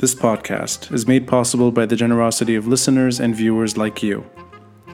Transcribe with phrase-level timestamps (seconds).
[0.00, 4.24] This podcast is made possible by the generosity of listeners and viewers like you.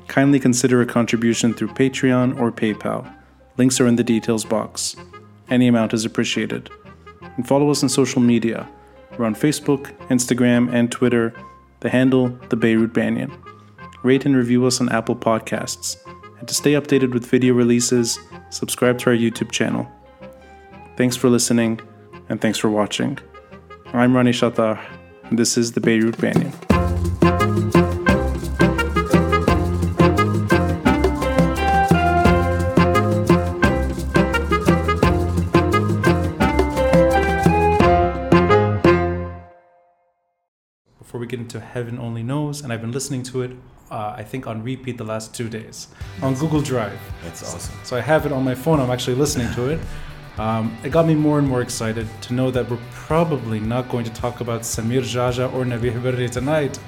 [0.09, 3.15] Kindly consider a contribution through Patreon or PayPal.
[3.56, 4.97] Links are in the details box.
[5.49, 6.71] Any amount is appreciated.
[7.37, 8.69] And follow us on social media.
[9.17, 11.33] We're on Facebook, Instagram, and Twitter.
[11.79, 13.31] The handle, the Beirut Banyan.
[14.03, 15.99] Rate and review us on Apple Podcasts.
[16.41, 18.19] And to stay updated with video releases,
[18.51, 19.87] subscribe to our YouTube channel.
[20.97, 21.80] Thanks for listening,
[22.29, 23.20] and thanks for watching.
[23.93, 24.80] I'm Ronnie Chatah,
[25.33, 26.53] this is the Beirut Banyan.
[40.99, 43.52] Before we get into Heaven Only Knows, and I've been listening to it,
[43.91, 45.88] uh, I think on repeat the last two days
[46.21, 46.99] on Google Drive.
[47.23, 47.79] That's awesome.
[47.85, 48.80] So I have it on my phone.
[48.80, 49.80] I'm actually listening to it.
[50.39, 54.05] Um, it got me more and more excited to know that we're probably not going
[54.05, 56.79] to talk about Samir Geagea or Nabih Berri tonight.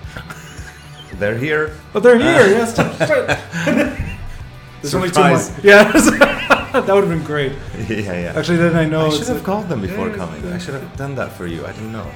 [1.14, 1.74] They're here.
[1.92, 2.46] But they're here.
[2.58, 2.76] yes.
[4.82, 5.50] There's only two Surprise.
[5.50, 5.60] more.
[5.64, 5.92] Yeah.
[6.72, 7.52] that would have been great.
[7.88, 8.32] Yeah, yeah.
[8.36, 9.06] Actually, then I know.
[9.06, 10.44] I should have a- called them before Yeah, coming.
[10.44, 10.54] yeah.
[10.54, 11.64] I should have done that for you.
[11.66, 12.06] I didn't know.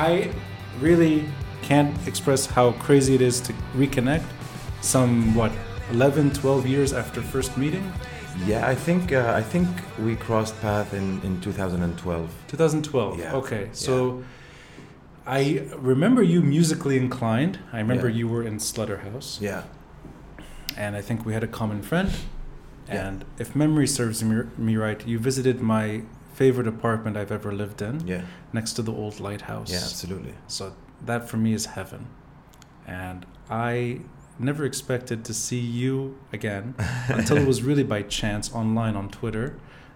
[0.00, 0.30] I
[0.80, 1.26] really
[1.60, 4.24] can't express how crazy it is to reconnect
[4.80, 5.52] some, what,
[5.90, 7.92] 11, 12 years after first meeting?
[8.46, 12.30] Yeah, I think uh, I think we crossed path in, in 2012.
[12.48, 13.18] 2012.
[13.18, 13.34] Yeah.
[13.34, 13.68] Okay.
[13.72, 14.22] So
[15.26, 17.58] I remember you musically inclined.
[17.70, 18.20] I remember Yeah.
[18.20, 19.40] you were in Slutterhouse.
[19.40, 19.64] Yeah.
[20.76, 22.10] And I think we had a common friend.
[22.88, 23.06] Yeah.
[23.06, 26.02] And if memory serves me, me right, you visited my
[26.40, 28.22] favorite apartment I've ever lived in, Yeah.
[28.58, 29.70] next to the old lighthouse.
[29.70, 30.34] Yeah, absolutely.
[30.48, 30.72] So
[31.04, 32.06] that for me is heaven.
[32.86, 34.00] And I
[34.38, 36.74] never expected to see you again
[37.08, 39.46] until it was really by chance online on Twitter.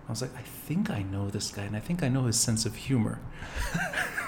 [0.07, 2.39] I was like, I think I know this guy, and I think I know his
[2.39, 3.21] sense of humor.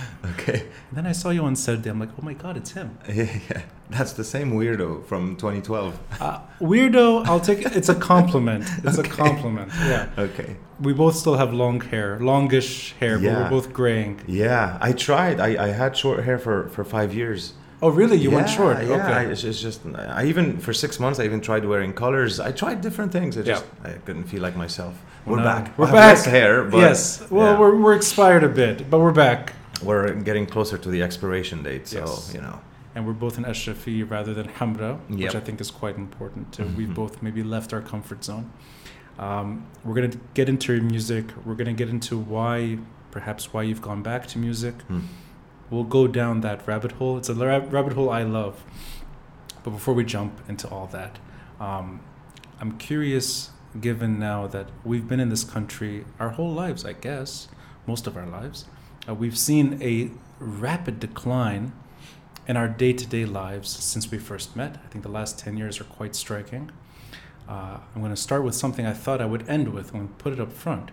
[0.38, 0.60] Okay.
[0.88, 1.88] And then I saw you on Saturday.
[1.90, 2.98] I'm like, oh my god, it's him.
[3.08, 3.62] Yeah, yeah.
[3.90, 5.98] That's the same weirdo from 2012.
[6.20, 7.76] Uh, weirdo, I'll take it.
[7.76, 8.64] It's a compliment.
[8.84, 9.08] It's Okay.
[9.08, 9.70] a compliment.
[9.78, 10.08] Yeah.
[10.18, 10.56] Okay.
[10.80, 14.20] We both still have long hair, longish hair, but we're both graying.
[14.26, 15.38] Yeah, I tried.
[15.40, 17.54] I, I had short hair for, for five years.
[17.82, 18.16] Oh, really?
[18.16, 18.82] You went short?
[18.82, 19.32] Yeah, I, okay.
[19.32, 22.40] it's, it's just I even for six months I even tried wearing colors.
[22.40, 23.36] I tried different things.
[23.38, 23.90] I just Yeah.
[23.90, 24.94] I couldn't feel like myself.
[25.26, 25.78] We're No, back.
[25.78, 26.24] We're I back.
[26.24, 27.22] Hair, but yes.
[27.30, 27.58] Well, yeah.
[27.60, 29.52] we're, we're expired a bit, but we're back.
[29.82, 31.86] We're getting closer to the expiration date.
[31.88, 32.32] So Yes.
[32.34, 32.60] you know.
[32.94, 36.52] and we're both in Ashrafi rather than Hamra, which I think is quite important.
[36.52, 36.64] Too.
[36.76, 38.50] We've both maybe left our comfort zone.
[39.18, 41.26] Um, we're gonna get into your music.
[41.44, 42.78] We're gonna get into why,
[43.10, 44.74] perhaps why you've gone back to music.
[44.88, 45.00] Hmm.
[45.70, 47.18] We'll go down that rabbit hole.
[47.18, 48.62] It's a rabbit hole I love.
[49.62, 51.18] But before we jump into all that,
[51.60, 52.00] um,
[52.60, 53.50] I'm curious.
[53.80, 57.48] Given now that we've been in this country our whole lives, I guess,
[57.86, 58.64] most of our lives,
[59.08, 61.72] uh, we've seen a rapid decline
[62.46, 64.78] in our day to day lives since we first met.
[64.84, 66.70] I think the last 10 years are quite striking.
[67.48, 69.92] Uh, I'm going to start with something I thought I would end with.
[69.92, 70.90] I'm going to put it up front.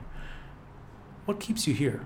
[1.25, 2.02] What keeps you here?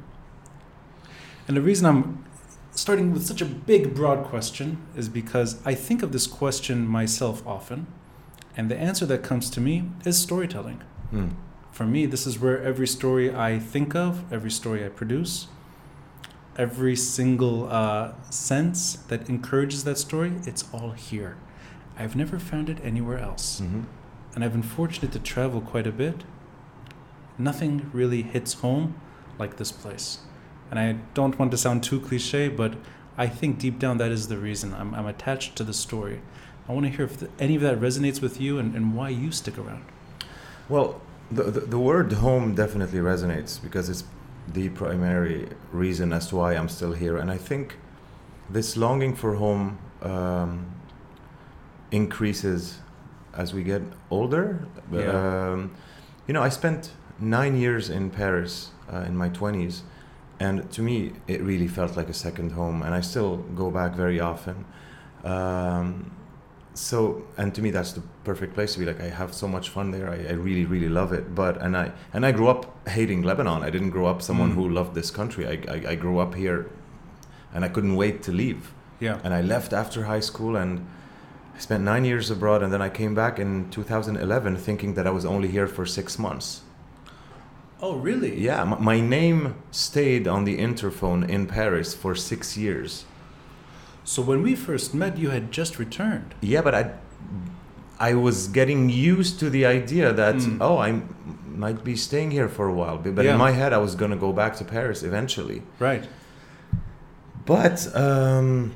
[1.47, 2.25] And the reason I'm
[2.71, 7.45] starting with such a big, broad question is because I think of this question myself
[7.45, 7.87] often.
[8.55, 10.81] And the answer that comes to me is storytelling.
[11.09, 11.29] Hmm.
[11.71, 15.47] For me, this is where every story I think of, every story I produce,
[16.57, 21.37] every single uh, sense that encourages that story, it's all here.
[21.97, 23.61] I've never found it anywhere else.
[23.61, 23.85] Mhm.
[24.35, 26.23] And I've been fortunate to travel quite a bit.
[27.37, 28.95] Nothing really hits home
[29.39, 30.19] like this place.
[30.69, 32.75] And I don't want to sound too cliche, but
[33.17, 34.73] I think deep down that is the reason.
[34.73, 36.21] I'm, I'm attached to the story.
[36.67, 39.09] I want to hear if the, any of that resonates with you and, and why
[39.09, 39.85] you stick around.
[40.69, 41.01] Well,
[41.31, 44.03] the, the the word home definitely resonates because it's
[44.53, 47.77] the primary reason as to why I'm still here, and I think
[48.49, 50.65] this longing for home um,
[51.91, 52.79] increases
[53.33, 54.65] as we get older.
[54.91, 55.51] Yeah.
[55.51, 55.75] Um,
[56.27, 59.81] you know, I spent nine years in Paris uh, in my 20s,
[60.39, 63.95] and to me, it really felt like a second home, and I still go back
[63.95, 64.65] very often.
[65.23, 66.11] Um,
[66.77, 68.85] so, and to me, that's the perfect place to be.
[68.85, 70.09] Like, I have so much fun there.
[70.09, 71.33] I, I really, really love it.
[71.35, 73.63] But and I and I grew up hating Lebanon.
[73.63, 74.55] I didn't grow up someone Mm.
[74.55, 75.45] who loved this country.
[75.47, 76.65] I, I I grew up here,
[77.53, 78.71] and I couldn't wait to leave.
[78.99, 79.19] Yeah.
[79.23, 80.79] And I left after high school and
[81.55, 85.11] I spent nine years abroad, and then I came back in 2011 thinking that I
[85.11, 86.61] was only here for six months.
[87.81, 88.39] Oh, really?
[88.39, 93.05] Yeah, m- my name stayed on the interphone in Paris for six years.
[94.13, 96.29] So when we first met, you had just returned.
[96.39, 96.83] Yeah, but I,
[97.99, 100.57] I was getting used to the idea that Mm.
[100.61, 100.91] oh, I
[101.63, 102.97] might be staying here for a while.
[102.97, 103.33] But Yeah.
[103.33, 105.59] in my head, I was gonna go back to Paris eventually.
[105.79, 106.05] Right.
[107.45, 108.73] But um,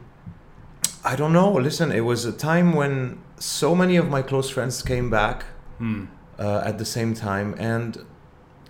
[1.12, 1.52] I don't know.
[1.54, 5.46] Listen, it was a time when so many of my close friends came back
[5.78, 6.06] Hmm.
[6.40, 7.92] uh, at the same time, and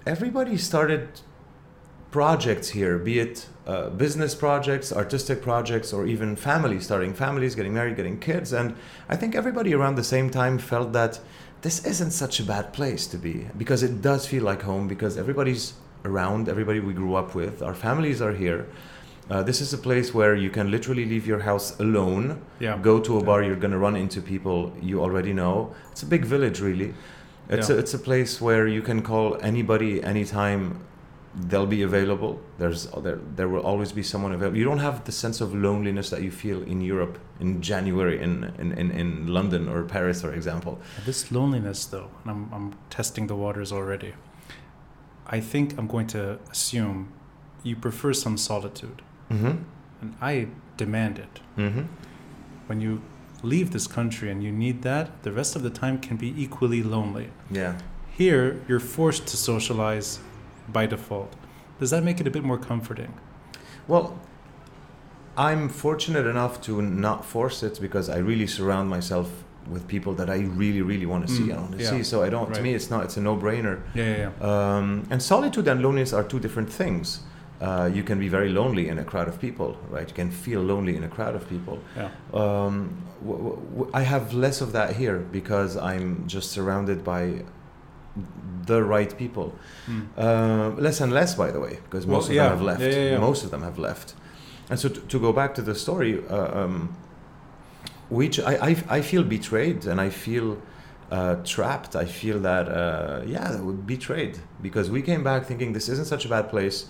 [0.06, 1.08] everybody started
[2.12, 7.74] projects here, be it uh, business projects, artistic projects, or even families, starting families, getting
[7.74, 8.52] married, getting kids.
[8.54, 8.76] And
[9.10, 11.20] I think everybody around the same time felt that
[11.62, 15.18] this isn't such a bad place to be because it does feel like home because
[15.18, 15.74] everybody's
[16.04, 18.66] around, everybody we grew up with, our families are here.
[19.30, 22.78] Uh, this is a place where you can literally leave your house alone, Yeah.
[22.82, 25.74] go to a bar, you're going to run into people you already know.
[25.92, 26.94] It's a big village, really.
[27.48, 27.76] It's, Yeah.
[27.76, 30.80] a, it's a place where you can call anybody anytime
[31.34, 32.40] they'll be available.
[32.58, 34.58] There's there, there will always be someone available.
[34.58, 38.54] You don't have the sense of loneliness that you feel in Europe in January in,
[38.60, 40.80] in, in, in London or Paris, for example.
[41.06, 44.14] This loneliness, though, and I'm, I'm testing the waters already.
[45.28, 47.14] I think I'm going to assume
[47.64, 49.64] you prefer some solitude, Mm-hmm.
[50.02, 51.40] and I demand it.
[51.58, 51.84] Mm-hmm.
[52.68, 53.02] When you
[53.44, 56.84] leave this country and you need that, the rest of the time can be equally
[56.84, 57.30] lonely.
[57.50, 57.78] Yeah.
[58.18, 60.20] Here, you're forced to socialize
[60.72, 61.34] by default.
[61.80, 63.14] Does that make it a bit more comforting?
[63.88, 64.20] Well,
[65.38, 69.30] I'm fortunate enough to not force it because I really surround myself
[69.70, 71.44] with people that I really, really want to see.
[71.44, 72.04] Mm, I want to yeah, see.
[72.04, 72.54] So I don't.
[72.54, 73.04] To me, it's not.
[73.06, 73.82] It's a no-brainer.
[73.94, 74.76] Yeah, yeah, yeah.
[74.78, 77.22] Um, and solitude and loneliness are two different things.
[77.62, 80.08] Uh, you can be very lonely in a crowd of people, right?
[80.08, 81.80] You can feel lonely in a crowd of people.
[81.96, 82.10] yeah.
[82.34, 87.44] Um, w- w- I have less of that here because I'm just surrounded by
[88.66, 89.56] the right people.
[89.88, 90.08] Mm.
[90.18, 92.44] Uh, less and less, by the way, because Well, most of yeah.
[92.50, 92.82] them have left.
[92.82, 93.18] Yeah, yeah.
[93.20, 94.14] Most of them have left.
[94.70, 96.96] And so, t- to go back to the story, uh, um,
[98.10, 100.62] which I, I, I feel betrayed and I feel
[101.12, 101.96] uh, trapped.
[101.96, 106.30] I feel that, uh, yeah, betrayed because we came back thinking this isn't such a
[106.30, 106.88] bad place.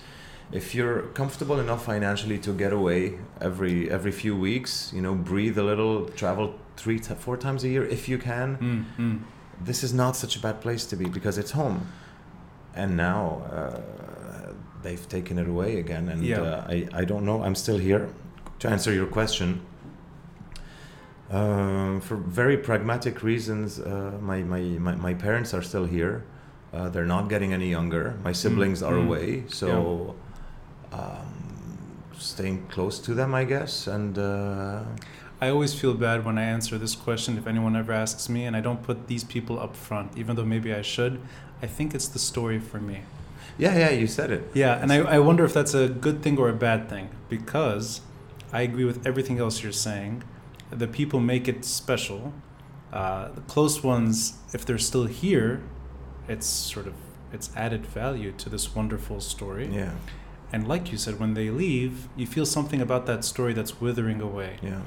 [0.52, 5.58] If you're comfortable enough financially to get away every every few weeks, you know, breathe
[5.58, 9.20] a little, travel three to four times a year if you can Mm, mm.
[9.66, 11.88] This is not such a bad place to be because it's home.
[12.74, 16.42] And now uh, they've taken it away again, and Yeah.
[16.42, 17.44] uh, I I don't know.
[17.44, 18.08] I'm still here
[18.60, 19.62] to answer your question.
[21.32, 26.26] Um, for very pragmatic reasons, uh, my, my, my, my parents are still here.
[26.74, 28.16] Uh, they're not getting any younger.
[28.22, 29.06] My siblings are mm.
[29.06, 30.16] away, so
[30.92, 33.88] um, staying close to them, I guess.
[33.88, 34.84] And uh,
[35.42, 38.56] I always feel bad when I answer this question if anyone ever asks me, and
[38.56, 41.20] I don't put these people up front, even though maybe I should.
[41.64, 43.02] I think it's the story for me.
[43.58, 44.44] yeah, yeah, you said it.
[44.54, 48.02] Yeah, and I, I wonder if that's a good thing or a bad thing because
[48.54, 50.24] I agree with everything else you're saying.
[50.70, 52.34] The people make it special.
[52.94, 55.62] Uh, the close ones, if they're still here,
[56.28, 56.94] it's sort of
[57.34, 59.70] it's added value to this wonderful story.
[59.72, 59.94] Yeah,
[60.52, 64.22] And like you said, when they leave, you feel something about that story that's withering
[64.22, 64.58] away.
[64.62, 64.82] yeah.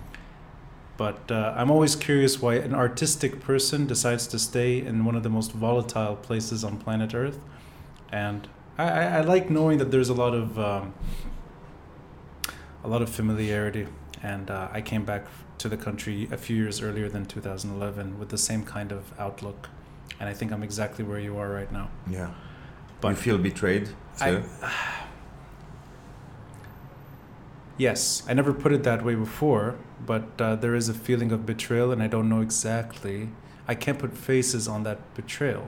[0.96, 5.22] But uh, I'm always curious why an artistic person decides to stay in one of
[5.22, 7.38] the most volatile places on planet Earth.
[8.12, 8.46] And
[8.78, 10.94] I, I, I like knowing that there's a lot of um,
[12.84, 13.88] a lot of familiarity.
[14.22, 15.26] And uh, I came back
[15.58, 19.68] to the country a few years earlier than 2011 with the same kind of outlook.
[20.20, 21.90] And I think I'm exactly where you are right now.
[22.08, 22.32] Yeah.
[23.00, 23.88] But you feel betrayed
[24.20, 24.44] I- too?
[27.76, 29.74] Yes, I never put it that way before,
[30.06, 33.30] but uh, there is a feeling of betrayal, and I don't know exactly.
[33.66, 35.66] I can't put faces on that betrayal.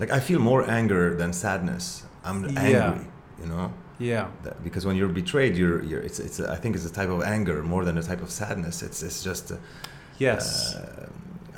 [0.00, 2.02] like I feel more anger than sadness.
[2.24, 2.60] I'm Yeah.
[2.60, 3.06] angry,
[3.40, 4.26] you know, Yeah,
[4.64, 7.62] because when you're betrayed, you're, you're it's, it's I think it's a type of anger
[7.62, 8.82] more than a type of sadness.
[8.82, 9.56] It's it's just uh,
[10.18, 11.06] yes, uh,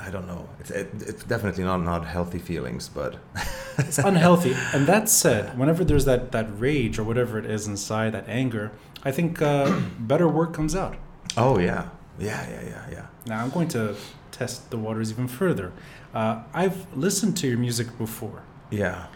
[0.05, 0.47] I don't know.
[0.59, 3.17] It's it, it's definitely not not healthy feelings, but
[3.77, 4.55] it's unhealthy.
[4.73, 8.71] And that said, whenever there's that that rage or whatever it is inside, that anger,
[9.03, 10.95] I think uh, better work comes out.
[11.37, 13.05] oh yeah, yeah, yeah, yeah, yeah.
[13.25, 13.95] Now I'm going to
[14.31, 15.71] test the waters even further.
[16.13, 18.43] Uh, I've listened to your music before.
[18.69, 19.07] Yeah.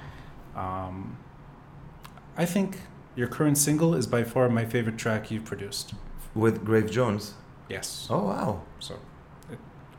[0.55, 1.17] Um,
[2.35, 2.79] I think
[3.15, 5.93] your current single is by far my favorite track you've produced.
[6.33, 7.33] With Grave Jones.
[7.69, 8.07] Yes.
[8.09, 8.61] Oh wow.
[8.79, 8.97] So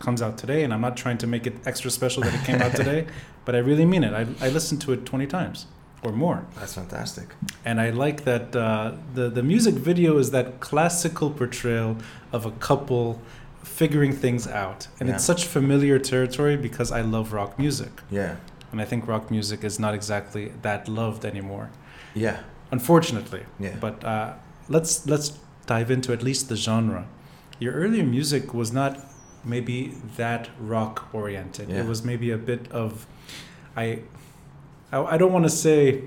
[0.00, 2.60] comes out today, and I'm not trying to make it extra special that it came
[2.60, 3.06] out today,
[3.44, 4.12] but I really mean it.
[4.12, 5.66] I, I listened to it 20 times
[6.02, 6.46] or more.
[6.58, 7.28] That's fantastic.
[7.64, 11.96] And I like that uh, the, the music video is that classical portrayal
[12.32, 13.20] of a couple
[13.62, 14.88] figuring things out.
[14.98, 17.92] And it's such familiar territory because I love rock music.
[18.10, 18.36] Yeah.
[18.72, 21.70] and I think rock music is not exactly that loved anymore,
[22.14, 22.38] Yeah.
[22.70, 23.42] unfortunately.
[23.58, 23.76] Yeah.
[23.80, 24.34] But uh,
[24.68, 27.04] let's let's dive into at least the genre.
[27.58, 28.92] Your earlier music was not
[29.44, 31.68] maybe that rock oriented.
[31.68, 31.80] Yeah.
[31.80, 33.06] It was maybe a bit of,
[33.76, 34.00] I,
[34.92, 36.02] I, I don't want to say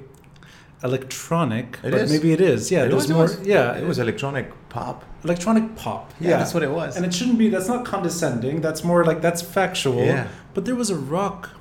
[0.84, 2.12] electronic, It but is.
[2.12, 2.72] maybe it is.
[2.72, 3.24] Yeah, It there's was- it more.
[3.24, 5.04] was- yeah, It was electronic pop.
[5.24, 6.12] electronic pop.
[6.20, 6.96] Yeah, that's what it was.
[6.98, 7.50] And it shouldn't be.
[7.50, 8.62] That's not condescending.
[8.62, 10.04] That's more like that's factual.
[10.06, 10.28] Yeah.
[10.54, 11.52] But there was a rock.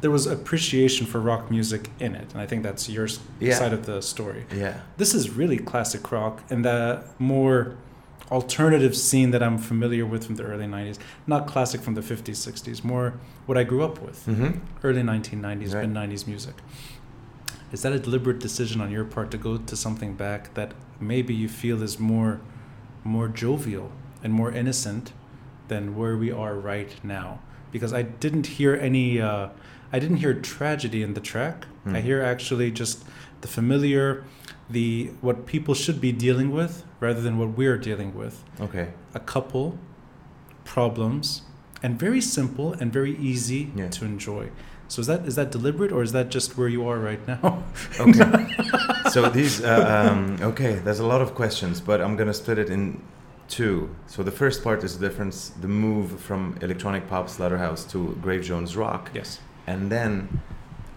[0.00, 3.08] There was appreciation for rock music in it, and I think that's your
[3.40, 3.54] Yeah.
[3.54, 4.46] side of the story.
[4.54, 4.78] Yeah.
[4.96, 7.74] This is really classic rock and the more
[8.30, 10.98] alternative scene that I'm familiar with from the early 90s.
[11.26, 13.14] Not classic from the 50s, 60s, more
[13.46, 14.24] what I grew up with.
[14.26, 14.58] Mm-hmm.
[14.84, 15.88] Early 1990s, Right.
[15.88, 16.54] mid 90s music.
[17.72, 21.34] Is that a deliberate decision on your part to go to something back that maybe
[21.34, 22.40] you feel is more
[23.04, 23.90] more jovial
[24.22, 25.12] and more innocent
[25.68, 27.40] than where we are right now?
[27.70, 29.48] Because I didn't hear any uh,
[29.92, 31.66] I didn't hear tragedy in the track.
[31.84, 31.96] Hmm.
[31.96, 33.04] I hear actually just
[33.42, 34.24] the familiar,
[34.70, 38.44] the what people should be dealing with rather than what we're dealing with.
[38.60, 38.88] Okay.
[39.14, 39.78] A couple
[40.64, 41.42] problems
[41.82, 43.88] and very simple and very easy Yeah.
[43.88, 44.50] to enjoy.
[44.88, 47.62] So is that is that deliberate or is that just where you are right now?
[48.00, 48.46] Okay.
[49.10, 52.70] so these, uh, um, okay, there's a lot of questions, but I'm gonna split it
[52.70, 53.00] in
[53.48, 53.94] two.
[54.06, 58.42] So the first part is the difference, the move from electronic pop Slutterhouse to Grave
[58.42, 59.40] Jones rock, yes.
[59.66, 60.40] and then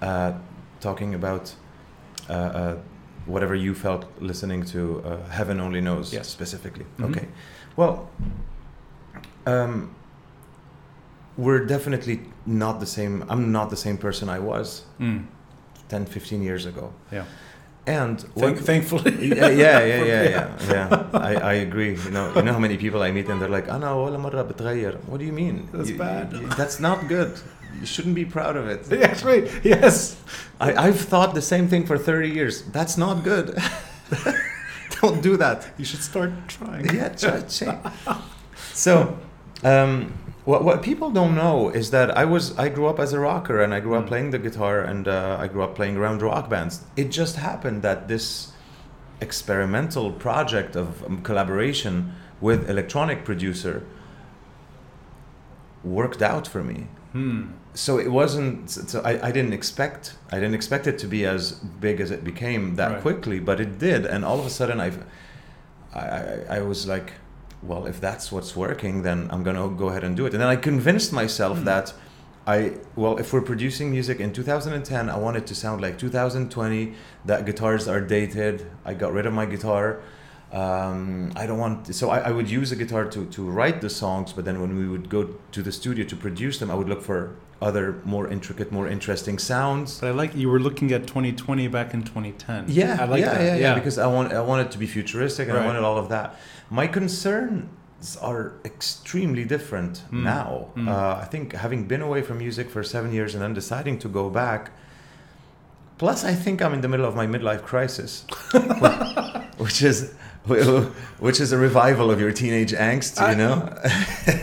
[0.02, 0.34] uh,
[0.80, 1.54] talking about
[2.30, 2.78] uh, uh,
[3.26, 6.28] whatever you felt listening to uh, Heaven Only Knows yes.
[6.28, 6.86] specifically.
[6.86, 7.06] Mm-hmm.
[7.06, 7.28] Okay.
[7.76, 8.10] Well,
[9.46, 9.96] um,
[11.38, 13.26] we're definitely not the same.
[13.30, 15.26] I'm not the same person I was mm.
[15.90, 16.94] 10, 15 years ago.
[17.12, 17.26] Yeah.
[17.88, 20.58] And Thank, what, thankfully, yeah, yeah, yeah, yeah, yeah.
[20.70, 21.10] yeah.
[21.14, 21.96] I, I agree.
[21.96, 23.68] You know, you know how many people I meet and they're like,
[25.08, 25.68] What do you mean?
[25.74, 26.32] That's you, bad.
[26.32, 27.40] You, that's not good.
[27.80, 28.86] You shouldn't be proud of it.
[28.92, 29.50] Yes, right.
[29.64, 30.16] Yes.
[30.60, 32.64] I, I've thought the same thing for 30 years.
[32.72, 33.58] That's not good.
[35.02, 35.68] Don't do that.
[35.78, 36.86] You should start trying.
[36.94, 37.78] Yeah, try, change.
[38.74, 39.18] So,
[39.64, 40.14] um,
[40.46, 43.62] what what people don't know is that I was I grew up as a rocker
[43.62, 44.08] and I grew up Mm.
[44.08, 46.82] playing the guitar and uh, I grew up playing around rock bands.
[46.96, 48.52] It just happened that this
[49.22, 53.84] experimental project of um, collaboration with electronic producer
[55.84, 57.42] worked out for me Hmm.
[57.74, 61.52] so it wasn't so I, I didn't expect i didn't expect it to be as
[61.82, 63.02] big as it became that Right.
[63.02, 65.04] quickly but it did and all of a sudden i've
[65.94, 67.14] I, I, was like
[67.62, 70.48] well if that's what's working then i'm gonna go ahead and do it and then
[70.48, 71.66] i convinced myself Hmm.
[71.66, 71.94] that
[72.48, 76.94] i well if we're producing music in 2010 i want it to sound like 2020
[77.26, 80.00] that guitars are dated i got rid of my guitar
[80.54, 83.80] um, I don't want To, so I, I would use a guitar to, to write
[83.82, 86.76] the songs but then when we would go to the studio to produce them I
[86.76, 90.92] would look for other more intricate more interesting sounds But I like you were looking
[90.92, 92.66] at 2020 back in 2010.
[92.68, 93.44] yeah I like yeah, that.
[93.44, 95.64] yeah yeah because I want I want it to be futuristic and Right.
[95.64, 96.36] I wanted all of that
[96.70, 100.24] my concerns are extremely different Mm.
[100.24, 100.88] now Mm.
[100.90, 104.10] uh, I think having been away from music for seven years and then deciding to
[104.10, 104.72] go back
[105.98, 108.26] plus I think I'm in the middle of my midlife crisis
[109.58, 110.14] which is
[111.20, 113.54] which is a revival of your teenage angst you I- know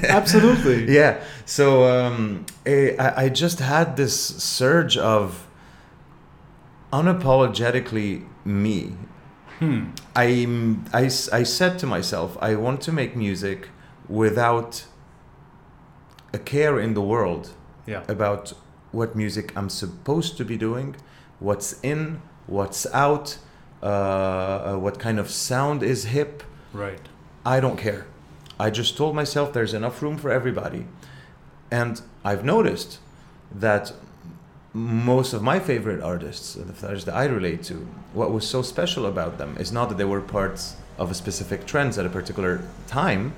[0.09, 0.93] Absolutely.
[0.95, 5.47] yeah so um, I, I just had this surge of
[6.93, 8.93] unapologetically me
[9.59, 9.87] Hmm.
[10.15, 10.47] I,
[11.07, 13.71] s- I said to myself i want to make music
[14.09, 14.85] without
[16.33, 17.51] a care in the world
[17.87, 18.05] Yeah.
[18.07, 18.53] about
[18.93, 20.95] what music i'm supposed to be doing
[21.41, 23.39] what's in what's out
[23.83, 26.43] uh, uh, what kind of sound is hip
[26.73, 27.01] Right.
[27.47, 28.07] I don't care.
[28.61, 30.87] I just told myself there's enough room for everybody.
[31.71, 32.99] And I've noticed
[33.55, 33.93] that
[34.75, 39.07] most of my favorite artists, the artists that I relate to, what was so special
[39.07, 42.61] about them is not that they were parts of a specific trends at a particular
[42.87, 43.33] time,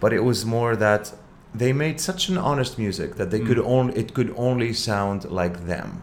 [0.00, 1.12] but it was more that
[1.54, 3.66] they made such an honest music that they could Mm.
[3.66, 6.02] only it could only sound like them.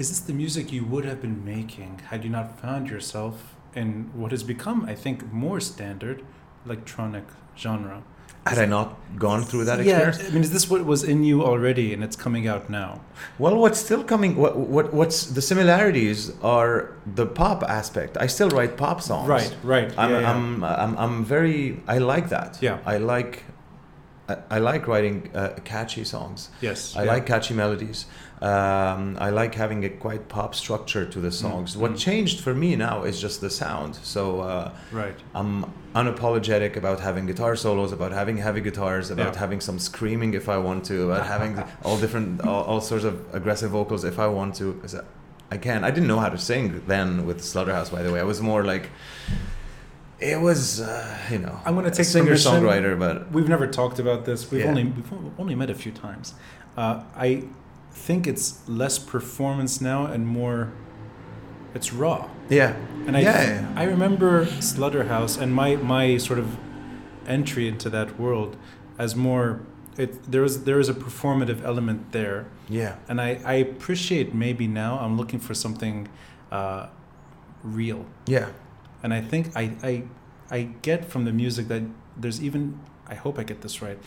[0.00, 4.10] Is this the music you would have been making had you not found yourself in
[4.14, 6.24] what has become, I think, more standard
[6.64, 8.02] electronic genre?
[8.46, 10.18] Had I not gone through that experience?
[10.18, 10.28] yeah?
[10.28, 13.02] I mean, is this what was in you already and it's coming out now?
[13.38, 14.36] Well, what's still coming?
[14.36, 18.16] What, what what's the similarities are the pop aspect.
[18.18, 19.28] I still write pop songs.
[19.28, 19.92] Right, right.
[19.98, 20.32] I'm, yeah, yeah.
[20.32, 21.82] I'm, I'm, I'm very.
[21.86, 22.56] I like that.
[22.62, 22.78] Yeah.
[22.86, 23.44] I like.
[24.30, 26.48] I, I like writing uh, catchy songs.
[26.62, 26.96] yes.
[26.96, 27.12] I yeah.
[27.12, 28.06] like catchy melodies.
[28.42, 31.76] Um, I like having a quite pop structure to the songs.
[31.76, 31.98] What mm.
[31.98, 33.96] changed for me now is just the sound.
[33.96, 35.14] So uh, Right.
[35.34, 39.40] I'm unapologetic about having guitar solos, about having heavy guitars, about Yeah.
[39.40, 43.22] having some screaming if I want to, about having all different, all, all sorts of
[43.34, 44.80] aggressive vocals if I want to.
[45.50, 45.84] I can.
[45.84, 47.90] I didn't know how to sing then with Slutterhouse.
[47.92, 48.88] By the way, I was more like,
[50.18, 54.24] it was, uh, you know, I'm gonna take singer songwriter, but We've never talked about
[54.24, 54.50] this.
[54.50, 54.68] We've Yeah.
[54.70, 56.34] only we've only met a few times.
[56.76, 57.44] Uh, I
[57.92, 60.72] think it's less performance now and more.
[61.74, 62.74] It's raw, yeah,
[63.06, 63.72] and I yeah.
[63.76, 66.56] I remember Slutterhouse and my my sort of
[67.26, 68.56] entry into that world
[68.98, 69.60] as more.
[69.96, 74.66] It there is there is a performative element there, yeah, and I I appreciate maybe
[74.66, 76.08] now I'm looking for something
[76.50, 76.86] uh,
[77.62, 78.06] real.
[78.26, 78.48] yeah,
[79.02, 80.02] And I think I, I
[80.50, 81.82] I get from the music that
[82.16, 83.98] there's even I hope I get this right.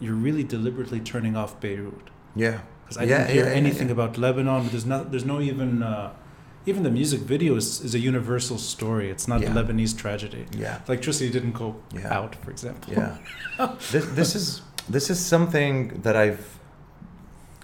[0.00, 2.60] You're really deliberately turning off Beirut yeah.
[2.88, 3.92] Because I Yeah, didn't hear yeah, anything yeah.
[3.92, 4.68] about Lebanon.
[4.68, 6.10] There's not there's no even uh,
[6.66, 9.10] even the music video is, is a universal story.
[9.10, 9.52] It's not Yeah.
[9.54, 10.46] Lebanese tragedy.
[10.56, 10.78] Yeah.
[10.88, 12.92] Electricity didn't go out, for example.
[12.92, 13.16] Yeah.
[13.92, 16.58] this, this is this is something that I've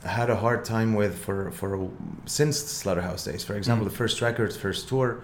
[0.04, 1.88] had a hard time with for for
[2.26, 3.44] since Slutterhouse days.
[3.44, 3.90] For example, Mm.
[3.90, 5.22] the first records, first tour,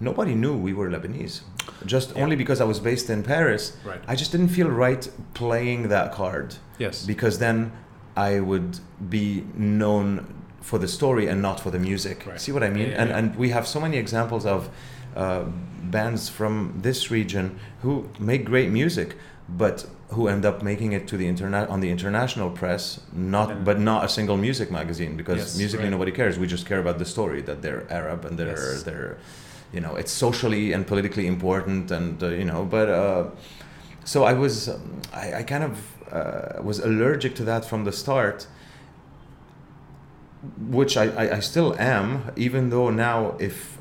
[0.00, 1.40] nobody knew we were Lebanese.
[1.86, 4.00] Just only because I was based in Paris, Right.
[4.06, 7.04] I just didn't feel right playing that card Yes.
[7.06, 7.72] because then
[8.16, 8.78] I would
[9.08, 10.26] be known
[10.60, 12.24] for the story and not for the music.
[12.26, 12.40] Right.
[12.40, 12.88] See what I mean?
[12.90, 13.18] Yeah, and yeah.
[13.18, 14.68] and we have so many examples of
[15.16, 15.44] uh,
[15.90, 19.16] bands from this region who make great music,
[19.48, 23.64] but who end up making it to the internet on the international press, not And-
[23.64, 25.90] but not a single music magazine because Yes, musically right.
[25.92, 26.38] nobody cares.
[26.38, 28.82] We just care about the story that they're Arab and they're Yes.
[28.84, 29.16] they're
[29.72, 32.88] you know it's socially and politically important and uh, you know but.
[32.88, 33.24] Uh,
[34.06, 35.78] so I was, um, I, I kind of
[36.12, 38.46] uh, was allergic to that from the start,
[40.68, 43.78] which I, I, I still am, even though now if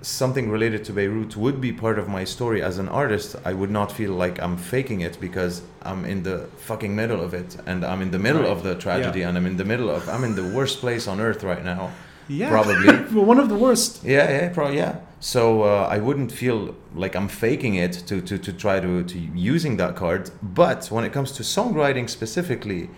[0.00, 3.70] something related to Beirut would be part of my story as an artist, I would
[3.70, 7.84] not feel like I'm faking it because I'm in the fucking middle of it and
[7.84, 8.50] I'm in the middle Right.
[8.50, 9.28] of the tragedy Yeah.
[9.28, 11.90] and I'm in the middle of, I'm in the worst place on earth right now.
[12.28, 12.48] yeah.
[12.48, 12.88] Probably.
[13.14, 14.02] well, one of the worst.
[14.02, 14.96] Yeah, yeah, probably, yeah.
[15.22, 19.18] So uh, I wouldn't feel like I'm faking it to, to, to try to, to
[19.18, 20.32] using that card.
[20.42, 22.90] But when it comes to songwriting specifically,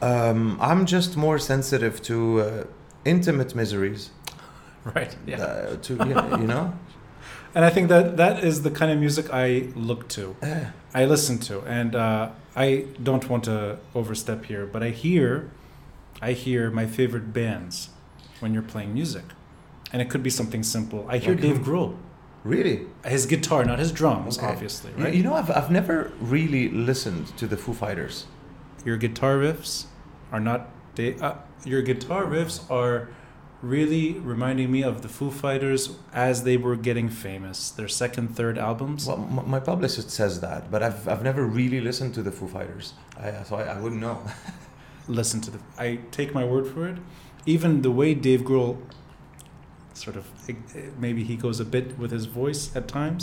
[0.00, 2.64] um, I'm just more sensitive to uh,
[3.04, 4.12] intimate miseries.
[4.82, 5.14] Right.
[5.26, 5.42] Yeah.
[5.42, 6.72] Uh, to you know, you know?
[7.54, 10.34] And I think that that is the kind of music I look to.
[10.40, 15.50] Eh, I listen to, and uh, I don't want to overstep here, but I hear,
[16.22, 17.90] I hear my favorite bands
[18.40, 19.24] when you're playing music,
[19.92, 21.06] and it could be something simple.
[21.08, 21.58] I hear Like Dave?
[21.58, 21.96] Grohl,
[22.44, 22.86] really?
[23.04, 24.46] his guitar, not his drums, Okay.
[24.46, 25.14] obviously, You- right?
[25.14, 28.26] You, know, I've, I've never really listened to the Foo Fighters.
[28.84, 29.84] your guitar riffs
[30.32, 30.68] are not.
[30.96, 33.08] They, uh, your guitar riffs are
[33.62, 37.70] really reminding me of the Foo Fighters as they were getting famous.
[37.70, 39.06] Their second, third albums.
[39.06, 42.48] Well, m- my publicist says that, but I've, I've never really listened to the Foo
[42.48, 42.94] Fighters.
[43.16, 44.18] I, so I, I wouldn't know.
[45.08, 46.96] listen to the i take my word for it
[47.44, 48.76] even the way dave grohl
[50.02, 50.24] sort of
[51.04, 53.22] maybe he goes a bit with his voice at times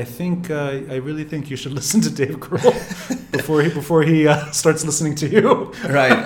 [0.00, 2.74] i think uh, i really think you should listen to dave grohl
[3.38, 5.48] before he before he uh, starts listening to you
[6.00, 6.18] right.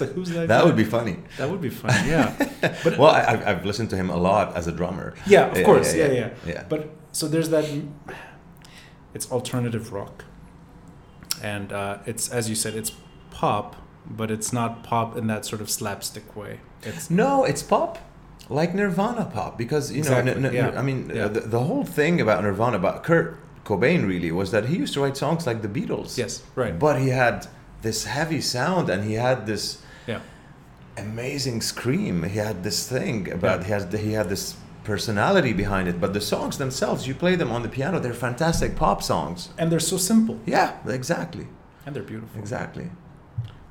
[0.00, 0.64] like who's that that guy?
[0.66, 1.16] would be funny.
[1.38, 2.26] that would be fun yeah
[2.84, 5.08] but Well, I, I've- I've listened to him a lot as a drummer.
[5.26, 6.18] yeah of Yeah, course yeah, yeah yeah.
[6.46, 6.62] yeah, Yeah.
[6.72, 6.80] but
[7.18, 7.64] so there's that
[9.14, 10.16] it's alternative rock
[11.42, 12.92] and uh, it's as you said it's
[13.30, 17.98] pop but it's not pop in that sort of slapstick way it's No, it's pop,
[18.50, 20.78] like Nirvana pop, because you Exactly, know, n- n- yeah.
[20.80, 21.28] I mean, Yeah.
[21.28, 25.00] the, the whole thing about Nirvana, about Kurt Cobain, really was that he used to
[25.02, 26.18] write songs like the Beatles.
[26.18, 27.46] yes right But he had
[27.82, 30.20] this heavy sound, and he had this yeah
[30.96, 32.22] amazing scream.
[32.24, 36.00] He had this thing about he has he had this personality behind it.
[36.00, 39.50] But the songs themselves, you play them on the piano, they're fantastic pop songs.
[39.58, 41.46] and they're so simple Yeah, exactly,
[41.86, 42.90] and they're beautiful exactly.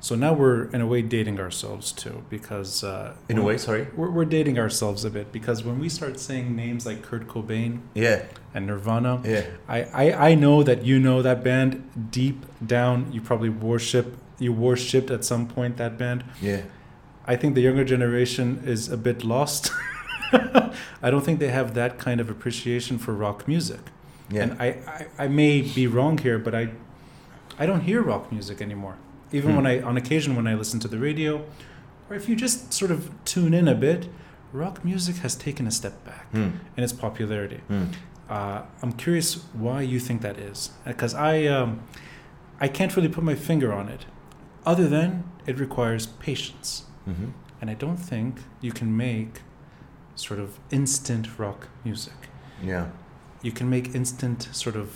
[0.02, 3.86] So now we're in a way dating ourselves too because uh, In a way, sorry.
[3.94, 7.80] we're, we're dating ourselves a bit because when we start saying names like kurt cobain
[7.94, 8.22] Yeah,
[8.54, 9.44] and nirvana yeah.
[9.68, 14.52] I, I, I know that you know that band deep down you probably worship you
[14.54, 16.62] worshipped at some point that band Yeah.
[17.26, 19.70] i think the younger generation is a bit lost
[21.02, 23.80] i don't think they have that kind of appreciation for rock music
[24.30, 24.42] Yeah.
[24.44, 26.68] and I, I, I may be wrong here but i
[27.58, 28.96] i don't hear rock music anymore
[29.32, 29.56] even Hmm.
[29.56, 31.44] when i on occasion when i listen to the radio
[32.08, 34.08] or if you just sort of tune in a bit
[34.52, 36.50] rock music has taken a step back Hmm.
[36.76, 37.84] in its popularity Hmm.
[38.28, 41.80] uh, i'm curious why you think that is because i um,
[42.60, 44.06] i can't really put my finger on it
[44.66, 46.84] other than it requires patience.
[47.06, 47.30] hmm
[47.62, 49.40] And I don't think you can make
[50.14, 52.14] sort of instant rock music.
[52.64, 52.86] Yeah.
[53.42, 54.86] You can make instant, sort of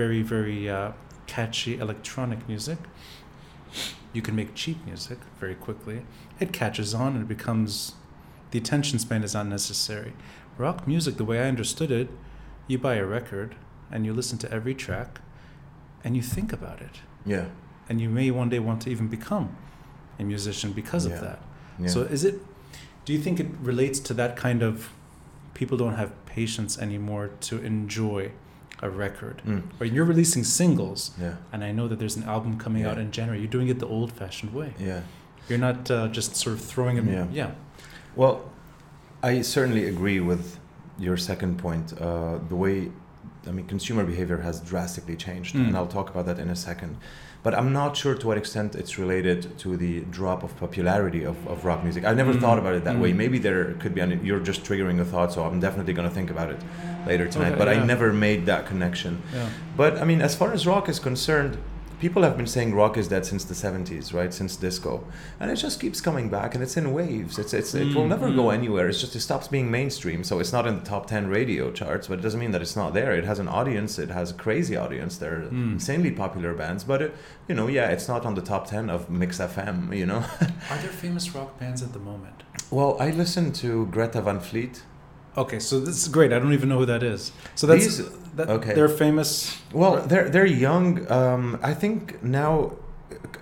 [0.00, 0.92] very, very uh,
[1.26, 2.78] catchy electronic music.
[4.12, 6.02] You can make cheap music very quickly.
[6.40, 7.92] It catches on and it becomes.
[8.50, 10.14] The attention span is not necessary.
[10.56, 12.08] Rock music, the way I understood it,
[12.66, 13.54] you buy a record
[13.90, 15.20] and you listen to every track
[16.02, 17.00] and you think about it.
[17.26, 17.46] Yeah.
[17.88, 19.56] And you may one day want to even become
[20.18, 21.14] a musician because Yeah.
[21.14, 21.42] of that.
[21.78, 21.88] Yeah.
[21.88, 22.40] So is it
[23.04, 24.90] do you think it relates to that kind of
[25.54, 28.30] people don't have patience anymore to enjoy
[28.82, 29.42] a record?
[29.46, 29.62] Mm.
[29.80, 31.34] Or you're releasing singles Yeah.
[31.52, 33.40] and I know that there's an album coming out in January.
[33.40, 34.74] You're doing it the old fashioned way.
[34.78, 35.02] Yeah.
[35.48, 37.26] You're not uh, just sort of throwing them Yeah.
[37.32, 37.50] yeah.
[38.14, 38.50] Well,
[39.22, 40.58] I certainly agree with
[40.98, 41.92] your second point.
[42.00, 42.90] Uh, the way,
[43.46, 45.68] I mean, consumer behavior has drastically changed, Mm.
[45.68, 46.96] and I'll talk about that in a second.
[47.48, 51.36] But I'm not sure to what extent it's related to the drop of popularity of,
[51.48, 52.04] of rock music.
[52.04, 52.40] I never Mm.
[52.42, 53.10] thought about it that way.
[53.12, 53.16] Mm.
[53.16, 56.30] Maybe there could be, you're just triggering a thought, so I'm definitely going to think
[56.30, 56.60] about it
[57.06, 57.52] later tonight.
[57.52, 59.22] Okay, but I never made that connection.
[59.34, 59.48] Yeah.
[59.78, 61.56] But I mean, as far as rock is concerned,
[62.00, 64.32] people have been saying rock is dead since the 70s, right?
[64.32, 65.04] Since disco,
[65.40, 67.38] and it just keeps coming back, and it's in waves.
[67.38, 68.54] It's, it's it will Mm, never go mm.
[68.54, 68.88] anywhere.
[68.88, 72.06] It's just it stops being mainstream, so it's not in the top 10 radio charts.
[72.08, 73.12] But it doesn't mean that it's not there.
[73.12, 73.98] It has an audience.
[73.98, 75.18] It has a crazy audience.
[75.18, 75.72] They're Mm.
[75.74, 77.14] insanely popular bands, but it,
[77.48, 79.96] you know, yeah, it's not on the top 10 of Mix FM.
[79.96, 80.18] You know.
[80.70, 82.42] Are there famous rock bands at the moment?
[82.70, 84.82] well, I listen to Greta Van Fleet.
[85.36, 86.32] Okay, so this is great.
[86.32, 87.32] I don't even know who that is.
[87.54, 88.74] So that's These- that, okay.
[88.74, 89.56] they're famous.
[89.72, 91.10] Well, they're they're young.
[91.10, 92.72] Um, I think now,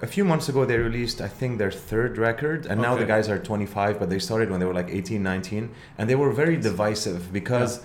[0.02, 3.28] a few months ago they released I think their third record, and now the guys
[3.28, 6.56] are 25, but they started when they were like 18, 19, and they were very
[6.56, 7.80] divisive because.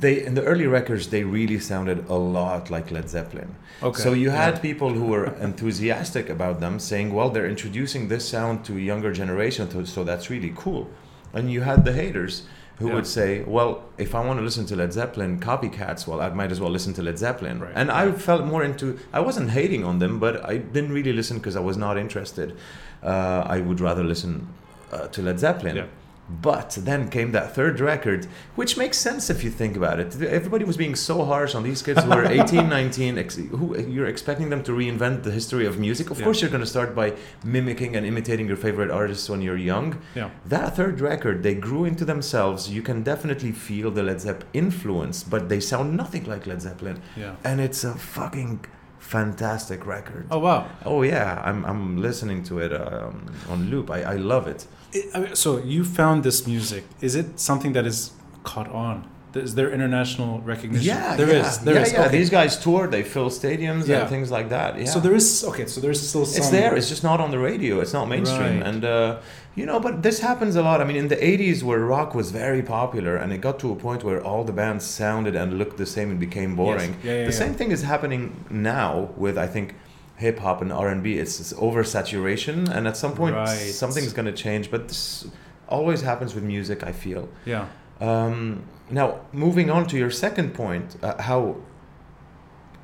[0.00, 3.54] They in the early records they really sounded a lot like Led Zeppelin.
[3.80, 4.02] Okay.
[4.02, 4.60] So you had yeah.
[4.60, 9.12] people who were enthusiastic about them, saying, "Well, they're introducing this sound to a younger
[9.12, 10.90] generation, so that's really cool."
[11.34, 12.42] And you had the haters
[12.78, 12.94] who Yeah.
[12.94, 16.52] would say, "Well, if I want to listen to Led Zeppelin copycats, well, I might
[16.52, 17.72] as well listen to Led Zeppelin." Right.
[17.74, 18.98] And I felt more into.
[19.12, 22.54] I wasn't hating on them, but I didn't really listen because I was not interested.
[23.02, 24.48] Uh, I would rather listen
[24.92, 25.76] uh, to Led Zeppelin.
[25.76, 25.84] Yeah.
[26.30, 30.20] But then came that third record, which makes sense if you think about it.
[30.20, 33.16] Everybody was being so harsh on these kids who were 18, 19.
[33.16, 36.10] Ex- who you're expecting them to reinvent the history of music.
[36.10, 36.24] Of Yeah.
[36.24, 37.14] course, you're going to start by
[37.44, 39.98] mimicking and imitating your favorite artists when you're young.
[40.14, 40.28] Yeah.
[40.44, 42.68] That third record, they grew into themselves.
[42.70, 47.00] You can definitely feel the Led Zeppelin influence, but they sound nothing like Led Zeppelin.
[47.16, 47.36] Yeah.
[47.42, 48.66] And it's a fucking
[49.08, 50.26] fantastic record.
[50.30, 50.68] Oh wow.
[50.84, 53.90] Oh yeah, I'm I'm listening to it um, on loop.
[53.90, 54.66] I, I love it.
[54.92, 56.84] It, I mean, so you found this music.
[57.00, 58.12] Is it something that is
[58.44, 59.08] caught on?
[59.34, 60.86] Is there international recognition?
[60.86, 61.58] Yeah, there yeah, is.
[61.58, 61.92] There yeah, is.
[61.92, 62.00] yeah.
[62.06, 62.18] Okay.
[62.18, 62.86] These guys tour.
[62.86, 64.00] They fill stadiums Yeah.
[64.00, 64.78] and things like that.
[64.78, 64.86] Yeah.
[64.86, 65.66] So there is okay.
[65.66, 66.38] So there's still some.
[66.40, 66.74] It's there.
[66.76, 67.80] It's just not on the radio.
[67.80, 68.58] It's not mainstream.
[68.60, 68.66] Right.
[68.68, 69.20] And uh,
[69.54, 70.80] you know, but this happens a lot.
[70.80, 73.76] I mean, in the '80s, where rock was very popular, and it got to a
[73.76, 76.96] point where all the bands sounded and looked the same and became boring.
[77.02, 79.74] Yeah, yeah, the same thing is happening now with I think
[80.16, 81.18] hip hop and R and B.
[81.18, 83.48] It's this oversaturation, and at some point, Right.
[83.82, 84.70] something's going to change.
[84.70, 85.26] But this
[85.68, 86.82] always happens with music.
[86.82, 87.28] I feel.
[87.44, 87.66] Yeah.
[88.00, 91.56] Um, now, moving on to your second point, uh, how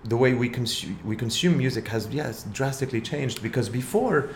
[0.05, 4.29] the way we consume we consume music has yes drastically changed because before,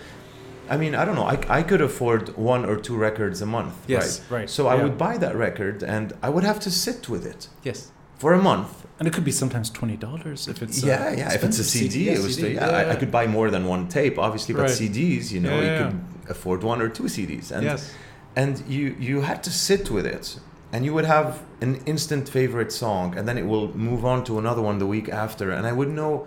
[0.71, 3.75] I mean, I don't know, I, I could afford one or two records a month,
[3.87, 4.41] Yes, right?
[4.41, 7.49] right, So I would buy that record and I would have to sit with it
[7.63, 7.91] Yes.
[8.19, 8.87] for a month.
[8.99, 11.33] And it could be sometimes twenty dollars if it's uh, yeah, yeah.
[11.33, 13.67] If it's a expensive CD, it was CD, yeah, I, I could buy more than
[13.67, 14.71] one tape, obviously, but Right.
[14.71, 15.91] CDs, you know, Yeah, you yeah.
[15.91, 17.95] could afford one or two CDs, and yes.
[18.35, 20.41] and you you had to sit with it
[20.73, 24.39] and you would have an instant favorite song and then it will move on to
[24.39, 26.27] another one the week after and i would know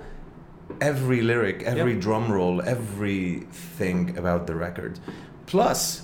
[0.79, 2.01] every lyric every Yep.
[2.01, 4.99] drum roll everything about the record
[5.45, 6.03] plus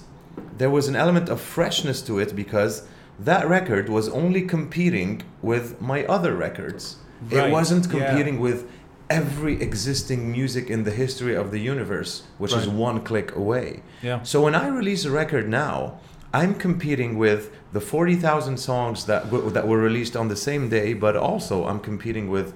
[0.57, 2.83] there was an element of freshness to it because
[3.19, 6.97] that record was only competing with my other records
[7.31, 7.47] right.
[7.47, 7.91] it wasn't yeah.
[8.07, 8.69] competing with
[9.09, 14.21] every existing music in the history of the universe which is one click away Yeah.
[14.23, 15.99] so when I release a record now,
[16.33, 20.93] I'm competing with the 40,000 songs that w- that were released on the same day,
[20.93, 22.53] but also I'm competing with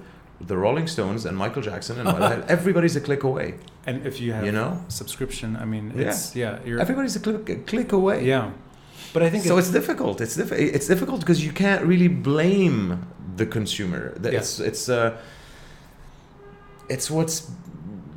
[0.48, 3.54] the Rolling Stones and Michael Jackson and everybody's a click away.
[3.86, 4.78] And if you have You know?
[4.88, 6.08] subscription, I mean, Yeah.
[6.10, 6.58] it's yeah.
[6.66, 8.24] You're Everybody's a click a click away.
[8.26, 8.50] yeah.
[9.14, 10.20] But I think So it- it's difficult.
[10.20, 12.98] It's diff- it's difficult because you can't really blame
[13.36, 14.02] the consumer.
[14.22, 14.38] Yeah.
[14.38, 15.10] It's it's uh,
[16.88, 17.50] it's what's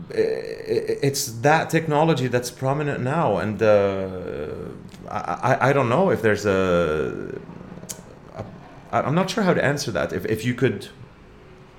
[0.10, 3.68] it's that technology that's prominent now, and uh,
[5.10, 7.40] I, I don't know if there's a,
[8.36, 8.44] a
[8.92, 10.14] I'm not sure how to answer that.
[10.14, 10.88] If if you could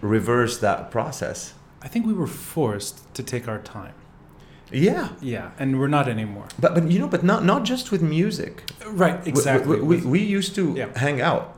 [0.00, 3.94] reverse that process, I think we were forced to take our time.
[4.72, 6.46] Yeah, Yeah, and we're not anymore.
[6.58, 8.62] but but you know, but not not just with music.
[8.86, 9.80] Right, We- exactly.
[9.80, 10.88] We, we, we used to Yeah.
[10.98, 11.56] hang out.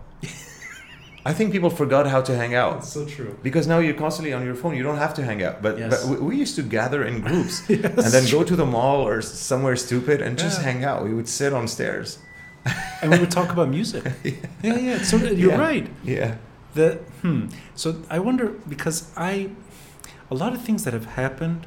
[1.30, 2.74] I think people forgot how to hang out.
[2.80, 3.32] That's so true.
[3.42, 5.56] Because now you're constantly on your phone, you don't have to hang out.
[5.62, 6.06] But, Yes.
[6.06, 7.84] but we, used to gather in groups Yes.
[8.04, 11.04] and then go to the mall or somewhere stupid and just hang out.
[11.08, 12.18] We would sit on stairs.
[13.02, 14.04] and we would talk about music.
[14.62, 14.98] yeah, yeah.
[15.02, 15.58] So you're Yeah.
[15.68, 15.86] right.
[16.04, 16.30] Yeah.
[16.74, 16.88] The
[17.22, 17.40] hmm.
[17.74, 19.50] So I wonder because I,
[20.30, 21.66] a lot of things that have happened,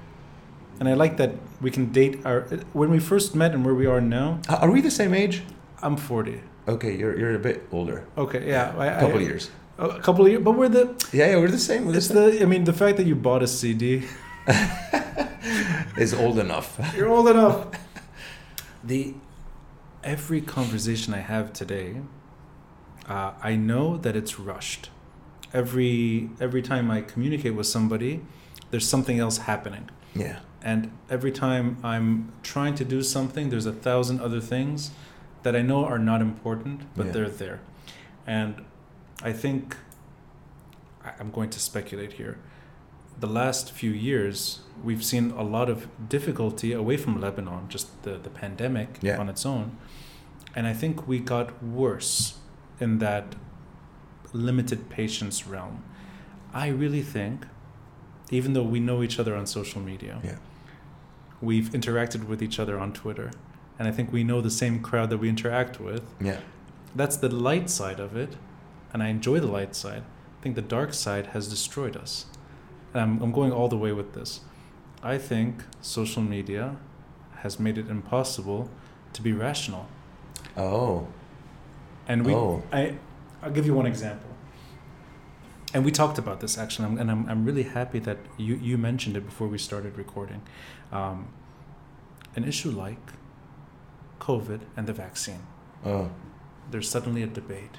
[0.79, 2.41] and I like that we can date our
[2.73, 4.39] when we first met and where we are now.
[4.49, 5.41] Uh, Are we the same age?
[5.81, 6.41] I'm 40.
[6.67, 8.05] Okay, you're, you're a bit older.
[8.17, 9.49] Okay, yeah, I, A couple I, years.
[9.77, 10.93] A couple of years, but we're the.
[11.11, 11.85] Yeah, yeah, we're the same.
[11.85, 12.37] We're the It's same.
[12.37, 12.41] the.
[12.43, 14.03] I mean, the fact that you bought a CD.
[15.97, 16.79] is old enough.
[16.95, 17.67] You're old enough.
[18.83, 19.13] the
[20.03, 21.97] every conversation I have today,
[23.07, 24.89] uh, I know that it's rushed.
[25.53, 28.21] Every every time I communicate with somebody,
[28.71, 30.39] there's something else happening, Yeah.
[30.63, 34.91] and every time I'm trying to do something, there's a thousand other things
[35.43, 37.11] that I know are not important, but Yeah.
[37.13, 37.59] they're there,
[38.27, 38.55] and
[39.23, 39.75] I think
[41.19, 42.37] I'm going to speculate here.
[43.19, 48.17] The last few years, we've seen a lot of difficulty away from Lebanon, just the,
[48.17, 49.19] the pandemic Yeah.
[49.19, 49.77] on its own.
[50.55, 52.37] And I think we got worse
[52.79, 53.35] in that
[54.33, 55.83] limited patience realm.
[56.53, 57.45] I really think,
[58.29, 60.37] even though we know each other on social media, Yeah.
[61.41, 63.31] we've interacted with each other on Twitter,
[63.79, 66.03] and I think we know the same crowd that we interact with.
[66.19, 66.39] Yeah.
[66.95, 68.35] that's the light side of it
[68.93, 70.03] and i enjoy the light side.
[70.37, 72.25] I think the dark side has destroyed us.
[72.93, 74.41] And i'm, I'm going all the way with this.
[75.13, 76.75] I think social media
[77.43, 78.69] has made it impossible
[79.13, 79.85] to be rational.
[80.57, 81.07] Oh.
[82.07, 82.61] and we Oh.
[82.73, 82.81] i
[83.41, 84.29] i'll give you one example.
[85.73, 89.15] And we talked about this actually and i'm, I'm really happy that you, you mentioned
[89.19, 90.41] it before we started recording.
[90.91, 91.17] Um,
[92.35, 93.05] an issue like
[94.27, 95.43] covid and the vaccine
[95.85, 96.09] Oh.
[96.71, 97.77] there's suddenly a debate.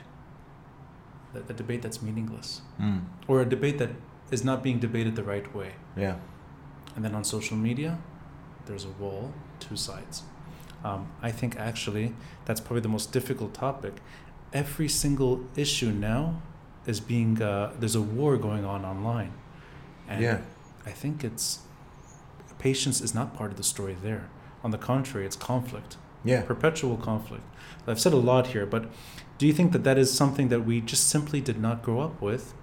[1.34, 3.00] A, a debate that's meaningless, Mm.
[3.28, 3.90] or a debate that
[4.30, 5.70] is not being debated the right way.
[5.96, 6.16] Yeah.
[6.94, 7.92] And then on social media,
[8.66, 10.24] there's a wall, two sides.
[10.84, 12.06] Um, I think actually
[12.46, 13.94] that's probably the most difficult topic.
[14.52, 16.22] Every single issue now
[16.92, 19.32] is being uh, there's a war going on online,
[20.08, 20.38] and Yeah.
[20.84, 21.46] I think it's
[22.58, 24.24] patience is not part of the story there.
[24.64, 26.42] On the contrary, it's conflict Yeah.
[26.42, 27.42] perpetual conflict.
[27.86, 28.90] I've said a lot here, but
[29.38, 32.20] do you think that that is something that we just simply did not grow up
[32.20, 32.54] with?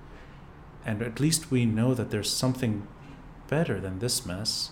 [0.86, 2.88] And at least we know that there's something
[3.50, 4.72] better than this mess.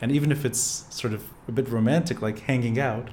[0.00, 3.10] And even if it's sort of a bit romantic, like hanging out,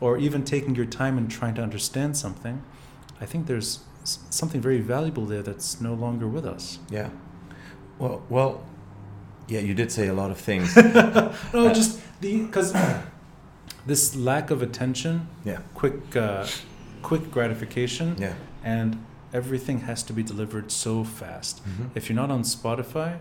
[0.00, 2.62] or even taking your time and trying to understand something,
[3.20, 6.78] I think there's something very valuable there that's no longer with us.
[6.90, 7.10] Yeah.
[7.98, 8.64] Well, well,
[9.46, 10.74] yeah, you did say a lot of things.
[11.52, 12.74] No, uh, just the because
[13.86, 15.58] this lack of attention, yeah.
[15.74, 16.46] quick, uh,
[17.02, 18.34] quick gratification, Yeah.
[18.62, 18.98] and
[19.32, 21.62] everything has to be delivered so fast.
[21.66, 21.90] Mhm.
[21.94, 23.18] If you're not on Spotify,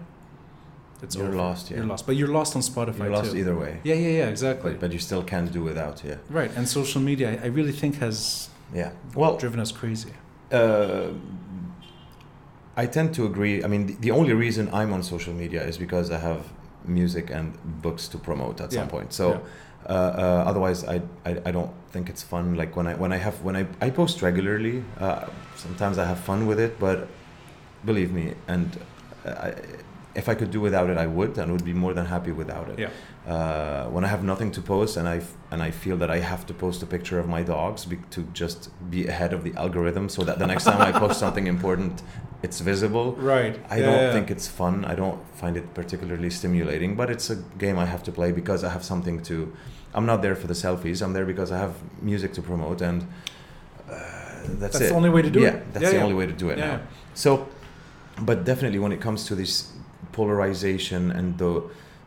[1.01, 1.35] it's You're over.
[1.35, 1.77] lost, yeah.
[1.77, 3.37] You're lost, but you're lost on Spotify You're lost too.
[3.39, 3.79] either way.
[3.83, 4.71] Yeah, yeah, yeah, exactly.
[4.71, 6.15] But, but you still can't do without, yeah.
[6.29, 8.91] right, and social media, I, I really think has Yeah.
[9.15, 10.11] Well, driven us crazy.
[10.51, 11.09] uh,
[12.75, 13.63] I tend to agree.
[13.63, 16.41] I mean, the, the only reason I'm on social media is because I have
[16.85, 19.13] music and books to promote at some point.
[19.13, 19.39] So, Yeah.
[19.87, 22.55] Uh, uh, otherwise, I, I I don't think it's fun.
[22.55, 24.83] Like when I when I have when I I post regularly.
[24.99, 27.07] Uh, sometimes I have fun with it, but
[27.85, 28.77] believe me, and
[29.25, 29.53] uh, I,
[30.15, 32.69] if I could do without it, I would, and would be more than happy without
[32.69, 32.79] it.
[32.79, 32.89] Yeah.
[33.33, 36.19] Uh, when I have nothing to post and I f- and I feel that I
[36.19, 39.53] have to post a picture of my dogs be- to just be ahead of the
[39.55, 42.03] algorithm, so that the next time I post something important,
[42.43, 43.13] it's visible.
[43.13, 43.59] Right.
[43.69, 44.85] I don't think it's fun.
[44.85, 48.63] I don't find it particularly stimulating, but it's a game I have to play because
[48.63, 49.51] I have something to.
[49.95, 51.01] I'm not there for the selfies.
[51.01, 53.03] I'm there because I have music to promote, and
[53.89, 53.95] uh,
[54.59, 54.89] that's, That's it.
[54.89, 55.53] the only way to do yeah, it.
[55.53, 56.03] that's Yeah, that's the yeah.
[56.03, 56.67] only way to do it Yeah.
[56.77, 56.81] now.
[57.13, 57.47] So,
[58.21, 59.71] but definitely when it comes to this
[60.11, 61.63] polarization and the,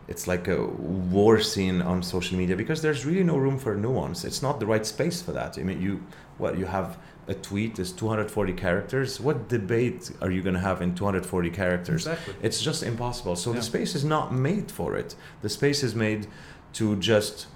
[0.09, 4.25] it's like a war scene on social media because there's really no room for nuance.
[4.25, 5.59] It's not the right space for that.
[5.59, 6.03] I mean, you
[6.39, 9.21] what you have a tweet is 240 characters.
[9.21, 12.07] What debate are you going to have in 240 characters?
[12.07, 12.35] Exactly.
[12.43, 13.37] It's just impossible.
[13.37, 13.57] So Yeah.
[13.57, 15.15] the space is not made for it.
[15.43, 16.29] The space is made
[16.75, 17.47] to just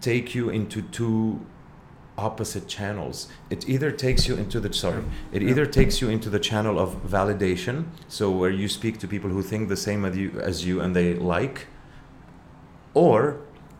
[0.00, 1.40] take you into two
[2.18, 3.28] opposite channels.
[3.50, 5.50] It either takes you into the sorry, it Yeah.
[5.50, 9.42] either takes you into the channel of validation, so where you speak to people who
[9.42, 11.66] think the same as you as you and they like,
[12.94, 13.36] or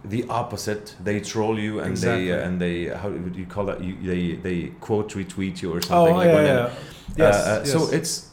[0.08, 2.26] the opposite, they troll you and Exactly.
[2.28, 3.82] they uh, and they how would you call that?
[3.82, 6.14] You, they they quote retweet you or something.
[6.14, 6.70] Oh, like yeah, yeah.
[7.16, 7.72] Yes, uh, uh, yes.
[7.72, 8.30] So it's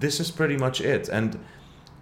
[0.00, 1.08] this is pretty much it.
[1.08, 1.38] And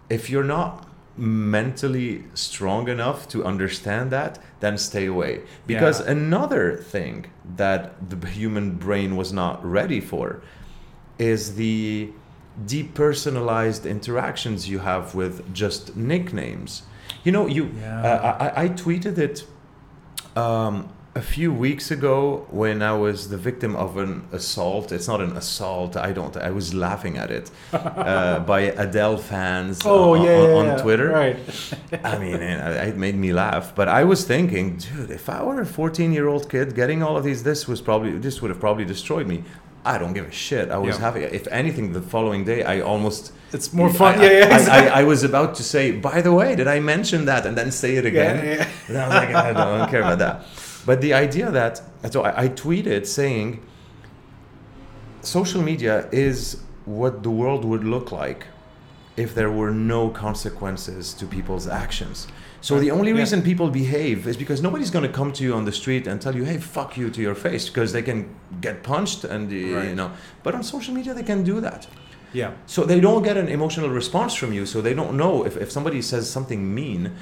[0.09, 0.87] if you're not
[1.19, 5.41] mentally strong enough to understand that, then stay away.
[5.67, 6.13] Because Yeah.
[6.13, 10.43] another thing that the human brain was not ready for
[11.19, 12.11] is the
[12.67, 16.83] depersonalized interactions you have with just nicknames.
[17.27, 17.73] You know, you.
[17.81, 18.03] Yeah.
[18.03, 19.45] Uh, I, I tweeted it
[20.37, 24.93] um, a few weeks ago when I was the victim of an assault.
[24.93, 25.97] It's not an assault.
[25.97, 26.37] I don't.
[26.37, 30.67] I was laughing at it uh, by Adele fans Oh on, yeah, on, yeah, on
[30.67, 30.77] yeah.
[30.77, 31.09] Twitter.
[31.09, 31.37] Right.
[32.05, 33.75] I mean, it, it made me laugh.
[33.75, 37.17] But I was thinking, dude, if I were a 14 year old kid getting all
[37.17, 39.43] of these, this was probably this would have probably destroyed me.
[39.93, 40.71] I don't give a shit.
[40.71, 41.01] I was Yeah.
[41.07, 43.33] having, if anything, the following day, I almost.
[43.53, 44.19] It's more fun.
[44.19, 44.69] I, yeah, yeah.
[44.79, 44.79] I.
[44.87, 47.47] I, I was about to say, by the way, did I mention that?
[47.47, 48.37] And then say it again.
[48.45, 48.69] yeah, yeah.
[48.89, 50.37] And I was like, I don't, I don't care about that.
[50.89, 51.75] But the idea that,
[52.13, 53.47] so I, I tweeted saying,
[55.23, 58.47] social media is what the world would look like
[59.17, 62.29] if there were no consequences to people's actions.
[62.61, 63.19] So the only Yeah.
[63.19, 66.21] reason people behave is because nobody's going to come to you on the street and
[66.21, 68.27] tell you, "Hey, fuck you" to your face because they can
[68.61, 70.11] get punched and uh, you know.
[70.43, 71.87] But on social media, they can do that.
[72.33, 72.51] Yeah.
[72.67, 74.67] So they don't get an emotional response from you.
[74.67, 77.13] So they don't know if, if somebody says something mean.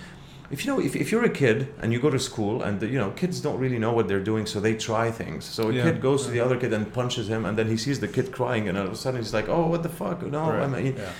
[0.50, 2.98] If you know, if, if you're a kid and you go to school and you
[2.98, 5.44] know kids don't really know what they're doing, so they try things.
[5.44, 5.84] So a Yeah.
[5.84, 8.30] kid goes to the other kid and punches him, and then he sees the kid
[8.32, 10.18] crying, and all of a sudden he's like, "Oh, what the fuck?
[10.26, 10.70] No!" I Right.
[10.84, 11.10] mean, yeah.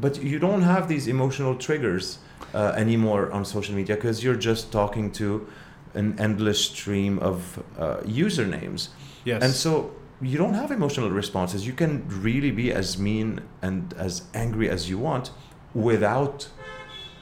[0.00, 2.18] But you don't have these emotional triggers
[2.54, 5.46] uh, anymore on social media because you're just talking to
[5.94, 8.88] an endless stream of uh, usernames.
[9.24, 9.42] Yes.
[9.42, 11.66] And so you don't have emotional responses.
[11.66, 15.30] You can really be as mean and as angry as you want
[15.74, 16.48] without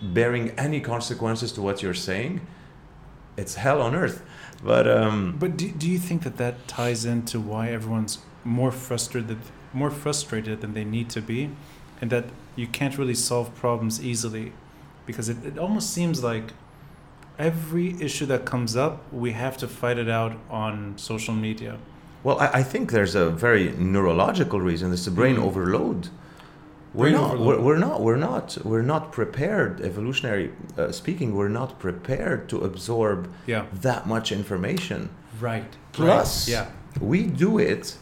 [0.01, 2.47] bearing any consequences to what you're saying.
[3.37, 4.23] It's hell on earth.
[4.63, 9.39] But um, But do, do you think that that ties into why everyone's more frustrated,
[9.73, 11.51] more frustrated than they need to be,
[12.01, 12.25] and that
[12.57, 14.53] you can't really solve problems easily,
[15.07, 16.53] because it, it almost seems like
[17.39, 21.77] every issue that comes up, we have to fight it out on social media.
[22.25, 24.93] well, I, I think there's a very neurological reason.
[24.93, 25.45] It's a brain Mm.
[25.49, 26.09] overload.
[26.95, 27.47] We're Brain not, overload.
[27.59, 28.01] we're, we're not.
[28.01, 28.59] We're not.
[28.65, 29.81] We're not prepared.
[29.83, 33.67] Evolutionary uh, speaking, we're not prepared to absorb Yeah.
[33.83, 35.11] that much information.
[35.39, 35.71] Right.
[35.93, 36.67] Plus, Yeah.
[37.01, 37.97] we do it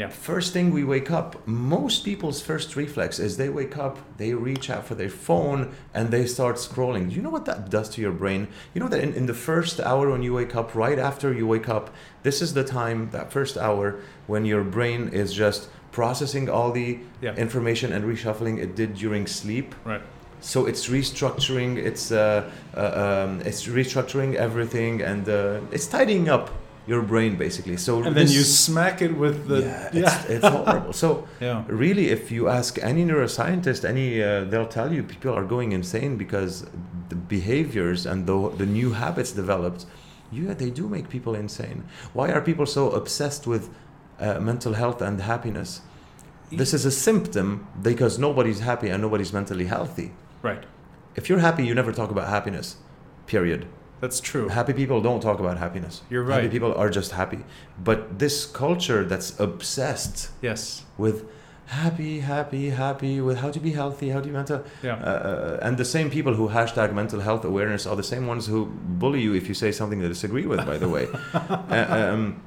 [0.00, 0.08] Yeah.
[0.08, 4.70] First thing we wake up, most people's first reflex is they wake up, they reach
[4.70, 5.60] out for their phone,
[5.92, 7.10] and they start scrolling.
[7.10, 8.48] Do you know what that does to your brain?
[8.72, 11.46] You know that in, in the first hour when you wake up, right after you
[11.46, 11.86] wake up,
[12.22, 16.98] this is the time, that first hour, when your brain is just processing all the
[17.20, 17.34] Yeah.
[17.36, 19.74] information and reshuffling it did during sleep.
[19.84, 20.02] Right.
[20.40, 26.48] So it's restructuring, it's uh, uh, um, it's restructuring everything, and uh, it's tidying up
[26.86, 27.76] your brain basically.
[27.76, 30.92] So And then you smack it with the yeah, it's, it's horrible.
[30.92, 31.64] So yeah.
[31.68, 36.16] really, if you ask any neuroscientist, any uh, they'll tell you people are going insane
[36.16, 36.66] because
[37.08, 39.86] the behaviors and the the new habits developed.
[40.32, 41.84] Yeah, they do make people insane.
[42.12, 43.68] Why are people so obsessed with
[44.20, 45.80] uh, mental health and happiness?
[46.52, 50.12] This is a symptom because nobody's happy and nobody's mentally healthy.
[50.42, 50.64] Right.
[51.14, 52.76] If you're happy, you never talk about happiness.
[53.26, 53.66] Period.
[54.00, 54.48] That's true.
[54.48, 56.02] Happy people don't talk about happiness.
[56.10, 56.42] You're right.
[56.42, 57.40] Happy people are just happy.
[57.82, 60.84] But this culture that's obsessed Yes.
[60.96, 61.24] with
[61.66, 64.64] happy, happy, happy, with how to be healthy, how to be mental.
[64.82, 64.94] Yeah.
[64.96, 68.66] Uh, and the same people who hashtag mental health awareness are the same ones who
[68.66, 71.06] bully you if you say something they disagree with, by the way.
[71.34, 72.42] uh, um,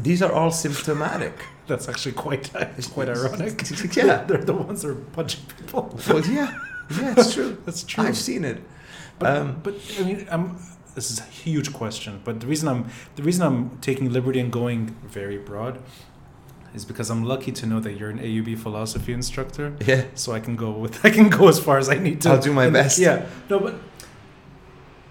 [0.00, 1.34] these are all symptomatic.
[1.66, 3.62] That's actually quite it's quite ironic.
[3.96, 4.24] Yeah.
[4.24, 5.98] They're the ones that are punching people.
[6.08, 6.58] Well, yeah,
[6.90, 7.56] yeah, it's true.
[7.64, 8.04] That's true.
[8.04, 8.62] I've seen it.
[9.18, 10.56] But, Um, but I mean, I'm,
[10.94, 12.20] this is a huge question.
[12.24, 15.78] But the reason I'm the reason I'm taking liberty and going very broad
[16.74, 19.74] is because I'm lucky to know that you're an AUB philosophy instructor.
[19.86, 20.04] Yeah.
[20.14, 22.30] So I can go with I can go as far as I need to.
[22.30, 22.98] I'll do my And- best.
[22.98, 23.26] Yeah.
[23.50, 23.74] No, but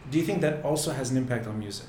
[0.09, 1.87] do you think that also has an impact on music?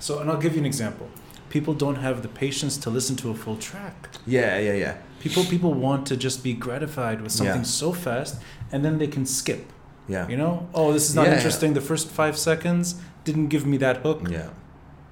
[0.00, 1.08] So, and I'll give you an example.
[1.50, 4.08] People don't have the patience to listen to a full track.
[4.26, 4.96] Yeah, yeah, yeah.
[5.20, 7.82] People people want to just be gratified with something Yeah.
[7.82, 9.72] so fast, and then they can skip.
[10.08, 10.28] Yeah.
[10.28, 11.34] You know, oh, this is not Yeah.
[11.36, 11.74] interesting.
[11.74, 14.28] The first five seconds didn't give me that hook.
[14.28, 14.50] Yeah.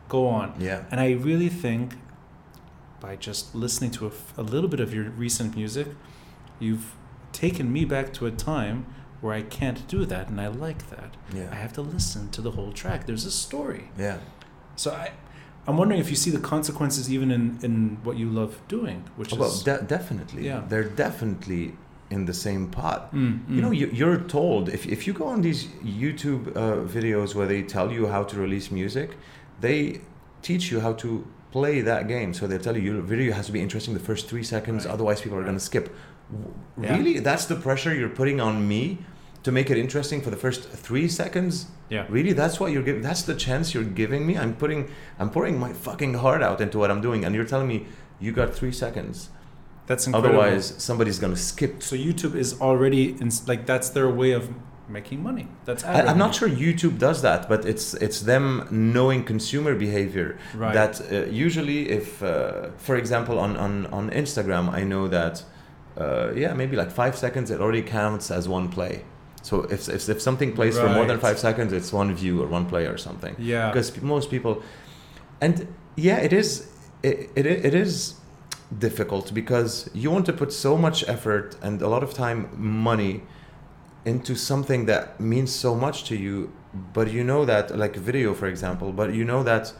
[0.08, 0.54] Go on.
[0.58, 0.84] Yeah.
[0.90, 1.94] And I really think
[3.00, 5.88] by just listening to a little bit of your recent music,
[6.60, 6.94] you've
[7.32, 8.86] taken me back to a time
[9.20, 11.16] where I can't do that, and I like that.
[11.32, 11.48] Yeah.
[11.50, 13.06] I have to listen to the whole track.
[13.06, 13.90] There's a story.
[13.96, 14.18] Yeah.
[14.74, 15.12] So I,
[15.66, 19.32] I'm wondering if you see the consequences even in, in what you love doing, which
[19.32, 20.46] oh, Well, is de- definitely.
[20.46, 20.64] Yeah.
[20.68, 21.76] They're definitely
[22.12, 23.00] in the same pot.
[23.14, 23.76] Mm, You know, mm.
[23.80, 25.60] you, you're told if, if you go on these
[26.02, 29.08] YouTube uh, videos where they tell you how to release music,
[29.60, 30.00] they
[30.42, 31.10] teach you how to
[31.50, 32.30] play that game.
[32.34, 34.94] So they tell you your video has to be interesting the first three seconds, Right.
[34.94, 35.50] otherwise people are Right.
[35.50, 35.86] going to skip.
[36.30, 36.96] W- Yeah.
[36.96, 38.82] Really, that's the pressure you're putting on me
[39.46, 41.66] to make it interesting for the first three seconds.
[41.90, 42.04] Yeah.
[42.16, 43.02] Really, that's what you're giving.
[43.08, 44.34] That's the chance you're giving me.
[44.42, 44.88] I'm putting,
[45.20, 47.78] I'm pouring my fucking heart out into what I'm doing, and you're telling me
[48.24, 49.16] you got three seconds.
[49.92, 50.40] That's incredible.
[50.40, 51.82] Otherwise, somebody's gonna skip.
[51.82, 54.48] so YouTube is already in, like that's their way of
[54.88, 55.46] making money.
[55.66, 60.38] That's I, I'm not sure YouTube does that, but it's it's them knowing consumer behavior.
[60.54, 60.72] Right.
[60.72, 65.44] That uh, usually, if uh, for example on, on on Instagram, I know that
[65.98, 69.04] uh, yeah maybe like five seconds it already counts as one play.
[69.42, 72.46] So if if, if something plays for more than five seconds, it's one view or
[72.46, 73.34] one play or something.
[73.38, 73.68] Yeah.
[73.68, 74.62] Because most people,
[75.42, 75.54] and
[75.96, 76.48] yeah, it is
[77.02, 78.14] it, it, it is
[78.78, 83.22] difficult because you want to put so much effort and a lot of time, money
[84.04, 86.52] into something that means so much to you,
[86.92, 89.72] but you know that, like video, for example, but you know that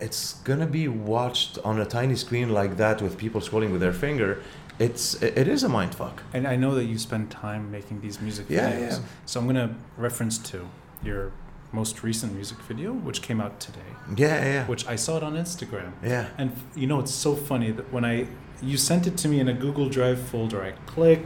[0.00, 3.94] it's gonna be watched on a tiny screen like that with people scrolling with their
[3.94, 4.42] finger.
[4.78, 6.22] It's it is a mind fuck.
[6.34, 8.90] And I know that you spend time making these music Yeah, videos.
[8.90, 8.98] yeah.
[9.24, 10.68] So I'm gonna reference to
[11.02, 11.32] your
[11.76, 15.34] most recent music video, which came out today, Yeah, yeah, which I saw it on
[15.44, 15.92] Instagram.
[16.02, 16.24] yeah.
[16.40, 18.26] And you know, it's so funny that when I
[18.70, 21.22] you sent it to me in a Google Drive folder, I click,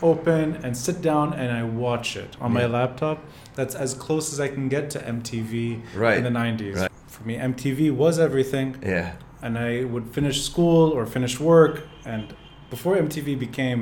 [0.00, 3.18] open, and sit down and I watch it on my laptop.
[3.58, 6.16] That's as close as I can get to MTV Right.
[6.18, 6.76] in the '90s.
[6.80, 6.90] Right.
[7.14, 9.12] For me, MTV was everything, Yeah,
[9.44, 11.74] and I would finish school or finish work,
[12.04, 12.24] and
[12.70, 13.80] before MTV became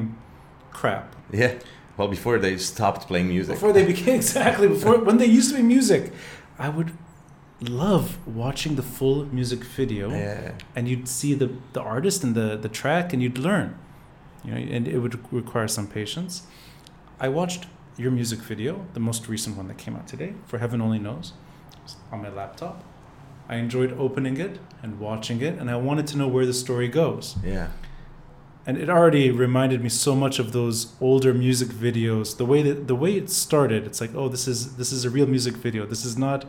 [0.73, 1.07] crap,
[1.41, 1.53] yeah.
[2.01, 3.57] Well, before they stopped playing music.
[3.57, 6.13] before they became exactly before when they used to be music,
[6.59, 6.93] I would
[7.61, 10.53] love watching the full music video Yeah.
[10.75, 13.79] and you'd see the, the artist and the, the track and you'd learn
[14.45, 16.33] you know and it would require some patience
[17.21, 17.67] i watched
[17.99, 21.35] your music video the most recent one that came out today for heaven only knows
[22.11, 22.83] on my laptop
[23.51, 26.89] i enjoyed opening it and watching it and i wanted to know where the story
[26.89, 27.69] goes Yeah.
[28.67, 32.87] And it already reminded me so much of those older music videos the way that
[32.89, 35.87] the way it started it's like oh this is this is a real music video
[35.87, 36.45] this is not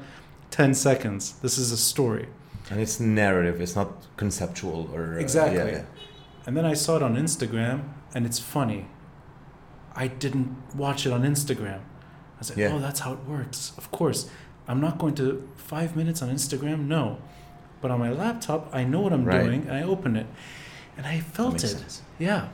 [0.52, 2.28] 10 seconds this is a story
[2.72, 3.56] And it's narrative.
[3.64, 5.58] It's not conceptual or uh, Exactly.
[5.58, 6.46] yeah, yeah.
[6.46, 7.78] And then I saw it on Instagram,
[8.16, 8.82] and it's funny.
[10.04, 10.50] I didn't
[10.84, 11.80] watch it on Instagram.
[12.36, 12.74] I was like, Yeah.
[12.74, 13.60] oh, that's how it works.
[13.82, 14.20] Of course.
[14.70, 15.26] I'm not going to
[15.74, 17.04] five minutes on Instagram, no.
[17.82, 19.44] But on my laptop, I know what I'm Right.
[19.44, 20.28] doing, and I open it.
[21.04, 21.68] And I felt it.
[21.68, 22.02] sense.
[22.20, 22.50] Yeah.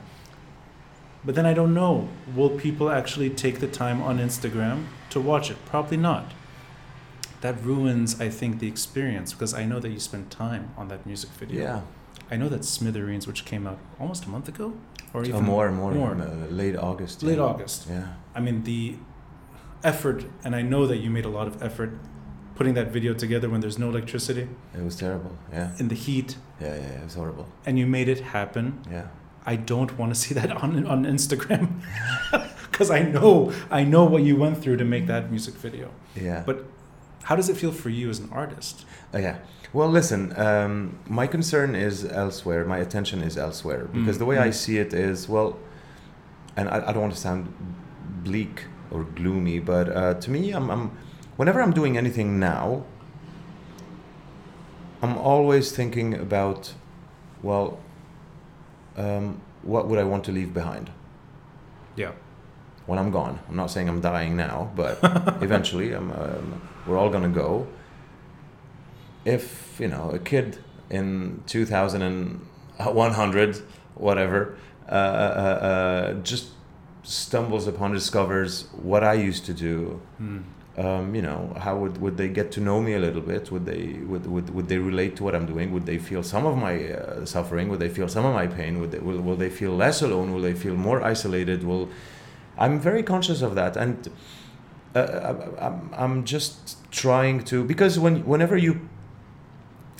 [1.24, 2.08] But then I don't know.
[2.34, 5.56] Will people actually take the time on Instagram to watch it?
[5.66, 6.32] Probably not.
[7.40, 11.04] That ruins, I think, the experience because I know that you spent time on that
[11.06, 11.62] music video.
[11.62, 11.80] Yeah.
[12.30, 14.72] I know that Smithereens, which came out almost a month ago,
[15.12, 16.14] or Uh, even more, more, more.
[16.14, 17.22] uh, late August.
[17.22, 17.44] late yeah.
[17.44, 17.86] August.
[17.90, 18.06] Yeah.
[18.34, 18.96] I mean, the
[19.84, 21.90] effort, and I know that you made a lot of effort
[22.58, 24.46] putting that video together when there's no electricity,
[24.78, 25.32] It was terrible.
[25.52, 25.70] Yeah.
[25.78, 27.00] in the heat, Yeah, yeah, yeah.
[27.00, 27.46] It was horrible.
[27.66, 28.64] and you made it happen.
[28.90, 29.06] Yeah.
[29.52, 31.64] I don't want to see that on on Instagram
[32.70, 35.86] because I know I know what you went through to make that music video.
[36.28, 36.42] Yeah.
[36.48, 36.56] But
[37.28, 38.84] how does it feel for you as an artist?
[39.14, 39.36] Uh, yeah.
[39.72, 40.20] Well, listen.
[40.46, 42.64] Um, my concern is elsewhere.
[42.74, 44.54] My attention is elsewhere because Mm, the way I mm.
[44.62, 45.50] see it is well,
[46.56, 47.42] and I, I don't want to sound
[48.24, 48.56] bleak
[48.90, 50.90] or gloomy, but uh, to me, I'm, I'm
[51.38, 52.84] whenever I'm doing anything now,
[55.00, 56.74] I'm always thinking about,
[57.42, 57.78] well,
[58.96, 60.90] um, what would I want to leave behind
[61.96, 62.10] Yeah.
[62.86, 63.38] when I'm gone?
[63.48, 64.98] I'm not saying I'm dying now, but
[65.40, 67.66] eventually, I'm, um, we're all gonna go.
[69.24, 70.58] If you know a kid
[70.90, 73.62] in 2100,
[73.94, 74.56] whatever,
[74.88, 76.48] uh, uh, uh, just
[77.04, 80.00] stumbles upon, discovers what I used to do.
[80.18, 80.40] Hmm.
[80.78, 83.50] Um, you know, how would, would they get to know me a little bit?
[83.50, 85.72] Would they would, would, would they relate to what I'm doing?
[85.72, 87.68] Would they feel some of my uh, suffering?
[87.70, 88.78] Would they feel some of my pain?
[88.80, 90.32] Would they, will, will they feel less alone?
[90.32, 91.64] Will they feel more isolated?
[91.64, 91.88] Will
[92.56, 94.08] I'm very conscious of that, and
[94.94, 95.00] uh,
[95.60, 98.72] I- I'm, I'm just trying to because when whenever you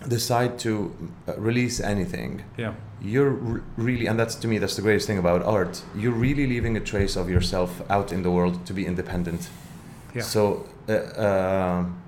[0.07, 0.95] decide to
[1.26, 2.74] uh, release anything, Yeah.
[3.03, 3.31] you're
[3.76, 5.83] really and that's to me that's the greatest thing about art.
[5.97, 9.49] You're really leaving a trace of yourself out in the world to be independent.
[10.15, 10.23] Yeah.
[10.23, 12.03] So uh, um,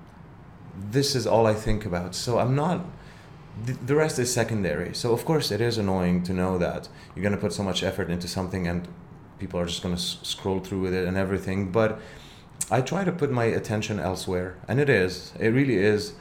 [0.91, 2.15] this is all I think about.
[2.15, 2.85] So I'm not.
[3.85, 4.93] The, rest is secondary.
[4.95, 8.09] So of course it is annoying to know that you're gonna put so much effort
[8.09, 8.87] into something and
[9.39, 11.71] people are just gonna s- scroll through with it and everything.
[11.71, 11.99] But
[12.71, 15.33] I try to put my attention elsewhere, and it is.
[15.39, 16.13] It really is.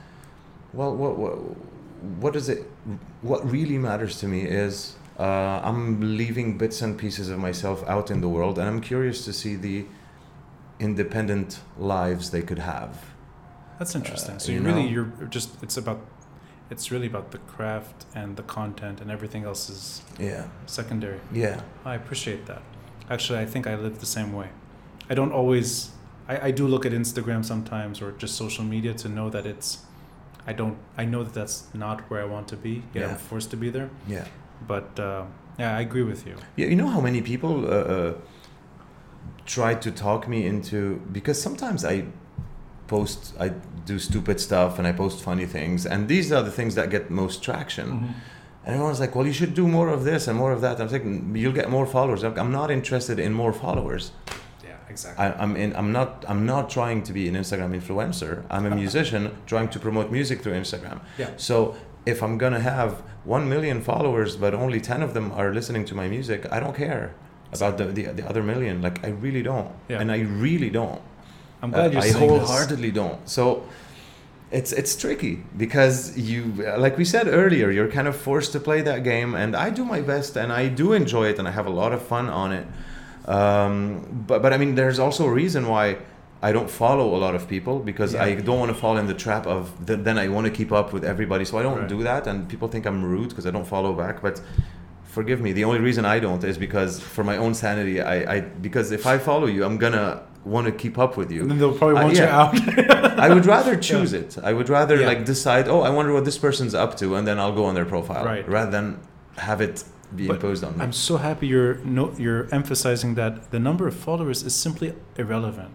[0.72, 1.35] Well, what what
[2.22, 2.64] what does it?
[3.22, 8.11] What really matters to me is uh, I'm leaving bits and pieces of myself out
[8.11, 9.87] in the world, and I'm curious to see the
[10.81, 12.93] independent lives they could have.
[13.78, 14.37] That's interesting.
[14.37, 16.01] Uh, so you you really you're just it's about
[16.70, 21.20] it's really about the craft and the content and everything else is Yeah, secondary.
[21.33, 22.62] yeah, I appreciate that.
[23.09, 24.49] Actually, I think I live the same way.
[25.11, 25.91] I don't always.
[26.28, 29.78] I, I do look at Instagram sometimes or just social media to know that it's.
[30.47, 30.76] I don't.
[30.97, 32.70] I know that that's not where I want to be.
[32.70, 33.09] Yeah, Yeah.
[33.11, 33.91] I'm forced to be there.
[34.09, 34.24] Yeah.
[34.68, 35.24] But uh,
[35.59, 36.37] yeah, I agree with you.
[36.57, 38.12] Yeah, you know how many people uh,
[39.47, 42.05] try to talk me into because sometimes I
[42.86, 43.51] post, I
[43.86, 47.11] do stupid stuff and I post funny things, and these are the things that get
[47.11, 47.88] most traction.
[47.88, 48.12] Mm-hmm.
[48.64, 50.88] And everyone's like, "Well, you should do more of this and more of that." I'm
[50.88, 54.12] thinking, "You'll get more followers." I'm- not interested in more followers.
[54.62, 55.24] Yeah, exactly.
[55.24, 55.74] I, I'm in.
[55.74, 56.24] I'm not.
[56.28, 58.45] I'm not trying to be an Instagram influencer.
[58.51, 61.01] I'm a musician trying to promote music through Instagram.
[61.18, 61.30] yeah.
[61.36, 61.74] So
[62.05, 65.95] if I'm gonna have one million followers, but only ten of them are listening to
[65.95, 67.14] my music, I don't care
[67.53, 68.80] about the, the, the other million.
[68.82, 70.01] Like I really don't, Yeah.
[70.01, 71.01] and I really don't.
[71.62, 72.48] I'm glad Uh, you're I saying this.
[72.48, 73.20] wholeheartedly don't.
[73.28, 73.64] So
[74.51, 76.40] it's it's tricky because you,
[76.78, 79.84] like we said earlier, you're kind of forced to play that game, and I do
[79.84, 82.53] my best, and I do enjoy it, and I have a lot of fun on
[82.53, 82.66] it.
[83.28, 85.96] Um, but but I mean, there's also a reason why.
[86.42, 88.24] I don't follow a lot of people because Yeah.
[88.24, 90.72] I don't want to fall in the trap of the, then I want to keep
[90.72, 91.44] up with everybody.
[91.44, 91.88] So I don't Right.
[91.96, 94.22] do that, and people think I'm rude because I don't follow back.
[94.22, 94.40] But
[95.18, 98.40] forgive me, the only reason I don't is because for my own sanity, I, I
[98.66, 100.22] because if I follow you, I'm gonna
[100.54, 101.40] want to keep up with you.
[101.42, 102.52] And then they'll probably Uh, want yeah.
[102.52, 103.18] you out.
[103.26, 104.30] I would rather choose it.
[104.50, 105.11] I would rather Yeah.
[105.11, 107.74] like decide, oh, I wonder what this person's up to, and then I'll go on
[107.78, 108.48] their profile, Right.
[108.48, 108.86] rather than
[109.48, 109.76] have it
[110.16, 110.82] be But imposed on me.
[110.84, 114.88] I'm so happy you're no, you're emphasizing that the number of followers is simply
[115.22, 115.74] irrelevant.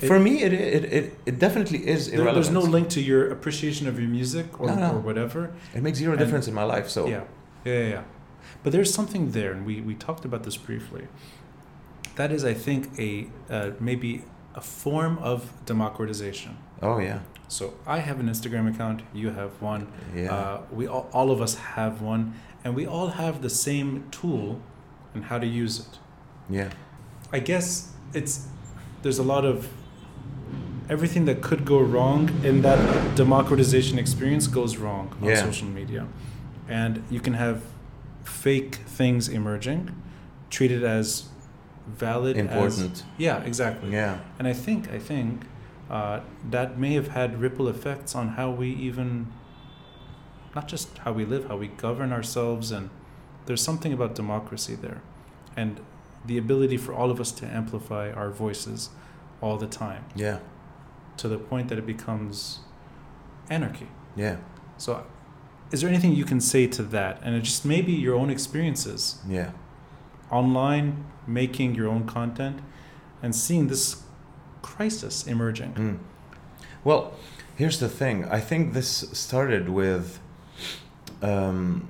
[0.00, 2.34] it- For me, it, it, it, it definitely is There- irrelevant.
[2.36, 4.90] there's no link to your appreciation of your music or, No, no.
[4.96, 5.40] or whatever.
[5.76, 6.86] It makes zero And- difference in my life.
[6.96, 7.22] So Yeah.
[7.64, 8.02] yeah, yeah, yeah.
[8.62, 11.08] But there's something there, and we, we talked about this briefly.
[12.16, 14.22] That is, I think, a uh, maybe
[14.54, 16.56] a form of democratization.
[16.82, 19.02] oh yeah, So I have an Instagram account.
[19.14, 19.86] You have one.
[20.14, 22.34] yeah, Uh, we all, all of us have one,
[22.64, 24.60] and we all have the same tool
[25.14, 25.98] and how to use it.
[26.50, 26.70] yeah,
[27.32, 28.46] I guess it's
[29.02, 29.68] there's a lot of
[30.88, 32.78] everything that could go wrong in that
[33.16, 35.36] democratization experience goes wrong on Yeah.
[35.44, 36.06] social media,
[36.68, 37.58] and you can have
[38.24, 39.90] fake things emerging,
[40.50, 41.28] treated as
[41.86, 43.04] valid, as- important.
[43.18, 43.90] yeah, exactly.
[43.92, 45.42] Yeah, And I think I think
[45.90, 46.20] uh,
[46.50, 49.32] that may have had ripple effects on how we even,
[50.54, 52.88] not just how we live, how we govern ourselves, and
[53.46, 55.02] there's something about democracy there,
[55.56, 55.80] and
[56.24, 58.90] the ability for all of us to amplify our voices
[59.40, 60.38] all the time yeah,
[61.16, 62.60] to the point that it becomes
[63.50, 63.88] anarchy.
[64.14, 64.36] yeah,
[64.78, 65.04] So,
[65.72, 67.20] is there anything you can say to that?
[67.22, 69.50] And it just maybe your own experiences yeah.
[70.30, 72.60] online, making your own content,
[73.22, 74.02] and seeing this
[74.60, 75.72] crisis emerging.
[75.74, 75.98] Mm.
[76.84, 77.14] Well,
[77.56, 78.24] here's the thing.
[78.26, 80.20] I think this started with.
[81.22, 81.88] Um,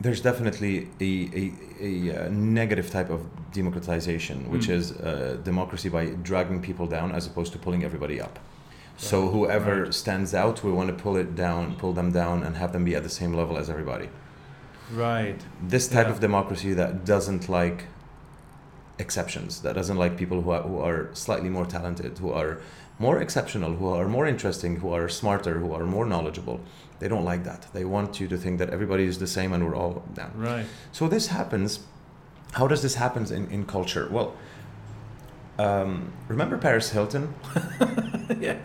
[0.00, 3.20] there's definitely a, a, a, uh negative type of
[3.52, 4.74] democratization, which Mm.
[4.78, 8.38] is uh, democracy by dragging people down as opposed to pulling everybody up.
[9.02, 9.94] So whoever right.
[9.94, 12.94] stands out, we want to pull it down, pull them down, and have them be
[12.94, 14.08] at the same level as everybody.
[14.92, 15.40] Right.
[15.60, 16.12] This type Yeah.
[16.12, 17.86] of democracy that doesn't like
[19.00, 22.58] exceptions, that doesn't like people who are, who are slightly more talented, who are
[23.00, 26.60] more exceptional, who are more interesting, who are smarter, who are more knowledgeable.
[27.00, 27.66] They don't like that.
[27.72, 30.30] They want you to think that everybody is the same and we're all down.
[30.36, 30.66] Right.
[30.92, 31.80] So this happens.
[32.52, 34.06] How does this happen in, in culture?
[34.12, 34.36] Well,
[35.58, 37.34] um, remember Paris Hilton?
[38.40, 38.56] yeah.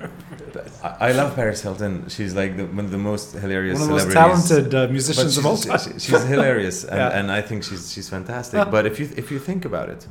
[0.83, 2.07] I, I love Paris Hilton.
[2.09, 4.47] She's like the, one of the most hilarious One of the most celebrities.
[4.49, 5.79] talented uh, musicians she's, of all time.
[5.79, 7.09] she- she's hilarious, and, Yeah.
[7.19, 8.71] and I think she's she's fantastic.
[8.71, 10.07] but if you if you think about it,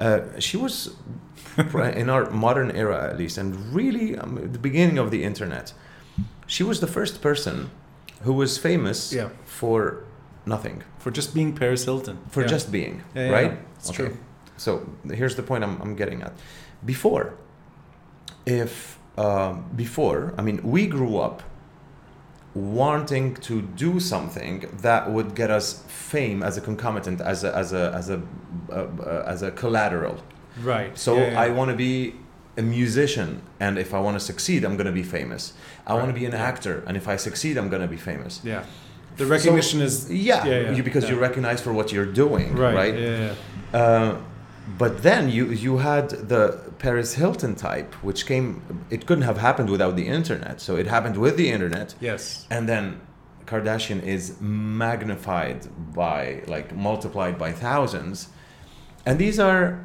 [0.00, 0.94] uh, she was
[1.96, 5.72] in our modern era at least, and really um, at the beginning of the internet,
[6.46, 7.70] she was the first person
[8.22, 9.30] who was famous Yeah.
[9.44, 10.04] for
[10.46, 12.18] nothing, For just being Paris Hilton.
[12.30, 12.46] for Yeah.
[12.48, 13.58] just being, right?
[13.78, 14.16] It's true.
[14.60, 16.32] So here's the point I'm, I'm getting at.
[16.84, 17.34] Before,
[18.44, 21.42] if um, before, I mean, we grew up
[22.54, 27.72] wanting to do something that would get us fame as a concomitant, as a as
[27.72, 28.20] a as a
[28.70, 30.16] uh, uh, as a collateral.
[30.62, 30.96] Right.
[30.98, 31.40] So Yeah, yeah.
[31.40, 32.14] I want to be
[32.58, 35.54] a musician, and if I want to succeed, I'm going to be famous.
[35.86, 36.48] I want to be an Yeah.
[36.50, 38.40] actor, and if I succeed, I'm going to be famous.
[38.44, 38.64] Yeah.
[39.16, 40.10] The recognition is.
[40.10, 42.74] Yeah, Yeah, you, because you're recognized for what you're doing, Right.
[42.82, 42.94] right?
[42.98, 43.34] Yeah,
[43.72, 43.80] yeah.
[43.80, 44.16] Uh,
[44.78, 48.62] but then you you had the Paris Hilton type, which came.
[48.90, 50.60] It couldn't have happened without the internet.
[50.60, 52.46] So it happened with the internet, Yes.
[52.50, 53.00] and then
[53.46, 55.60] Kardashian is magnified
[55.94, 58.28] by like multiplied by thousands,
[59.06, 59.84] and these are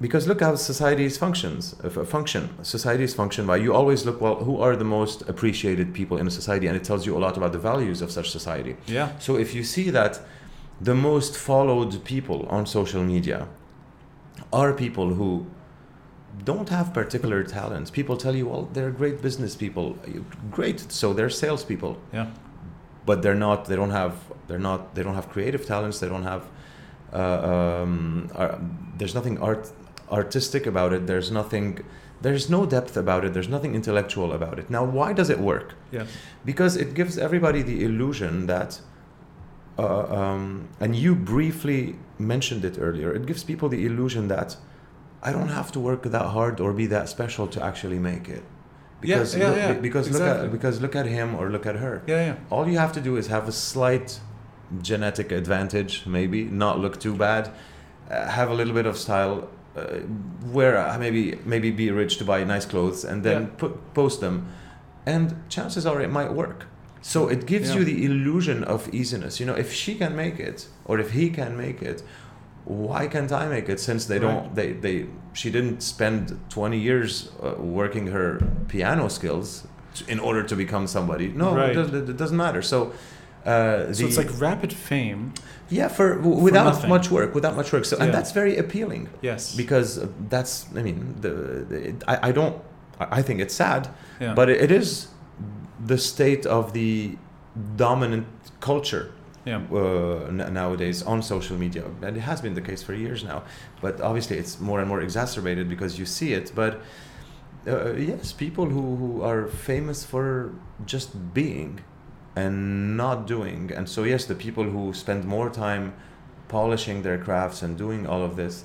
[0.00, 4.56] because look how societies functions uh, function societies function by you always look well who
[4.64, 7.50] are the most appreciated people in a society and it tells you a lot about
[7.56, 9.08] the values of such society Yeah.
[9.18, 10.20] so if you see that
[10.80, 13.48] the most followed people on social media
[14.52, 15.46] are people who
[16.44, 17.90] don't have particular talents.
[17.90, 19.96] People tell you, well, they're great business people.
[20.50, 22.26] Great, so they're salespeople, Yeah.
[23.06, 23.64] but they're not.
[23.66, 24.14] They don't have.
[24.46, 24.94] They're not.
[24.94, 25.98] They don't have creative talents.
[26.00, 26.44] They don't have.
[27.12, 28.58] Uh, um, ar-
[28.98, 29.72] there's nothing art
[30.10, 31.06] artistic about it.
[31.06, 31.80] There's nothing.
[32.20, 33.32] There's no depth about it.
[33.34, 34.68] There's nothing intellectual about it.
[34.70, 35.74] Now, why does it work?
[35.92, 36.04] Yeah.
[36.44, 38.80] because it gives everybody the illusion that
[39.78, 44.56] uh, um, and you briefly mentioned it earlier it gives people the illusion that
[45.22, 48.42] i don't have to work that hard or be that special to actually make it
[49.00, 52.02] because yeah, look, yeah, because look at because look at him or look at her
[52.06, 52.26] Yeah.
[52.26, 52.34] Yeah.
[52.50, 54.20] all you have to do is have a slight
[54.82, 57.44] genetic advantage maybe not look too bad
[58.10, 60.00] uh, have a little bit of style uh,
[60.56, 63.48] wear uh, maybe maybe be rich to buy nice clothes and then Yeah.
[63.58, 64.46] put, post them
[65.06, 66.66] and chances are it might work
[67.00, 67.78] so it gives Yeah.
[67.78, 71.30] you the illusion of easiness you know if she can make it or if he
[71.30, 72.02] can make it
[72.64, 74.54] why can't i make it since they don't Right.
[74.54, 78.38] they they she didn't spend 20 years uh, working her
[78.68, 81.70] piano skills to, in order to become somebody no Right.
[81.70, 82.92] it, does, it doesn't matter so
[83.46, 85.32] uh, So the- it's like rapid fame.
[85.70, 86.90] yeah for, w without nothing.
[86.90, 88.16] much work without much work so and Yeah.
[88.16, 89.54] that's very appealing Yes.
[89.62, 91.30] because uh, that's i mean the,
[91.70, 91.78] the
[92.12, 92.56] I, I don't
[93.18, 93.82] I think it's sad
[94.20, 94.34] yeah.
[94.34, 94.88] but it is
[95.84, 97.16] the state of the
[97.76, 98.26] dominant
[98.60, 99.12] culture
[99.44, 99.60] yeah.
[99.72, 101.84] uh, nowadays on social media.
[102.02, 103.42] And it has been the case for years now.
[103.80, 106.52] But obviously it's more and more exacerbated because you see it.
[106.54, 106.80] But
[107.66, 110.52] uh, yes people who, who are famous for
[110.86, 111.80] just being
[112.36, 113.72] and not doing.
[113.74, 115.94] And so yes the people who spend more time
[116.48, 118.64] polishing their crafts and doing all of this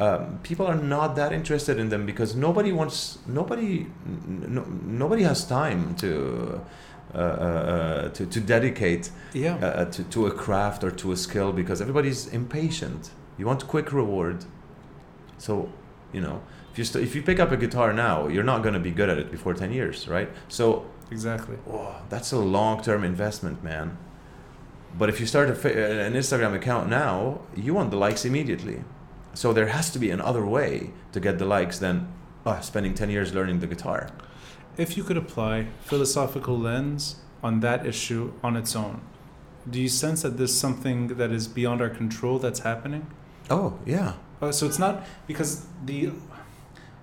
[0.00, 3.86] um, people are not that interested in them because nobody wants nobody
[4.26, 6.60] no, nobody has time to
[7.14, 9.54] uh, uh, uh, to, to dedicate Yeah.
[9.56, 13.10] uh, to, to a craft or to a skill because everybody's impatient.
[13.38, 14.44] You want quick reward.
[15.38, 15.70] So,
[16.12, 16.42] you know,
[16.72, 18.90] if you, st- if you pick up a guitar now, you're not going to be
[18.90, 20.28] good at it before 10 years, right?
[20.48, 21.56] So, exactly.
[21.70, 23.96] oh, that's a long term investment, man.
[24.98, 28.82] But if you start a, an Instagram account now, you want the likes immediately.
[29.34, 32.08] So there has to be another way to get the likes than
[32.46, 34.08] uh, spending 10 years learning the guitar.
[34.76, 39.00] If you could apply philosophical lens on that issue on its own,
[39.68, 43.06] do you sense that there's something that is beyond our control that's happening?
[43.50, 44.14] Oh, yeah.
[44.42, 46.10] Uh, so it's not because the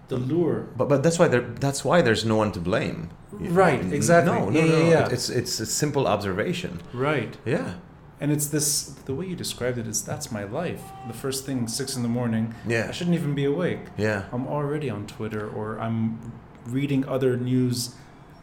[0.10, 0.68] the lure.
[0.78, 3.10] But, but that's why there that's why there's no one to blame.
[3.32, 4.34] Right, exactly.
[4.34, 4.78] No, no, Yeah, no.
[4.80, 5.10] yeah, yeah.
[5.10, 6.82] It's it's a simple observation.
[6.94, 7.38] Right.
[7.46, 7.76] Yeah.
[8.22, 10.84] And it's this the way you described it is that's my life.
[11.08, 13.80] The first thing six in the morning, yeah I shouldn't even be awake.
[13.98, 14.26] Yeah.
[14.32, 16.32] I'm already on Twitter or I'm
[16.68, 17.96] reading other news.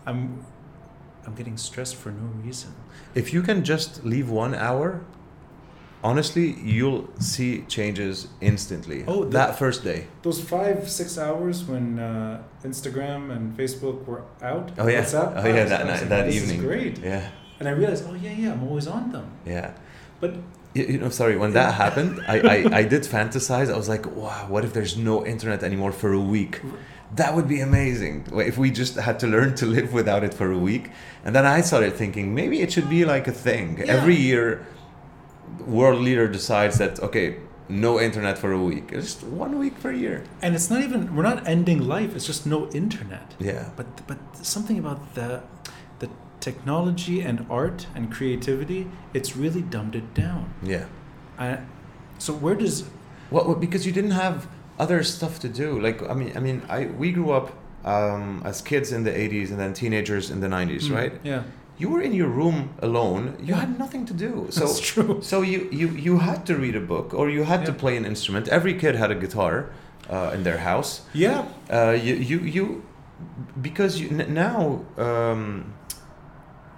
[0.05, 0.45] I'm
[1.25, 2.71] I'm getting stressed for no reason.
[3.15, 5.01] If you can just leave one hour,
[6.03, 9.05] honestly, you'll see changes instantly.
[9.07, 10.07] Oh, the- that first day.
[10.23, 14.73] Those five six hours when uh, Instagram and Facebook were out.
[14.79, 15.03] Oh yeah.
[15.05, 15.65] WhatsApp, oh yeah.
[15.67, 16.61] That night, that "Oh, evening.
[16.63, 16.99] Great.
[16.99, 17.31] Yeah.
[17.59, 19.27] And I realized, oh yeah, yeah, I'm always on them.
[19.47, 19.71] Yeah.
[20.21, 20.33] But
[20.75, 21.37] You, know, sorry.
[21.43, 23.69] When that happened, I, I I did fantasize.
[23.75, 24.43] I was like, wow.
[24.53, 26.55] What if there's no internet anymore for a week?
[27.21, 28.15] That would be amazing.
[28.51, 30.85] If we just had to learn to live without it for a week,
[31.25, 33.67] and then I started thinking maybe it should be like a thing.
[33.79, 33.97] Yeah.
[33.97, 34.47] Every year,
[35.67, 37.27] world leader decides that okay,
[37.69, 38.87] no internet for a week.
[38.93, 40.17] It's just one week per year.
[40.45, 42.11] and it's not even we're not ending life.
[42.17, 43.35] It's just no internet.
[43.39, 43.71] Yeah.
[43.79, 45.29] But but something about the
[46.41, 50.53] technology and art and creativity, it's really dumbed it down.
[50.63, 50.87] Yeah.
[51.39, 51.59] I,
[52.19, 52.85] so where does
[53.31, 54.47] Well, because you didn't have
[54.79, 55.81] other stuff to do.
[55.81, 57.53] Like I mean, I mean, I we grew up
[57.85, 61.13] um, as kids in the '80s and then teenagers in the '90s, Hmm, right?
[61.25, 61.43] Yeah,
[61.79, 63.23] You were in your room alone.
[63.41, 63.61] You Yeah.
[63.61, 64.47] had nothing to do.
[64.51, 65.19] So that's true.
[65.23, 68.05] so you you you had to read a book or you had to play an
[68.05, 68.49] instrument.
[68.49, 69.55] Every kid had a guitar
[70.11, 71.03] uh, in their house.
[71.15, 72.65] Yeah, Uh, you you you
[73.63, 74.09] because you
[74.45, 74.81] now.
[74.97, 75.75] Um,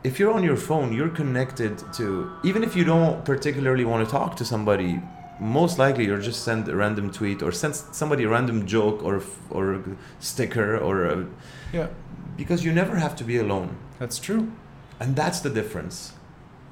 [0.02, 4.10] if you're on your phone, you're connected to even if you don't particularly want to
[4.10, 5.00] talk to somebody.
[5.38, 9.22] Most likely, you'll just send a random tweet or send somebody a random joke or
[9.50, 9.82] or a
[10.18, 11.26] sticker or a,
[11.72, 11.88] yeah,
[12.36, 14.52] because you never have to be alone, that's true.
[15.00, 16.12] and that's the difference.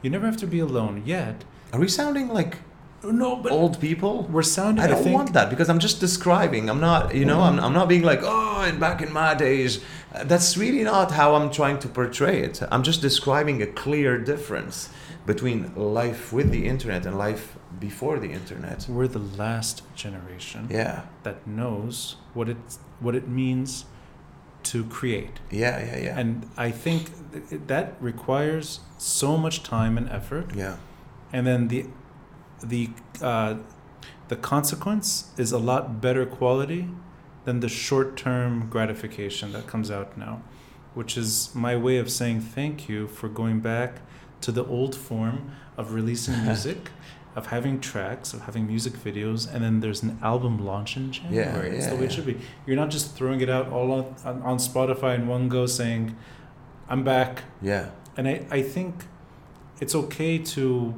[0.03, 1.45] You never have to be alone yet.
[1.73, 2.59] Are we sounding like
[3.03, 4.25] No, but old people?
[4.25, 4.85] we're sounding.
[4.85, 6.69] I don't think, want that because I'm just describing.
[6.69, 9.81] I'm not, you know, I'm, I'm not being like, oh, and back in my days.
[10.25, 12.61] That's really not how I'm trying to portray it.
[12.73, 14.91] I'm just describing a clear difference
[15.27, 18.87] between life with the internet and life before the internet.
[18.89, 22.57] We're the last generation Yeah, that knows what it
[22.99, 23.85] what it means
[24.65, 26.19] to create, yeah, yeah, yeah.
[26.19, 27.11] and I think
[27.49, 30.55] th- that requires so much time and effort.
[30.55, 30.77] yeah,
[31.33, 31.87] and then the
[32.63, 32.91] the
[33.23, 33.57] uh,
[34.29, 36.89] the consequence is a lot better quality
[37.45, 40.43] than the short-term gratification that comes out now,
[40.95, 44.01] which is my way of saying thank you for going back
[44.43, 46.91] to the old form of releasing music.
[47.37, 51.69] Of having tracks, of having music videos, and then there's an album launch in January.
[51.77, 52.37] it's yeah, the way it should be.
[52.67, 56.17] You're not just throwing it out all on, on, on Spotify in one go saying,
[56.89, 57.45] I'm back.
[57.63, 57.91] Yeah.
[58.17, 59.05] And I, I think
[59.81, 60.95] it's okay to,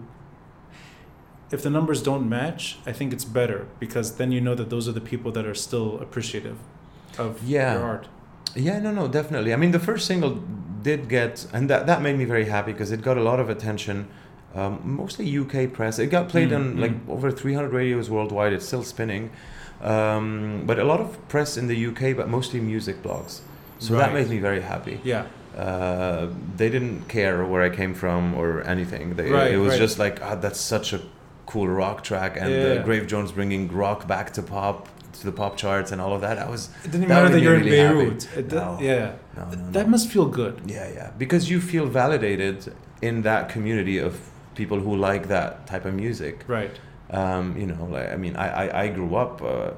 [1.50, 4.88] if the numbers don't match, I think it's better because then you know that those
[4.88, 6.56] are the people that are still appreciative
[7.18, 7.74] of Yeah.
[7.74, 8.08] your art.
[8.54, 9.52] Yeah, no, no, definitely.
[9.52, 10.42] I mean, the first single
[10.82, 13.48] did get, and that, that made me very happy because it got a lot of
[13.50, 14.08] attention,
[14.54, 15.98] um, mostly UK press.
[15.98, 17.10] It got played Mm, on like mm.
[17.10, 18.52] over 300 radios worldwide.
[18.52, 19.30] It's still spinning.
[19.82, 23.40] Um, but a lot of press in the UK, but mostly music blogs.
[23.78, 25.00] So that made me very happy.
[25.04, 25.24] Yeah.
[25.56, 29.14] Uh, they didn't care where I came from or anything.
[29.16, 29.78] They, Right, it was right.
[29.78, 31.00] just like, ah, that's such a
[31.46, 32.58] cool rock track, and Yeah.
[32.80, 36.20] uh, Grave Jones bringing rock back to pop to the pop charts and all of
[36.20, 36.38] that.
[36.38, 37.98] I was It didn't That matter that you're really in.
[37.98, 38.52] Beirut.
[38.52, 38.78] No.
[38.80, 39.12] Yeah.
[39.36, 39.90] no, no, That no.
[39.90, 40.62] must feel good.
[40.66, 41.10] Yeah, yeah.
[41.18, 42.72] Because you feel validated
[43.02, 44.12] in that community of
[44.54, 46.44] people who like that type of music.
[46.46, 46.70] Right.
[47.10, 49.42] Um, you know, like I mean, I I, I grew up.
[49.42, 49.70] Uh,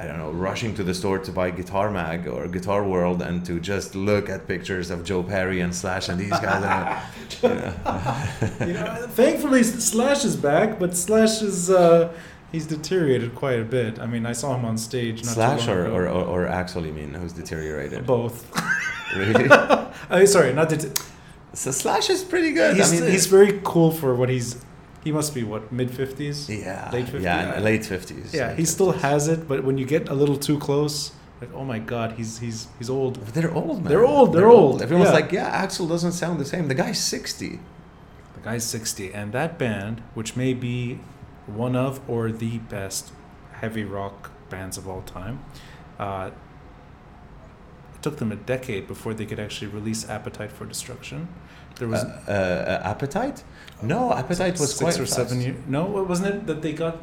[0.00, 3.44] I don't know, rushing to the store to buy Guitar Mag or Guitar World and
[3.44, 6.64] to just look at pictures of Joe Perry and Slash and these guys.
[6.64, 8.66] and, you know.
[8.66, 11.70] you know, thankfully, Slash is back, but Slash is.
[11.70, 12.12] Uh,
[12.52, 14.00] He's deteriorated quite a bit.
[14.00, 15.22] I mean, I saw him on stage.
[15.24, 16.14] Not Slash too long or, ago.
[16.16, 18.06] or, or, or Axl, you mean, who's deteriorated?
[18.06, 18.50] both.
[19.16, 19.48] Really?
[20.10, 21.00] Uh, sorry, not det-
[21.52, 22.76] so Slash is pretty good.
[22.76, 24.56] he's, I mean, he's very cool for what he's.
[25.02, 26.48] He must be what mid fifties.
[26.48, 27.22] yeah, late 50s?
[27.22, 28.34] yeah, late fifties.
[28.34, 31.64] Yeah, he still has it, but when you get a little too close, like oh
[31.64, 33.16] my god, he's he's he's old.
[33.34, 33.88] They're old, man.
[33.88, 35.14] They're old, they're old, Everyone's yeah.
[35.14, 36.68] like, yeah, Axl doesn't sound the same.
[36.68, 37.60] The guy's sixty.
[38.34, 41.00] The guy's sixty, and that band, which may be
[41.46, 43.10] one of or the best
[43.52, 45.44] heavy rock bands of all time,
[45.98, 46.30] uh,
[47.94, 51.28] it took them a decade before they could actually release Appetite for Destruction.
[51.80, 53.38] There was Uh, uh, uh, appetite?
[53.82, 55.56] No, appetite was six quite or seven years.
[55.66, 56.96] No, wasn't it that they got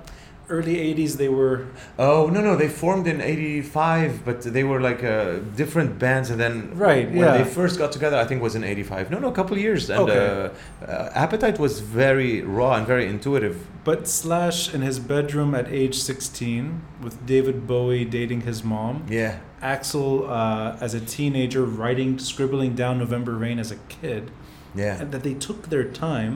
[0.56, 1.12] early '80s?
[1.18, 1.56] They were
[1.98, 6.40] Oh no, no, they formed in '85, but they were like uh, different bands, and
[6.40, 6.54] then
[6.88, 7.38] Right, when yeah.
[7.38, 9.10] they first got together, I think was in '85.
[9.14, 9.90] No, no, a couple of years.
[9.90, 10.26] And Okay.
[10.28, 11.74] uh, uh, appetite was
[12.04, 13.56] very raw and very intuitive.
[13.84, 18.96] But Slash in his bedroom at age 16 with David Bowie dating his mom.
[19.10, 19.34] Yeah,
[19.74, 24.30] Axl uh, as a teenager writing, scribbling down November Rain as a kid.
[24.78, 25.02] Yeah.
[25.02, 26.34] And that they took their time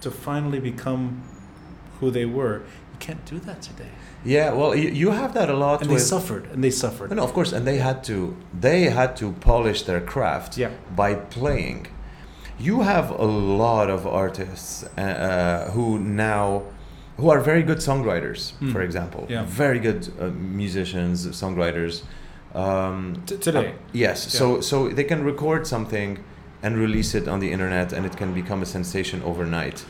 [0.00, 1.22] to finally become
[2.00, 2.56] who they were.
[2.92, 3.90] You can't do that today.
[4.24, 6.44] Yeah, well, you, you have that a lot And they suffered.
[6.52, 7.10] And they suffered.
[7.10, 8.16] No, of course, and they had to
[8.60, 10.70] they had to polish their craft Yeah.
[10.96, 11.86] by playing.
[12.58, 13.24] You have a
[13.62, 16.62] lot of artists uh, uh, who now
[17.18, 18.72] who are very good songwriters, Mm.
[18.72, 19.44] for example, Yeah.
[19.44, 22.02] very good uh, musicians, songwriters.
[22.54, 23.68] Um, T- today.
[23.68, 26.18] uh, yes, so so they can record something
[26.62, 29.84] and release it on the internet, and it can become a sensation overnight.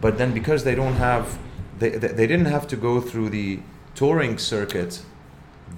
[0.00, 1.38] But then because they don't have,
[1.78, 3.60] they they, didn't have to go through the
[3.94, 5.02] touring circuit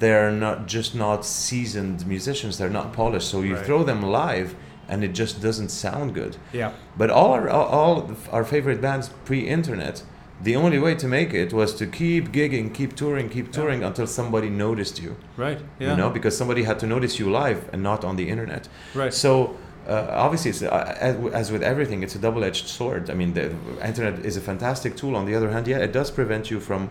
[0.01, 3.65] they're not just not seasoned musicians they're not polished so you Right.
[3.67, 4.55] throw them live
[4.89, 6.73] and it just doesn't sound good Yeah.
[6.97, 10.03] but all our all- our favorite bands pre-internet
[10.43, 13.53] the only way to make it was to keep gigging keep touring keep Yeah.
[13.59, 15.61] touring until somebody noticed you Right.
[15.81, 15.91] Yeah.
[15.91, 19.15] you know because somebody had to notice you live and not on the internet Right.
[19.15, 19.57] so
[19.89, 23.11] uh, obviously, it's, uh, as, as with everything, it's a double-edged sword.
[23.11, 25.17] I mean, the internet is a fantastic tool.
[25.17, 26.91] On the other hand, yeah, it does prevent you from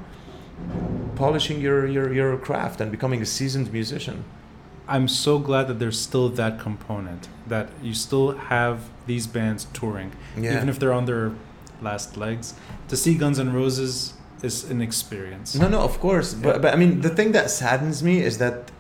[1.16, 4.24] polishing your, your, your craft and becoming a seasoned musician.
[4.88, 10.12] I'm so glad that there's still that component that you still have these bands touring,
[10.38, 10.56] Yeah.
[10.56, 11.34] even if they're on their
[11.82, 12.54] last legs.
[12.88, 15.56] To see Guns N' Roses is an experience.
[15.56, 16.34] No, no, of course.
[16.34, 16.40] Yeah.
[16.44, 18.72] But, but I mean, the thing that saddens me is that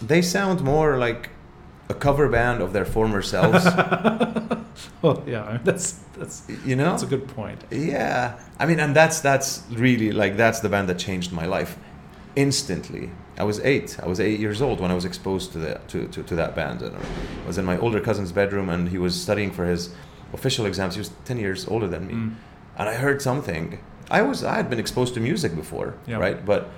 [0.00, 1.30] they sound more like
[1.88, 3.64] a cover band of their former selves.
[5.04, 6.90] oh yeah, that's that's you know?
[6.90, 7.60] that's a good point.
[7.70, 11.78] Yeah, I mean, and that's that's really like that's the band that changed my life
[12.36, 13.10] instantly.
[13.38, 13.98] I was eight.
[14.02, 16.54] I was eight years old when I was exposed to the to, to, to that
[16.56, 16.82] band.
[16.82, 19.90] And I was in my older cousin's bedroom, and he was studying for his
[20.32, 20.94] official exams.
[20.94, 22.34] He was ten years older than me, Mm.
[22.78, 23.78] and I heard something.
[24.10, 26.16] I was I had been exposed to music before, Yeah.
[26.18, 26.44] right?
[26.44, 26.68] But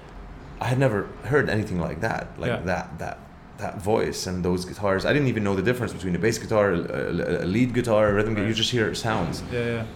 [0.60, 2.60] I had never heard anything like that, like Yeah.
[2.66, 3.18] that that
[3.60, 5.04] that voice and those guitars.
[5.04, 8.14] I didn't even know the difference between a bass guitar, a, a lead guitar, a
[8.14, 8.34] rhythm.
[8.34, 8.48] guitar.
[8.48, 9.42] You just hear sounds.
[9.52, 9.86] Yeah, yeah.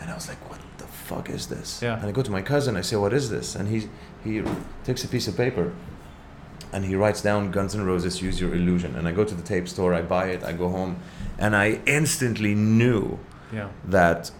[0.00, 1.80] And I was like, what the fuck is this?
[1.82, 1.96] Yeah.
[1.98, 3.54] And I go to my cousin, I say, what is this?
[3.56, 3.88] And he,
[4.22, 4.42] he
[4.84, 5.72] takes a piece of paper
[6.72, 8.96] and he writes down Guns N' Roses, Use Your Illusion.
[8.96, 10.96] And I go to the tape store, I buy it, I go home,
[11.38, 13.18] and I instantly knew
[13.52, 13.68] Yeah.
[13.86, 14.30] that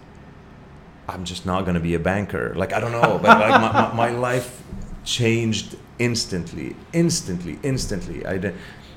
[1.08, 2.52] I'm just not going to be a banker.
[2.56, 4.62] Like, I don't know, but like my, my, my life
[5.04, 8.24] changed instantly, instantly, instantly.
[8.26, 8.54] I did,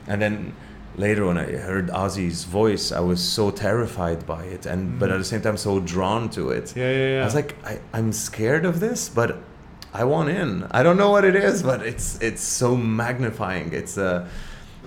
[0.07, 0.53] and then
[0.95, 5.13] later when I heard Ozzy's voice, I was so terrified by it, and but Mhm.
[5.13, 6.73] at the same time so drawn to it.
[6.75, 7.21] Yeah, yeah, yeah.
[7.21, 9.37] I was like, I, I'm scared of this, but
[9.93, 10.65] I want in.
[10.71, 13.73] I don't know what it is, but it's it's so magnifying.
[13.73, 14.27] It's uh,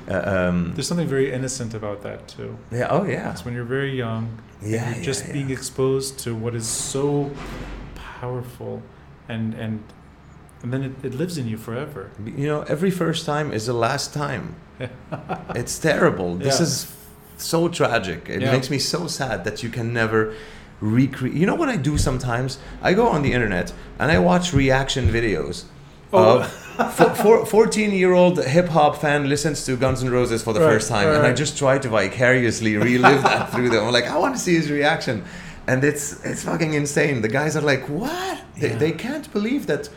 [0.08, 2.56] uh, um, There's something very innocent about that too.
[2.72, 2.88] yeah.
[2.90, 3.30] Oh yeah.
[3.32, 4.24] It's when you're very young,
[4.62, 5.32] Yeah, you're yeah, just yeah.
[5.32, 7.30] being exposed to what is so
[7.94, 8.82] powerful,
[9.28, 9.80] and and
[10.62, 12.10] and then it, it lives in you forever.
[12.24, 14.56] You know, every first time is the last time.
[15.54, 16.36] it's terrible.
[16.36, 16.62] This Yeah.
[16.66, 16.92] is
[17.36, 18.28] so tragic.
[18.28, 18.52] It Yeah.
[18.52, 20.34] makes me so sad that you can never
[20.80, 21.34] recreate.
[21.36, 22.58] You know what I do sometimes?
[22.82, 25.64] I go on the internet and I watch reaction videos.
[26.12, 26.40] Oh.
[26.78, 30.52] Of four, four, 14 year old hip hop fan listens to Guns N' Roses for
[30.52, 33.84] the Right, first time, right, and I just try to vicariously relive that through them.
[33.84, 35.22] I'm like, I want to see his reaction,
[35.66, 37.20] and it's it's fucking insane.
[37.20, 38.38] The guys are like, what?
[38.58, 38.78] They, Yeah.
[38.78, 39.88] they can't believe that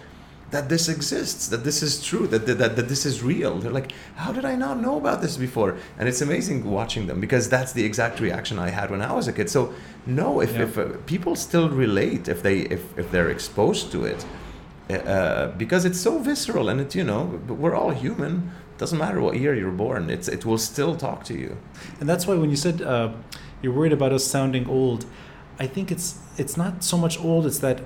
[0.54, 3.54] that this exists, that this is true, that, that, that, this is real.
[3.60, 5.72] They're like, how did I not know about this before?
[5.98, 9.28] And it's amazing watching them because that's the exact reaction I had when I was
[9.28, 9.50] a kid.
[9.50, 9.62] So
[10.06, 10.64] no, if, Yeah.
[10.66, 10.84] if uh,
[11.14, 14.26] people still relate, if they if, if they're exposed to it,
[14.90, 17.22] uh, because it's so visceral and it you know
[17.62, 18.34] we're all human.
[18.78, 21.52] Doesn't matter what year you're born, it's it will still talk to you.
[22.00, 23.10] And that's why when you said uh,
[23.62, 25.06] you're worried about us sounding old,
[25.66, 27.46] I think it's it's not so much old.
[27.46, 27.80] It's that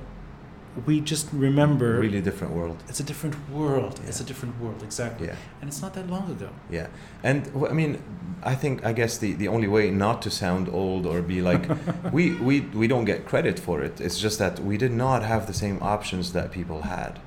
[0.85, 2.77] we just remember Really different world.
[2.87, 3.99] it's a different world.
[4.07, 5.27] It's a different world, exactly.
[5.27, 5.35] Yeah.
[5.61, 6.49] And it's not that long ago.
[6.69, 6.87] Yeah,
[7.23, 8.01] and i mean,
[8.43, 11.63] I think I guess the, the only way not to sound old or be like,
[12.11, 13.99] we, we we don't get credit for it.
[13.99, 17.19] It's just that we did not have the same options that people had,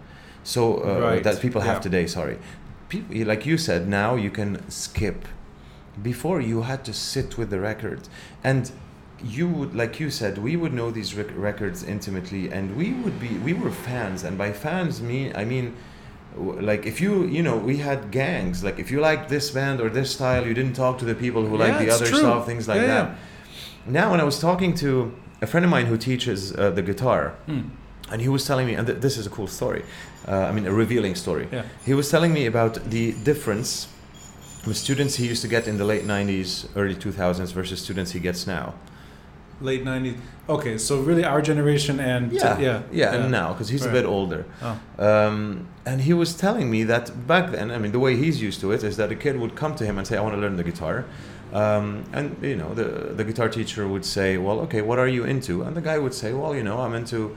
[0.44, 1.88] so uh, Right, that people have yeah.
[1.88, 2.06] today.
[2.06, 2.38] Sorry,
[2.88, 3.88] people like you said.
[3.88, 5.26] Now you can skip.
[6.02, 8.00] Before you had to sit with the record,
[8.44, 8.70] and
[9.24, 13.18] you would like you said we would know these rec- records intimately, and we would
[13.20, 15.74] be we were fans, and by fans me I mean
[16.36, 19.88] like if you you know we had gangs like if you liked this band or
[19.90, 22.18] this style you didn't talk to the people who Yeah, like the other true.
[22.18, 23.16] stuff things like Yeah, that
[23.86, 25.12] now when i was talking to
[25.42, 27.62] a friend of mine who teaches uh, the guitar Hmm.
[28.12, 29.82] and he was telling me and th- this is a cool story
[30.28, 31.64] uh, i mean a revealing story Yeah.
[31.84, 33.88] he was telling me about the difference
[34.66, 38.20] with students he used to get in the late 90s early 2000s versus students he
[38.20, 38.74] gets now
[39.60, 40.16] Late 90s.
[40.48, 44.04] Okay, so really our generation and yeah yeah, yeah, and now because he's a bit
[44.04, 44.78] older Oh.
[44.98, 48.60] Um, and he was telling me that back then, I mean, the way he's used
[48.62, 50.40] to it is that a kid would come to him and say, "I want to
[50.40, 51.04] learn the guitar,"
[51.52, 52.84] um, and you know, the
[53.18, 56.14] the guitar teacher would say, "Well, okay, what are you into?" And the guy would
[56.14, 57.36] say, "Well, you know, I'm into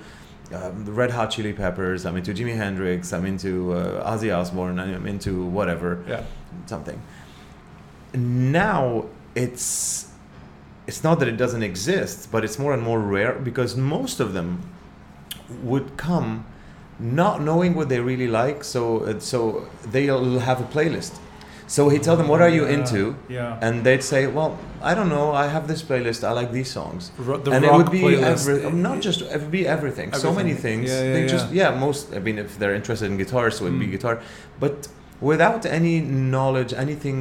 [0.58, 2.06] um, the Red Hot Chili Peppers.
[2.06, 3.12] I'm into Jimi Hendrix.
[3.14, 4.78] I'm into uh, Ozzy Osbourne.
[4.80, 6.24] I'm into whatever, Yeah.
[6.68, 7.00] something."
[8.14, 9.06] Now
[9.36, 10.10] it's
[10.88, 14.34] it's not that it doesn't exist, but it's more and more rare because most of
[14.34, 14.62] them
[15.64, 16.46] would come
[17.00, 18.64] not knowing what they really like.
[18.64, 21.20] So uh, so they'll have a playlist.
[21.68, 23.58] So he tell them, "What are you Yeah, into?" Yeah.
[23.66, 25.32] And they'd say, "Well, I don't know.
[25.32, 26.24] I have this playlist.
[26.24, 29.52] I like these songs." Ro- the and it would be every, not just it would
[29.52, 30.14] be everything.
[30.14, 30.90] So many things.
[30.90, 31.28] Yeah, yeah, they yeah.
[31.36, 31.70] just yeah.
[31.86, 33.92] Most I mean, if they're interested in guitar, so it'd be Mm.
[33.92, 34.22] guitar,
[34.60, 34.88] but
[35.32, 35.96] without any
[36.36, 37.20] knowledge, anything.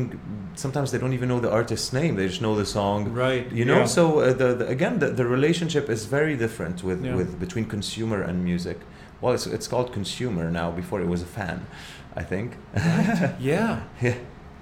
[0.55, 2.13] Sometimes they don't even know the artist's name.
[2.17, 2.99] They just know the song.
[3.27, 3.47] right.
[3.61, 3.87] You know, yeah.
[3.99, 7.17] so uh, the, the again the, the relationship is very different with, Yeah.
[7.19, 8.79] with between consumer and music.
[9.21, 10.69] Well, it's it's called consumer now.
[10.83, 11.59] Before it was a fan,
[12.17, 12.49] I think.
[13.41, 13.81] yeah.
[14.01, 14.15] yeah.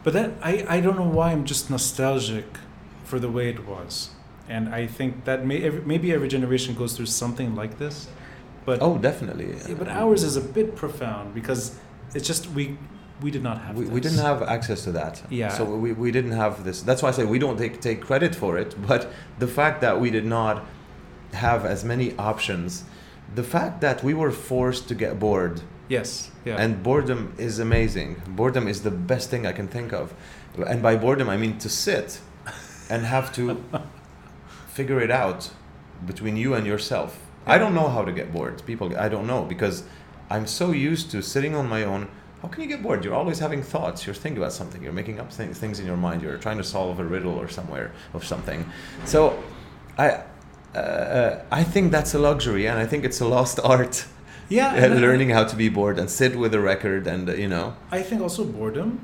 [0.05, 2.47] But that I, I don't know why I'm just nostalgic
[3.05, 4.11] for the way it was,
[4.49, 8.09] and I think that may every, maybe every generation goes through something like this,
[8.65, 9.47] but Oh, definitely.
[9.69, 11.63] yeah, but ours is a bit profound because
[12.15, 12.77] it's just we
[13.23, 15.23] we did not have we, we didn't have access to that.
[15.31, 15.49] Yeah.
[15.49, 16.83] So we, we didn't have this.
[16.83, 18.75] That's why I say we don't take take credit for it.
[18.91, 20.65] But the fact that we did not
[21.33, 22.85] have as many options,
[23.35, 25.61] the fact that we were forced to get bored.
[25.89, 28.09] yes yeah And boredom is amazing.
[28.41, 30.07] Boredom is the best thing I can think of.
[30.71, 32.21] And by boredom, I mean to sit
[32.93, 33.43] and have to
[34.69, 35.51] figure it out
[36.07, 37.11] between you and yourself.
[37.47, 38.63] I don't know how to get bored.
[38.67, 39.85] People, I don't know because
[40.31, 42.09] I'm so used to sitting on my own.
[42.43, 43.05] How can you get bored?
[43.05, 44.07] You're always having thoughts.
[44.07, 44.83] You're thinking about something.
[44.83, 46.23] You're making up things, things in your mind.
[46.23, 48.65] You're trying to solve a riddle or somewhere of something.
[49.05, 49.43] So,
[49.99, 50.23] I,
[50.75, 54.07] uh, I think that's a luxury, and I think it's a lost art
[54.53, 57.47] yeah and learning how to be bored and sit with a record and uh, you
[57.47, 58.99] know I think also boredom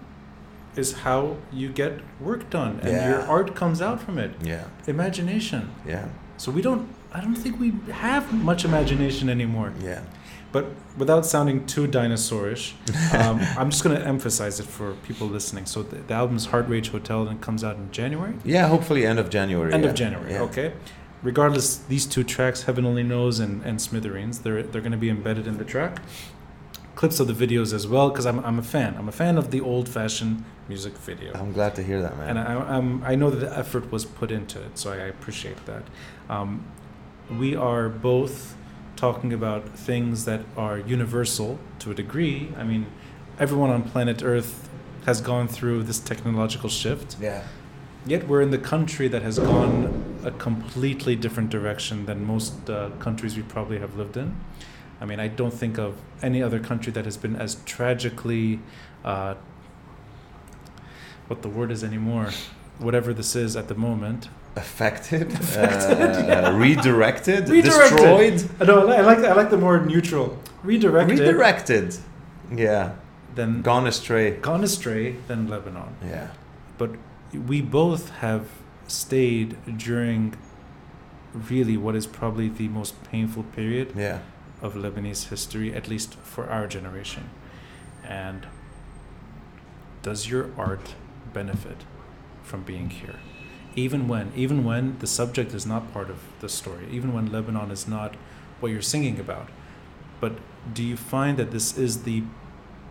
[0.74, 3.08] is how you get work done and Yeah.
[3.10, 4.32] your art comes out from it.
[4.42, 5.70] yeah Imagination.
[5.86, 6.06] yeah
[6.36, 6.88] So we don't.
[7.14, 9.72] I don't think we have much imagination anymore.
[9.80, 10.00] yeah
[10.52, 10.66] But
[10.96, 12.72] without sounding too dinosaurish,
[13.14, 15.66] um, I'm just going to emphasize it for people listening.
[15.66, 18.34] So the, the album is Heart Rage Hotel and it comes out in January.
[18.44, 19.90] yeah hopefully end of january End yeah.
[19.90, 20.32] of January.
[20.32, 20.42] Yeah.
[20.42, 20.72] Okay.
[21.22, 25.10] Regardless, these two tracks, Heaven Only Knows and, and Smithereens, they're they're going to be
[25.10, 26.00] embedded in the track.
[26.94, 28.94] clips of the videos as well because I'm, I'm a fan.
[28.96, 31.32] I'm a fan of the old fashioned music video.
[31.34, 32.28] I'm glad to hear that, man.
[32.30, 35.64] and I, I'm, I know that the effort was put into it, so I appreciate
[35.66, 35.82] that.
[36.30, 36.64] Um,
[37.38, 38.55] we are both
[38.96, 42.52] talking about things that are universal to a degree.
[42.56, 42.86] I mean,
[43.38, 44.68] everyone on planet Earth
[45.04, 47.16] has gone through this technological shift.
[47.20, 47.44] yeah.
[48.06, 52.90] Yet we're in the country that has gone a completely different direction than most uh,
[53.00, 54.36] countries we probably have lived in.
[55.00, 58.60] I mean, I don't think of any other country that has been as tragically,
[59.04, 59.34] uh,
[61.26, 62.30] what the word is anymore,
[62.78, 64.28] whatever this is at the moment.
[64.56, 66.56] Affected, Affected, uh, yeah.
[66.56, 67.98] redirected, Redirected.
[67.98, 68.88] destroyed, I know.
[68.88, 71.96] I like I like the more neutral, redirected, redirected.
[72.50, 72.94] Yeah,
[73.34, 74.30] then gone astray.
[74.36, 75.96] gone astray than Lebanon.
[76.02, 76.28] Yeah,
[76.78, 76.92] but
[77.32, 78.48] we both have
[78.88, 80.34] stayed during
[81.34, 84.20] really what is probably the most painful period yeah.
[84.62, 87.30] of Lebanese history, at least for our generation.
[88.04, 88.46] And
[90.02, 90.94] does your art
[91.32, 91.84] benefit
[92.42, 93.16] from being here?
[93.76, 97.70] Even when, even when the subject is not part of the story, even when Lebanon
[97.70, 98.14] is not
[98.60, 99.48] what you're singing about,
[100.20, 100.32] but
[100.72, 102.22] do you find that this is the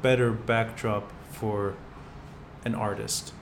[0.04, 1.74] better backdrop for
[2.64, 3.34] an artist?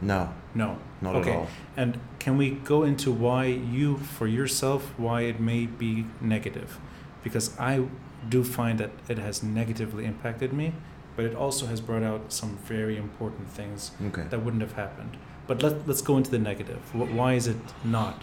[0.00, 0.78] No, No.
[1.00, 1.32] not Okay.
[1.32, 1.48] at all.
[1.76, 6.78] And can we go into why you, for yourself, why it may be negative?
[7.24, 7.86] Because I
[8.28, 10.72] do find that it has negatively impacted me,
[11.16, 14.24] but it also has brought out some very important things Okay.
[14.30, 15.16] that wouldn't have happened.
[15.46, 16.80] But let, let's go into the negative.
[16.94, 18.22] Why is it not?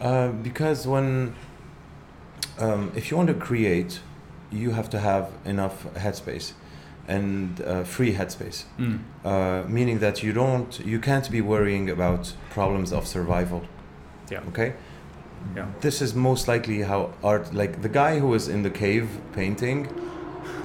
[0.00, 1.34] Uh, because when,
[2.58, 4.00] um, if you want to create,
[4.50, 6.52] you have to have enough headspace,
[7.06, 8.64] and uh, free headspace.
[8.78, 9.00] Mm.
[9.24, 13.62] Uh, meaning that you don't, you can't be worrying about problems of survival.
[14.30, 14.40] Yeah.
[14.48, 14.74] Okay.
[15.54, 15.66] Yeah.
[15.80, 19.88] This is most likely how art, like the guy who was in the cave painting,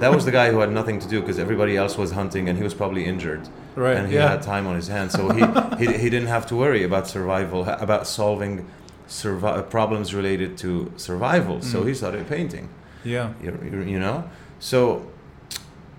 [0.00, 2.56] that was the guy who had nothing to do because everybody else was hunting and
[2.56, 3.96] he was probably injured Right.
[3.96, 4.30] and he yeah.
[4.30, 5.42] had time on his hands, so he,
[5.84, 8.66] he he didn't have to worry about survival, about solving
[9.08, 11.60] survi- problems related to survival.
[11.62, 11.86] So Mm.
[11.88, 12.68] he started painting.
[13.04, 13.32] yeah.
[13.42, 14.24] You, you, you know,
[14.58, 14.78] so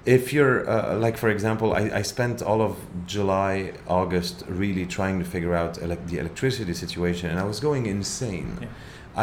[0.05, 2.73] if you're uh, like for example I, I spent all of
[3.05, 3.51] july
[3.87, 8.49] august really trying to figure out elec the electricity situation and i was going insane
[8.61, 8.67] Yeah.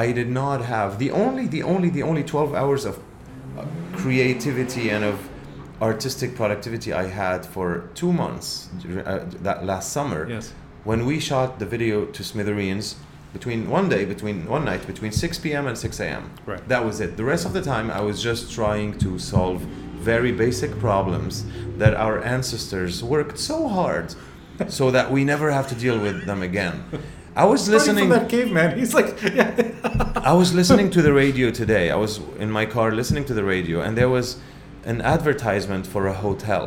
[0.04, 2.94] i did not have the only the only the only 12 hours of
[3.96, 5.16] creativity and of
[5.80, 8.68] artistic productivity i had for two months
[9.06, 10.52] uh, that last summer Yes.
[10.84, 12.96] when we shot the video to smithereens
[13.32, 16.66] between one day between one night between 6 p.m and 6 a.m Right.
[16.68, 19.60] that was it the rest of the time i was just trying to solve
[20.12, 21.44] very basic problems
[21.76, 24.14] that our ancestors worked so hard
[24.68, 26.82] so that we never have to deal with them again
[27.36, 28.76] i was listening from that caveman.
[28.76, 29.52] He's like, yeah.
[30.16, 31.88] I was listening to the radio today.
[31.92, 34.38] I was in my car listening to the radio, and there was
[34.88, 36.64] an advertisement for a hotel.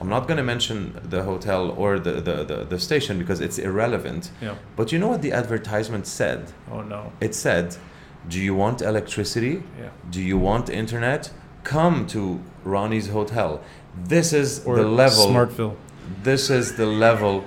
[0.00, 0.78] I'm not going to mention
[1.14, 4.30] the hotel or the, the, the, the station because it's irrelevant.
[4.40, 4.54] yeah.
[4.76, 6.40] But you know what the advertisement said?
[6.70, 7.12] Oh no.
[7.20, 7.76] It said,
[8.28, 9.54] Do you want electricity?
[9.78, 9.90] Yeah.
[10.10, 11.30] Do you want internet?
[11.64, 12.20] Come to
[12.64, 13.60] Ronnie's Hotel.
[14.14, 15.26] This is Or the level.
[15.26, 15.76] Smartville.
[16.22, 17.44] This is the level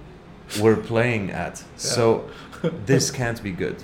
[0.62, 1.62] we're playing at.
[1.76, 2.30] So
[2.86, 3.82] this can't be good.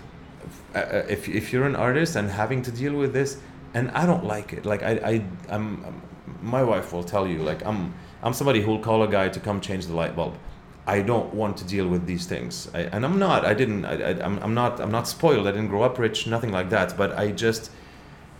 [0.74, 3.30] Uh, if if you're an artist and having to deal with this,
[3.74, 4.64] and I don't like it.
[4.64, 6.02] Like I I I'm,
[6.40, 9.60] my wife will tell you like I'm I'm somebody who'll call a guy to come
[9.60, 10.38] change the light bulb.
[10.86, 13.44] I don't want to deal with these things, I, and I'm not.
[13.46, 13.86] I didn't.
[13.86, 14.80] I, I, I'm, I'm not.
[14.80, 15.46] I'm not spoiled.
[15.46, 16.26] I didn't grow up rich.
[16.26, 16.96] Nothing like that.
[16.96, 17.70] But I just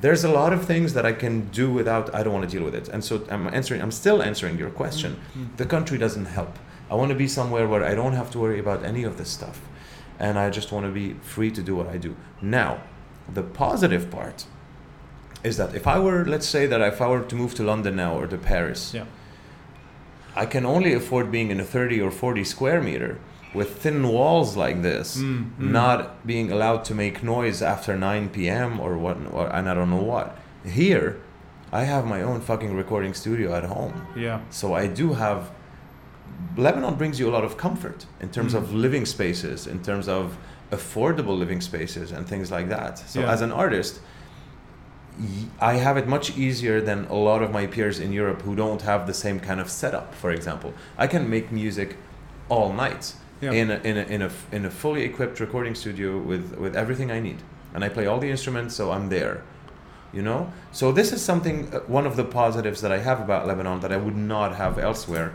[0.01, 2.15] there's a lot of things that I can do without.
[2.15, 2.89] I don't want to deal with it.
[2.89, 3.81] And so I'm answering.
[3.81, 5.15] I'm still answering your question.
[5.15, 5.57] Mm-hmm.
[5.57, 6.59] The country doesn't help.
[6.91, 9.31] I want to be somewhere where I don't have to worry about any of this
[9.31, 9.63] stuff,
[10.19, 12.15] and I just want to be free to do what I do.
[12.43, 12.83] Now,
[13.33, 14.45] the positive part
[15.45, 17.97] is that if I were, let's say that if I were to move to London
[17.97, 19.05] now or to Paris, Yeah.
[20.35, 23.19] I can only afford being in a 30 or 40 square meter
[23.55, 25.71] with thin walls like this, Mm, mm.
[25.71, 28.81] not being allowed to make noise after 9 p.m.
[28.81, 30.37] or what, or, and I don't know what.
[30.65, 31.19] Here,
[31.73, 33.93] I have my own fucking recording studio at home.
[34.17, 34.41] Yeah.
[34.51, 35.51] So I do have.
[36.57, 38.59] Lebanon brings you a lot of comfort in terms Mm.
[38.59, 40.37] of living spaces, in terms of
[40.73, 42.99] affordable living spaces, and things like that.
[42.99, 43.31] So Yeah.
[43.33, 44.01] as an artist,
[45.61, 48.83] I have it much easier than a lot of my peers in Europe who don't
[48.83, 50.15] have the same kind of setup.
[50.15, 51.97] For example, I can make music
[52.49, 53.53] all night Yeah.
[53.53, 57.11] in a, in a, in a in a fully equipped recording studio with with everything
[57.11, 57.39] I need,
[57.75, 59.43] and I play all the instruments, so I'm there.
[60.13, 63.47] You know, so this is something uh, one of the positives that I have about
[63.47, 65.33] Lebanon that I would not have elsewhere,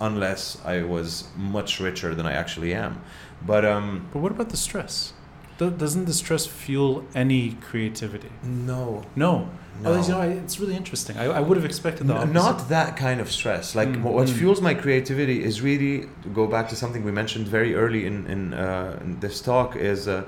[0.00, 3.00] unless I was much richer than I actually am.
[3.46, 5.12] But um, But what about the stress?
[5.58, 8.30] Do- doesn't the stress fuel any creativity?
[8.42, 9.48] No, No.
[9.82, 9.92] no.
[9.92, 11.16] Oh, you know, I, it's really interesting.
[11.18, 13.74] I, I would have expected the N- not that kind of stress.
[13.74, 14.32] Like Mm, what, mm.
[14.38, 18.26] fuels my creativity is really to go back to something we mentioned very early in
[18.26, 20.22] in, uh, in this talk is uh,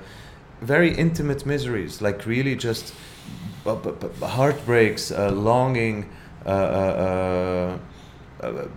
[0.61, 2.93] very intimate miseries, like really just
[3.65, 6.05] b- b- b- heartbreaks, uh, longing,
[6.45, 7.77] uh, uh,
[8.41, 8.67] uh, uh,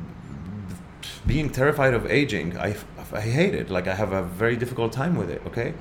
[1.27, 2.57] being terrified of aging.
[2.59, 3.71] I, f- I hate it.
[3.71, 5.41] Like I have a very difficult time with it.
[5.47, 5.75] Okay.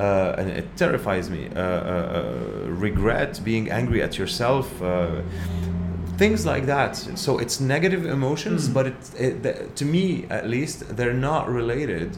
[0.00, 1.42] Uh, and it terrifies me.
[1.54, 5.20] Uh, uh, uh, regret, being angry at yourself, uh,
[6.16, 6.96] things like that.
[7.24, 8.74] So it's negative emotions, Mm.
[8.76, 8.94] but it,
[9.26, 12.16] it th- to me at least they're not related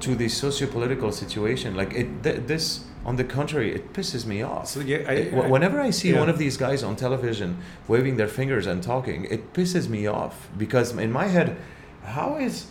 [0.00, 1.74] to the socio-political situation.
[1.74, 4.66] Like it, th- this, on the contrary, it pisses me off.
[4.68, 6.20] So yeah, I, It- wh- whenever I see yeah.
[6.20, 7.58] one of these guys on television
[7.88, 11.56] waving their fingers and talking, it pisses me off because in my head,
[12.04, 12.66] how is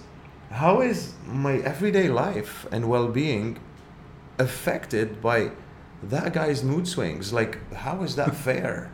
[0.52, 3.60] how is my everyday life and well-being
[4.38, 5.52] affected by
[6.04, 7.32] that guy's mood swings?
[7.32, 8.92] Like, how is that fair?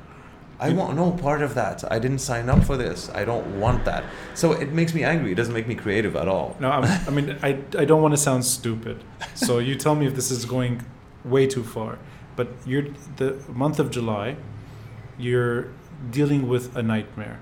[0.58, 1.84] I want no part of that.
[1.92, 3.10] I didn't sign up for this.
[3.10, 4.06] I don't want that.
[4.36, 5.34] So it makes me angry.
[5.34, 6.56] It doesn't make me creative at all.
[6.62, 9.04] No, I'm, I mean, I, I don't want to sound stupid.
[9.34, 10.86] So you tell me if this is going
[11.26, 12.00] way too far.
[12.38, 12.86] But you're
[13.18, 14.38] the month of July,
[15.18, 15.68] you're
[16.10, 17.40] dealing with a nightmare.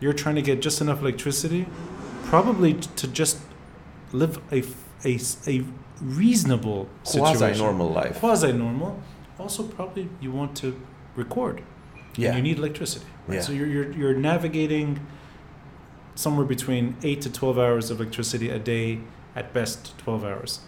[0.00, 1.66] You're trying to get just enough electricity,
[2.24, 3.38] probably to just
[4.12, 4.62] live a,
[5.04, 5.64] a, a
[6.00, 7.38] reasonable situation.
[7.38, 8.18] Quasi-normal life.
[8.18, 9.00] Quasi normal.
[9.38, 10.80] Also, probably you want to
[11.16, 11.62] record.
[12.16, 12.28] Yeah.
[12.28, 13.06] And you need electricity.
[13.26, 13.36] Right?
[13.36, 13.40] Yeah.
[13.40, 15.04] So you're, you're, you're navigating
[16.14, 19.00] somewhere between 8 to 12 hours of electricity a day,
[19.34, 20.60] at best 12 hours.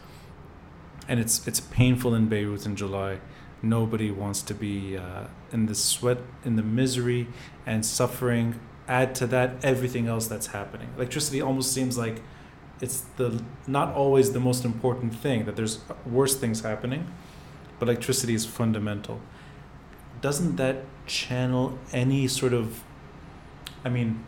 [1.08, 3.20] And it's, it's painful in Beirut in July.
[3.62, 7.28] Nobody wants to be uh, in the sweat, in the misery
[7.64, 8.58] and suffering.
[8.88, 10.88] Add to that everything else that's happening.
[10.96, 12.22] Electricity almost seems like
[12.80, 17.10] it's the not always the most important thing, that there's worse things happening,
[17.78, 19.20] but electricity is fundamental
[20.20, 20.76] doesn't that
[21.06, 22.82] channel any sort of
[23.84, 24.24] i mean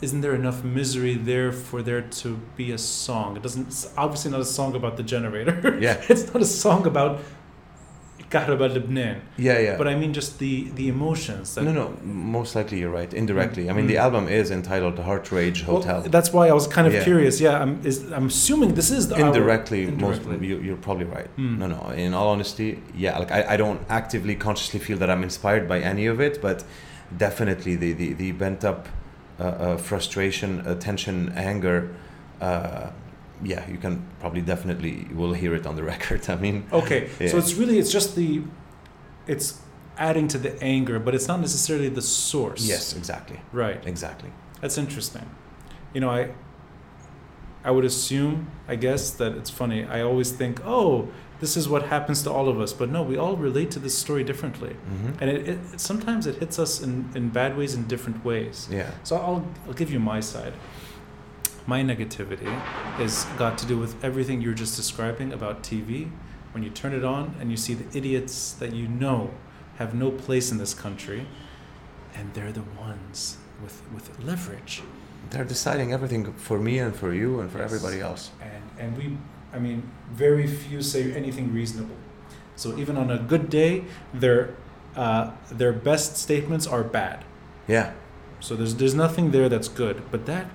[0.00, 4.30] isn't there enough misery there for there to be a song it doesn't it's obviously
[4.30, 6.00] not a song about the generator Yeah.
[6.08, 7.20] it's not a song about
[8.32, 9.76] Kahraba Lebanon Yeah, yeah.
[9.80, 11.86] but i mean just the the emotions no, no.
[12.38, 13.12] Most likely, you're right.
[13.22, 13.92] Indirectly, I mean, Mm.
[13.92, 17.04] the album is entitled "Heart Rage Well, Hotel." that's why i was kind of Yeah.
[17.10, 20.32] curious yeah i'm is i'm assuming this is the indirectly, indirectly.
[20.36, 21.30] most you, you're probably right.
[21.42, 21.54] Mm.
[21.60, 21.80] No, no.
[22.04, 22.68] In all honesty,
[23.04, 23.14] yeah.
[23.22, 26.58] Like I, I don't actively, consciously feel that I'm inspired by any of it, but
[27.26, 28.80] definitely the the, the bent up
[29.38, 31.16] uh, uh, frustration, uh, tension,
[31.50, 31.78] anger.
[33.42, 36.28] Yeah, you can probably definitely will hear it on the record.
[36.30, 38.42] I mean, Okay, so it's really it's just the
[39.26, 39.60] it's
[39.98, 42.62] adding to the anger, but it's not necessarily the source.
[42.68, 43.80] yes, exactly, Right.
[43.86, 44.30] exactly.
[44.60, 45.26] That's interesting.
[45.94, 46.30] You know, I
[47.64, 49.84] I would assume, I guess, that it's funny.
[49.84, 51.08] I always think, oh,
[51.40, 53.96] this is what happens to all of us, but no, we all relate to this
[53.96, 57.82] story differently, hmm and it, it sometimes it hits us in, in bad ways in
[57.88, 58.68] different ways.
[58.70, 58.90] Yeah.
[59.04, 60.52] So I'll I'll give you my side.
[61.66, 62.60] My negativity
[63.00, 66.10] is got to do with everything you're just describing about TV.
[66.52, 69.30] When you turn it on and you see the idiots that you know
[69.76, 71.26] have no place in this country,
[72.14, 74.82] and they're the ones with with leverage.
[75.30, 78.30] They're deciding everything for me and for you and for everybody else.
[78.40, 79.16] And and we,
[79.52, 81.96] I mean, very few say anything reasonable.
[82.56, 84.56] So even on a good day, their
[84.96, 87.24] uh, their best statements are bad.
[87.68, 87.92] Yeah.
[88.40, 90.46] So there's there's nothing there that's good, but that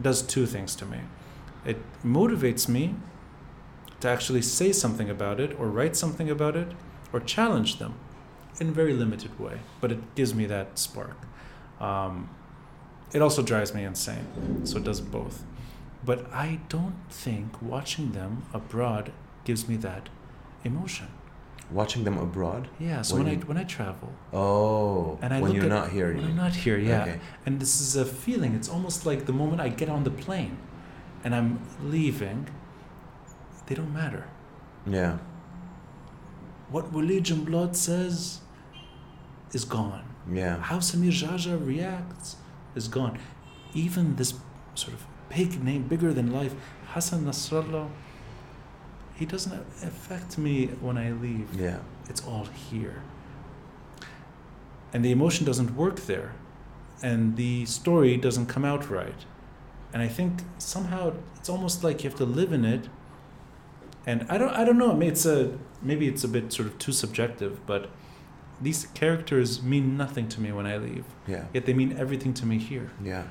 [0.00, 0.98] does two things to me.
[1.64, 2.94] It motivates me
[4.00, 6.68] to actually say something about it or write something about it
[7.12, 7.94] or challenge them
[8.60, 11.16] in a very limited way, but it gives me that spark.
[11.80, 12.30] Um,
[13.12, 15.44] it also drives me insane, so it does both.
[16.04, 19.12] But I don't think watching them abroad
[19.44, 20.08] gives me that
[20.64, 21.08] emotion.
[21.70, 22.68] Watching them abroad.
[22.78, 25.18] Yeah, so When when, you- I when I travel Oh.
[25.20, 26.08] and I when look you're at, not here.
[26.14, 27.02] when you I'm not here, yeah.
[27.02, 27.20] Okay.
[27.44, 28.54] And this is a feeling.
[28.54, 30.58] It's almost like the moment I get on the plane
[31.24, 32.46] and I'm leaving,
[33.66, 34.24] they don't matter.
[34.86, 35.18] Yeah.
[36.70, 38.40] What religion blood says
[39.52, 40.04] is gone.
[40.32, 40.58] Yeah.
[40.60, 42.36] How Samir Geagea reacts
[42.76, 43.18] is gone.
[43.74, 44.34] Even this
[44.74, 46.54] sort of big name, bigger than life,
[46.92, 47.88] Hassan Nasrallah,
[49.16, 49.52] he doesn't
[49.82, 51.48] affect me when I leave.
[51.54, 51.78] Yeah.
[52.08, 53.02] It's all here.
[54.92, 56.34] And the emotion doesn't work there.
[57.02, 59.24] And the story doesn't come out right.
[59.92, 62.88] And I think somehow it's almost like you have to live in it.
[64.06, 66.68] And I don't I don't know, I mean, it's a maybe it's a bit sort
[66.68, 67.90] of too subjective, but
[68.60, 71.04] these characters mean nothing to me when I leave.
[71.26, 71.46] Yeah.
[71.52, 72.90] Yet they mean everything to me here.
[73.02, 73.24] Yeah.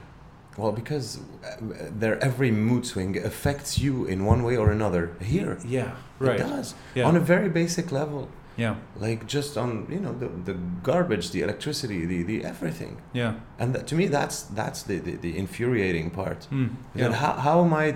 [0.58, 1.58] Well, because uh,
[2.00, 5.12] their every mood swing affects you in one way or another.
[5.22, 5.92] Here, Yeah.
[6.20, 6.40] Right.
[6.40, 7.08] it does Yeah.
[7.08, 8.30] on a very basic level.
[8.58, 8.76] yeah.
[9.06, 12.94] Like just on you know the, the garbage, the electricity, the, the everything.
[13.14, 13.34] Yeah.
[13.60, 16.48] And that, to me, that's that's the, the, the infuriating part.
[16.52, 16.70] Mm.
[16.96, 17.12] Yeah.
[17.12, 17.96] how, how am I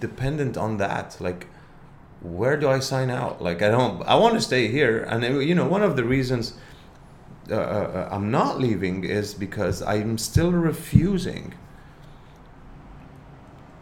[0.00, 1.16] dependent on that?
[1.20, 1.46] Like,
[2.22, 3.42] where do I sign out?
[3.42, 4.02] Like, I don't.
[4.06, 6.54] I want to stay here, and uh, you know, one of the reasons
[7.50, 11.54] uh, uh, I'm not leaving is because I'm still refusing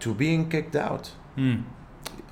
[0.07, 1.11] to being kicked out.
[1.37, 1.65] Mm.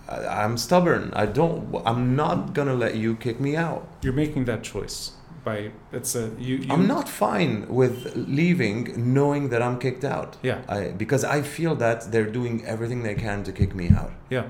[0.08, 1.12] I, I'm stubborn.
[1.24, 1.82] I don't.
[1.84, 3.82] I'm not gonna let you kick me out.
[4.02, 4.98] You're making that choice
[5.44, 6.56] by it's a you.
[6.56, 8.78] you I'm not fine with leaving
[9.12, 10.36] knowing that I'm kicked out.
[10.42, 10.60] Yeah.
[10.68, 14.12] I, because I feel that they're doing everything they can to kick me out.
[14.30, 14.46] Yeah.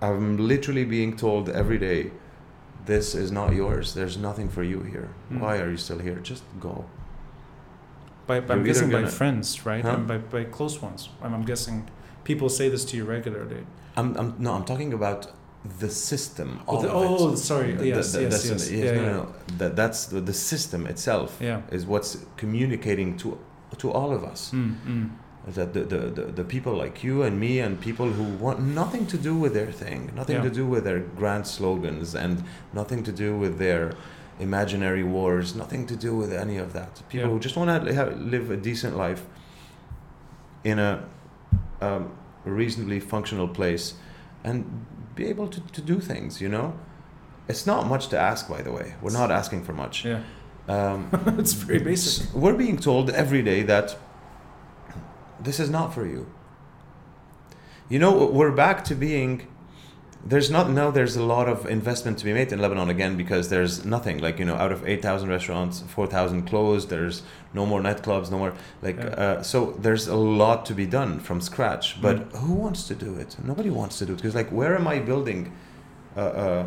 [0.00, 2.10] I'm literally being told every day,
[2.84, 3.94] this is not yours.
[3.94, 5.08] There's nothing for you here.
[5.32, 5.40] Mm.
[5.40, 6.16] Why are you still here?
[6.16, 6.84] Just go.
[8.26, 9.82] By, by I'm guessing by friends, right?
[9.84, 9.90] Huh?
[9.96, 11.08] And by, by close ones.
[11.22, 11.88] I'm, I'm guessing
[12.24, 13.66] people say this to you regularly.
[13.96, 15.30] I'm, I'm no, I'm talking about
[15.78, 16.60] the system.
[16.68, 17.72] Oh, the- oh, sorry.
[17.72, 18.68] The- Yes, the- yes, the- yes.
[18.68, 19.06] the- Yeah, no, yeah.
[19.12, 19.34] no, no.
[19.58, 21.60] That, that's the, the system itself Yeah.
[21.70, 23.38] is what's communicating to
[23.78, 24.52] to all of us.
[24.52, 25.10] Mm, mm.
[25.48, 29.04] that the, the, the, the people like you and me and people who want nothing
[29.06, 30.48] to do with their thing nothing Yeah.
[30.48, 32.42] to do with their grand slogans and
[32.72, 33.92] nothing to do with their
[34.40, 37.32] imaginary wars nothing to do with any of that people Yeah.
[37.32, 39.22] who just want to live a decent life
[40.64, 41.04] in a
[41.80, 42.10] um,
[42.44, 43.94] reasonably functional place
[44.42, 44.64] and
[45.14, 46.74] be able to, to do things you know
[47.48, 50.20] it's not much to ask by the way we're not asking for much Yeah.
[50.68, 51.08] um,
[51.38, 52.34] it's very basic.
[52.34, 53.96] we're being told every day that
[55.40, 56.26] this is not for you.
[57.90, 59.46] You know, we're back to being.
[60.26, 60.90] There's not now.
[60.90, 64.18] There's a lot of investment to be made in Lebanon again because there's nothing.
[64.18, 66.88] Like you know, out of eight thousand restaurants, four thousand closed.
[66.88, 67.22] There's
[67.52, 68.96] no more nightclubs, no more like.
[68.96, 69.04] Yeah.
[69.08, 72.00] Uh, so there's a lot to be done from scratch.
[72.00, 72.36] But Mm.
[72.38, 73.36] who wants to do it?
[73.44, 75.52] Nobody wants to do it because like, where am I building?
[76.16, 76.66] Uh, uh,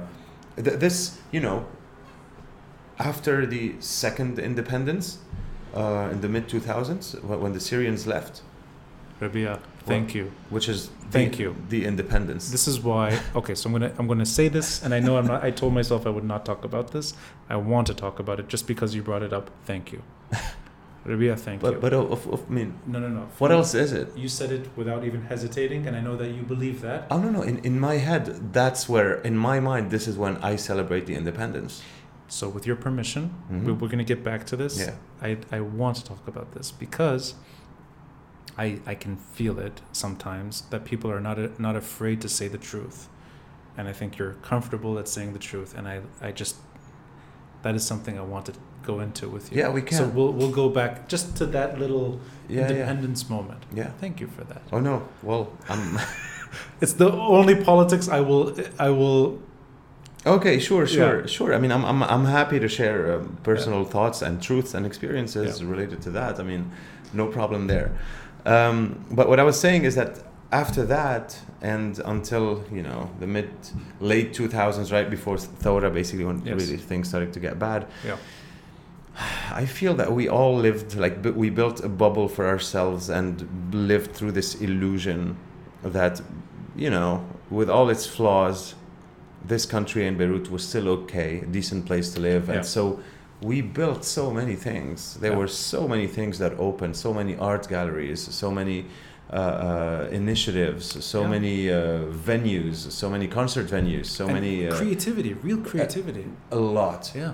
[0.57, 1.65] th- this you know.
[2.99, 5.19] After the second independence,
[5.75, 8.41] uh, in the mid 2000s, when, when the Syrians left,
[9.21, 10.31] Rabih, thank you.
[10.49, 11.55] which is Thank the, you.
[11.69, 12.51] the independence.
[12.51, 13.17] This is why.
[13.35, 15.43] Okay, so I'm gonna I'm gonna say this, and I know I'm not.
[15.43, 17.13] I told myself I would not talk about this.
[17.49, 19.49] I want to talk about it just because you brought it up.
[19.65, 20.01] Thank you,
[21.05, 21.39] Rabih.
[21.39, 21.79] Thank but you.
[21.79, 23.21] but of, of, I mean, no, no, no.
[23.37, 24.07] what else is it?
[24.17, 27.07] You said it without even hesitating, and I know that you believe that.
[27.09, 27.41] Oh no no!
[27.41, 31.15] In in my head, that's where in my mind, this is when I celebrate the
[31.15, 31.81] independence.
[32.29, 33.63] So, with your permission, Mhm.
[33.63, 34.77] we, we're gonna get back to this.
[34.77, 34.95] Yeah.
[35.21, 37.35] I I want to talk about this because
[38.57, 42.57] I I can feel it sometimes that people are not not afraid to say the
[42.57, 43.07] truth,
[43.77, 46.55] and I think you're comfortable at saying the truth, and I I just
[47.63, 48.53] that is something I want to
[48.83, 49.59] go into with you.
[49.61, 49.97] Yeah, we can.
[49.97, 52.19] So we'll we'll go back just to that little
[52.49, 53.63] Yeah yeah independence moment.
[53.75, 53.91] yeah.
[54.01, 54.61] Thank you for that.
[54.71, 55.01] Oh no!
[55.23, 55.99] Well, I'm
[56.81, 59.39] It's the only politics I will I will
[60.25, 60.59] okay.
[60.59, 61.27] Sure sure Yeah.
[61.27, 61.53] sure.
[61.53, 65.59] I mean, I'm I'm I'm happy to share um, personal thoughts and truths and experiences
[65.61, 65.69] Yeah.
[65.71, 66.39] related to that.
[66.39, 66.71] I mean,
[67.13, 67.89] no problem there.
[68.47, 70.11] Um, but what I was saying is that
[70.51, 73.49] after that and until you know the mid
[73.99, 76.55] late 2000s right before Thora basically when Yes.
[76.61, 78.15] really things started to get bad Yeah.
[79.51, 83.33] I feel that we all lived like we built a bubble for ourselves and
[83.73, 85.35] lived through this illusion
[85.83, 86.21] that
[86.83, 88.75] you know with all its flaws
[89.43, 92.55] this country in Beirut was still okay a decent place to live Yeah.
[92.57, 92.99] and so
[93.41, 95.37] we built so many things there Yeah.
[95.37, 98.85] were so many things that opened so many art galleries so many
[99.31, 101.29] uh, uh, initiatives so Yeah.
[101.29, 101.77] many uh,
[102.29, 106.25] venues so many concert venues so and many uh, creativity, real creativity.
[106.51, 107.33] a lot yeah.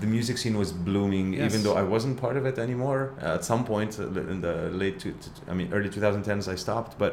[0.00, 1.52] the music scene was blooming Yes.
[1.52, 4.04] even though i wasn't part of it anymore uh, at some point uh,
[4.34, 5.14] in the late two,
[5.50, 7.12] i mean early 2010s i stopped but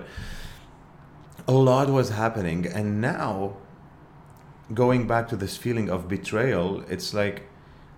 [1.48, 3.54] a lot was happening and now
[4.74, 7.44] going back to this feeling of betrayal it's like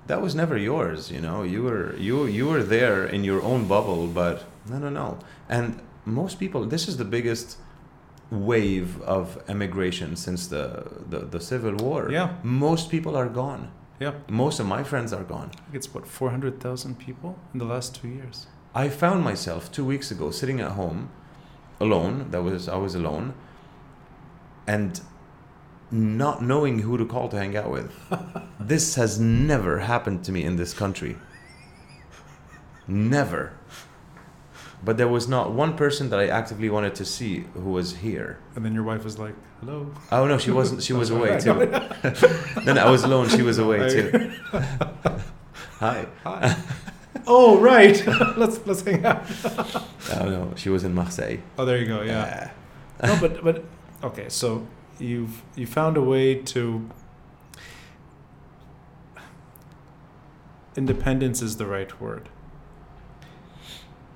[0.07, 3.67] that was never yours you know you were you you were there in your own
[3.67, 5.17] bubble but no no no
[5.49, 7.57] and most people this is the biggest
[8.31, 12.29] wave of emigration since the the, the civil war Yeah.
[12.43, 13.67] most people are gone
[13.99, 14.13] Yeah.
[14.27, 15.49] most of my friends are gone.
[15.53, 18.47] I think it's what hundred thousand people in the last two years.
[18.83, 20.99] I found myself two weeks ago sitting at home,
[21.79, 22.15] alone.
[22.31, 23.33] That was I was alone,
[24.67, 24.99] and
[25.93, 27.93] not knowing who to call to hang out with.
[28.59, 31.17] this has never happened to me in this country.
[32.87, 33.53] Never.
[34.83, 38.39] But there was not one person that I actively wanted to see who was here.
[38.55, 40.83] And then your wife was like, "Hello." Oh no, she wasn't.
[40.83, 41.53] She was away too.
[42.65, 43.29] then I was alone.
[43.29, 44.33] She was away too.
[45.79, 46.07] Hi.
[46.23, 46.57] Hi.
[47.27, 48.05] oh, right.
[48.35, 49.23] let's let's hang out.
[50.11, 51.37] Oh no, she was in Marseille.
[51.57, 52.01] Oh, there you go.
[52.01, 52.51] Yeah.
[53.01, 53.63] no, but but
[54.03, 54.27] okay.
[54.27, 54.67] So
[54.99, 56.89] you've you found a way to.
[60.75, 62.29] Independence is the right word.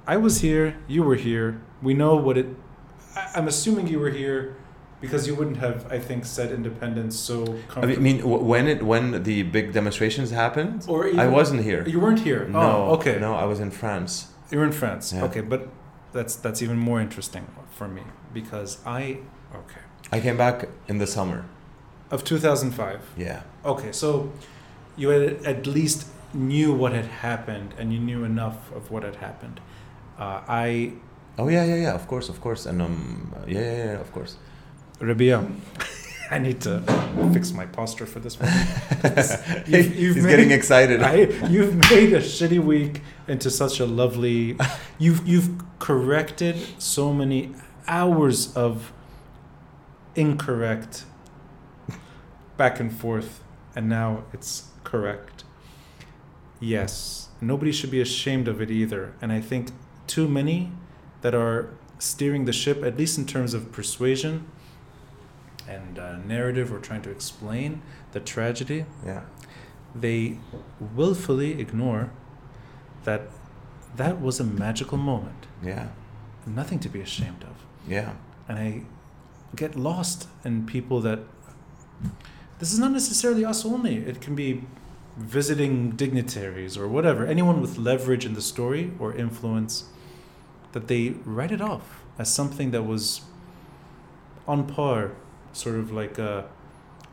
[0.07, 0.77] I was here.
[0.87, 1.61] You were here.
[1.81, 2.47] We know what it.
[3.35, 4.55] I'm assuming you were here
[4.99, 9.43] because you wouldn't have, I think, said independence so I mean, when it when the
[9.43, 11.87] big demonstrations happened, or I wasn't here.
[11.87, 12.47] You weren't here.
[12.47, 13.19] No, oh, okay.
[13.19, 14.31] No, I was in France.
[14.49, 15.13] You're in France.
[15.13, 15.25] Yeah.
[15.25, 15.69] Okay, but
[16.11, 19.19] that's that's even more interesting for me because I
[19.53, 21.45] okay I came back in the summer.
[22.09, 23.01] of 2005.
[23.17, 23.41] Yeah.
[23.65, 24.31] Okay, so
[24.95, 29.15] you had at least knew what had happened and you knew enough of what had
[29.15, 29.59] happened.
[30.17, 30.93] Uh, I
[31.37, 31.93] Oh yeah, yeah, yeah.
[31.93, 34.37] Of course, of course, and um, yeah, yeah, yeah, of course.
[34.99, 35.37] Rabih,
[36.31, 36.81] I need to
[37.33, 38.49] fix my posture for this one.
[39.67, 41.03] He's you've made- getting excited.
[41.03, 41.15] I,
[41.47, 44.57] you've made a shitty week into such a lovely.
[44.97, 47.53] You've you've corrected so many
[47.87, 48.91] hours of
[50.17, 51.05] incorrect
[52.57, 53.41] back and forth,
[53.75, 55.43] and now it's correct.
[56.59, 59.69] Yes, nobody should be ashamed of it either, and I think
[60.07, 60.71] too many
[61.21, 61.69] that are
[61.99, 64.47] steering the ship, at least in terms of persuasion
[65.67, 67.81] and uh, narrative, or trying to explain
[68.13, 69.23] the tragedy yeah.
[69.93, 70.37] they
[70.95, 72.09] willfully ignore
[73.03, 73.23] that
[73.95, 75.89] that was a magical moment, Yeah.
[76.45, 77.65] nothing to be ashamed of.
[77.87, 78.13] Yeah.
[78.47, 78.83] And I
[79.55, 81.19] get lost in people that
[82.59, 83.97] this is not necessarily us only.
[83.97, 84.63] It can be
[85.17, 89.85] visiting dignitaries or whatever, anyone with leverage in the story or influence,
[90.73, 93.21] that they write it off as something that was
[94.47, 95.11] on par,
[95.53, 96.45] sort of like a,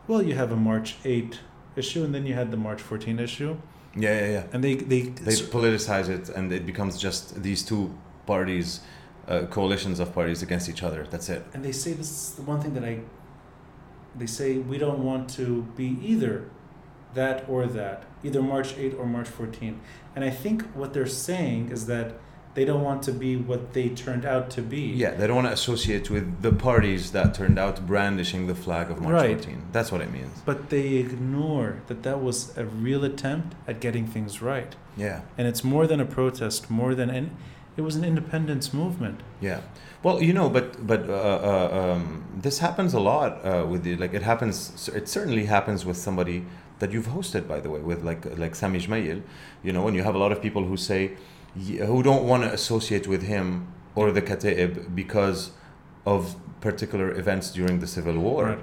[0.06, 1.40] well, you have a March 8
[1.77, 3.56] issue and then you had the March 14 issue.
[3.97, 4.44] Yeah, yeah, yeah.
[4.52, 7.94] And they, they, They politicize it, and it becomes just these two
[8.27, 8.81] parties,
[9.29, 11.07] uh, coalitions of parties against each other.
[11.11, 11.45] That's it.
[11.55, 13.01] and they say this is the one thing that I
[14.17, 16.49] they say we don't want to be either
[17.15, 19.81] that or that either March 8 or March 14
[20.15, 22.15] and I think what they're saying is that
[22.55, 25.49] they don't want to be what they turned out to be Yeah, they don't want
[25.49, 29.37] to associate with the parties that turned out brandishing the flag of March Right.
[29.37, 29.63] 14.
[29.73, 30.41] That's what it means.
[30.45, 35.49] but they ignore that that was a real attempt at getting things right Yeah, and
[35.49, 37.37] it's more than a protest more than an
[37.77, 39.61] it was an independence movement yeah.
[40.03, 43.97] Well, you know, but but uh, uh, um, this happens a lot uh, with the
[43.97, 44.13] like.
[44.13, 44.89] It happens.
[44.95, 46.45] It certainly happens with somebody
[46.79, 49.23] that you've hosted, by the way, with like like Sami Gemayel.
[49.63, 51.17] You know, and you have a lot of people who say
[51.57, 55.53] who don't want to associate with him or the Kataib because
[56.05, 58.45] of particular events during the civil war.
[58.45, 58.59] Right.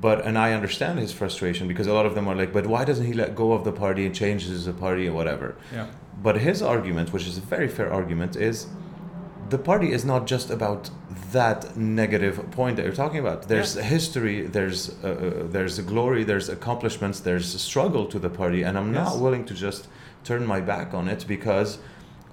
[0.00, 2.84] But and I understand his frustration because a lot of them are like, but why
[2.84, 5.48] doesn't he let go of the party and changes the party or whatever?
[5.74, 5.86] yeah
[6.26, 8.66] But his argument, which is a very fair argument, is
[9.54, 10.90] the party is not just about
[11.32, 13.38] that negative point that you're talking about.
[13.48, 18.30] There's a history, there's uh, uh, there's glory, there's accomplishments, there's a struggle to the
[18.40, 19.06] party, and I'm Yes.
[19.06, 19.82] not willing to just
[20.28, 21.70] turn my back on it because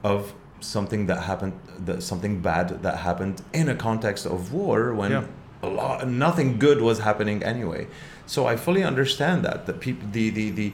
[0.03, 1.53] of something that happened,
[1.87, 5.23] that something bad that happened in a context of war when Yeah.
[5.68, 7.88] A lot, nothing good was happening anyway.
[8.26, 10.69] So I fully understand that the people, the the the.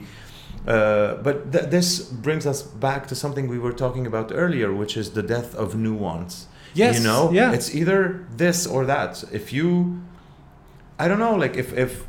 [0.66, 1.86] Uh, but th- this
[2.26, 5.74] brings us back to something we were talking about earlier, which is the death of
[5.76, 6.46] nuance.
[6.74, 7.52] Yes, You know, yeah.
[7.52, 9.22] it's either this or that.
[9.30, 10.00] If you,
[10.98, 12.06] I don't know, like if if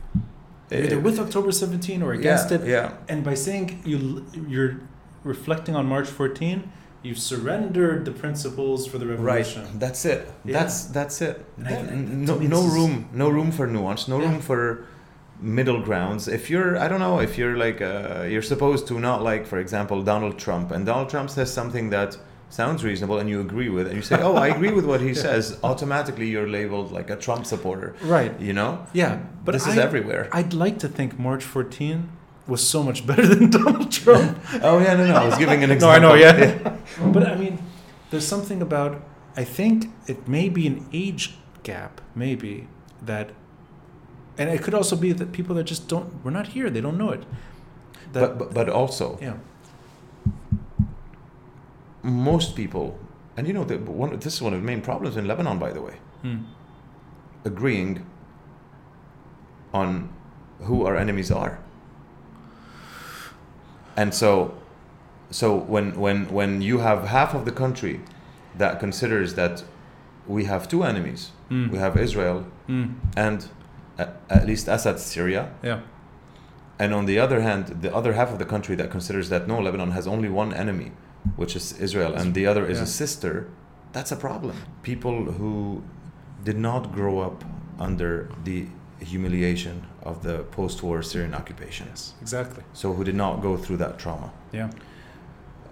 [0.72, 4.80] either with October 17 or against yeah, it yeah, and by saying you you're
[5.24, 6.72] reflecting on March 14,
[7.06, 9.62] you've surrendered the principles for the revolution.
[9.64, 9.80] right.
[9.84, 10.22] That's it.
[10.44, 10.54] Yeah.
[10.58, 11.36] That's that's it.
[11.66, 11.94] That-
[12.30, 14.30] no no room, no room for nuance, no Yeah.
[14.30, 14.64] room for
[15.60, 16.28] middle grounds.
[16.28, 19.58] If you're, I don't know, if you're like, uh, you're supposed to not like, for
[19.66, 22.18] example, Donald Trump, and Donald Trump says something that
[22.50, 25.14] sounds reasonable, and you agree with, and you say, oh, I agree with what he
[25.26, 25.44] says.
[25.62, 27.90] Automatically, you're labeled like a Trump supporter.
[28.16, 28.34] Right.
[28.48, 29.14] You know, Yeah,
[29.44, 30.24] but this is everywhere.
[30.32, 32.10] I'd like to think March 14
[32.48, 34.38] was so much better than Donald Trump.
[34.62, 35.16] oh yeah, no, no.
[35.16, 36.10] I was giving an example.
[36.10, 36.78] no, I know, yeah.
[37.12, 37.60] but I mean,
[38.10, 39.02] there's something about
[39.38, 42.68] I think it may be an age gap, maybe
[43.02, 43.32] that,
[44.38, 46.98] and it could also be that people that just don't we're not here, they don't
[46.98, 47.24] know it.
[48.14, 49.38] That, But, but but also, yeah,
[52.04, 52.98] most people,
[53.36, 55.72] and you know, the, one, this is one of the main problems in Lebanon, by
[55.72, 55.96] the way.
[56.22, 56.38] Hmm.
[57.44, 58.04] agreeing
[59.74, 60.10] on
[60.62, 61.60] who our enemies are.
[63.98, 64.54] And so
[65.32, 68.00] so when when when you have half of the country
[68.58, 69.64] that considers that
[70.28, 71.70] we have two enemies, Hmm.
[71.72, 72.86] we have Israel Hmm.
[73.16, 73.48] and
[73.98, 75.80] a- at least Assad's Syria, yeah,
[76.80, 79.60] and on the other hand, the other half of the country that considers that no,
[79.60, 80.92] Lebanon has only one enemy,
[81.36, 82.84] which is Israel, and the other is Yeah.
[82.84, 83.34] a sister,
[83.94, 84.56] that's a problem.
[84.84, 85.82] People who
[86.44, 87.44] did not grow up
[87.80, 88.68] under the
[89.00, 89.76] humiliation
[90.06, 92.64] of the post-war Syrian occupation, Yes, exactly.
[92.74, 94.32] so who did not go through that trauma.
[94.54, 94.70] Yeah.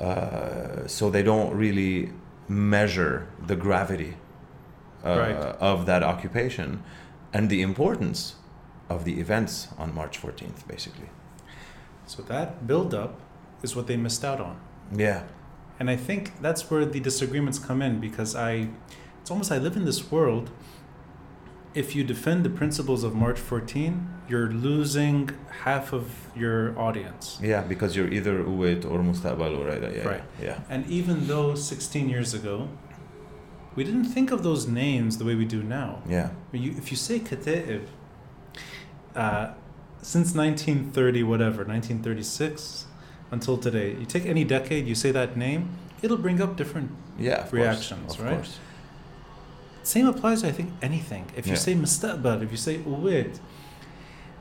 [0.01, 2.11] Uh, so they don't really
[2.49, 4.15] measure the gravity
[5.05, 5.35] uh, Right.
[5.60, 6.84] of that occupation
[7.31, 8.35] and the importance
[8.89, 11.10] of the events on March 14th, basically.
[12.05, 13.19] So that build up
[13.61, 14.57] is what they missed out on.
[14.95, 15.23] Yeah,
[15.80, 18.69] And I think that's where the disagreements come in because I,
[19.22, 20.49] it's almost I live in this world.
[21.73, 25.29] If you defend the principles of March 14, you're losing
[25.63, 26.05] half of
[26.35, 27.39] your audience.
[27.41, 29.95] yeah, because you're either Uwait or Mustaqbal or Raida.
[29.95, 30.23] Yeah, Right.
[30.41, 32.69] yeah, And even though 16 years ago,
[33.75, 36.03] we didn't think of those names the way we do now.
[36.07, 37.85] yeah, you, if you say Kata'ib,
[39.15, 39.53] uh,
[40.01, 42.85] since 1930, whatever, 1936
[43.31, 45.69] until today, you take any decade, you say that name,
[46.03, 47.47] it'll bring up different yeah.
[47.51, 48.35] Reactions, course, of right?
[48.35, 48.59] course.
[49.84, 51.26] Same applies to I think anything.
[51.35, 51.60] If you Yeah.
[51.60, 53.39] say mustaqbal, if you say uwid,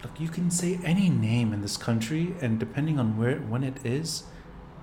[0.03, 3.85] look, you can say any name in this country, and depending on where when it
[3.85, 4.25] is,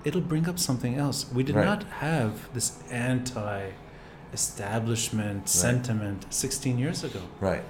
[0.04, 1.26] it'll bring up something else.
[1.32, 1.64] We did Right.
[1.64, 7.20] not have this anti-establishment sentiment 16 years ago.
[7.40, 7.64] Right.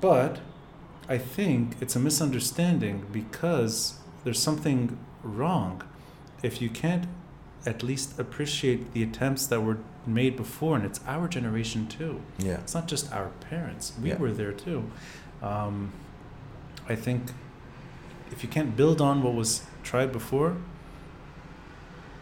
[0.00, 0.40] But
[1.08, 3.94] I think it's a misunderstanding because
[4.24, 5.82] there's something wrong
[6.42, 7.06] if you can't
[7.66, 12.20] at least appreciate the attempts that were made before, and it's our generation too.
[12.38, 12.54] Yeah.
[12.54, 13.92] It's not just our parents.
[14.00, 14.18] We Yeah.
[14.18, 14.90] were there too.
[15.42, 15.92] Um,
[16.88, 17.30] I think
[18.30, 20.56] if you can't build on what was tried before,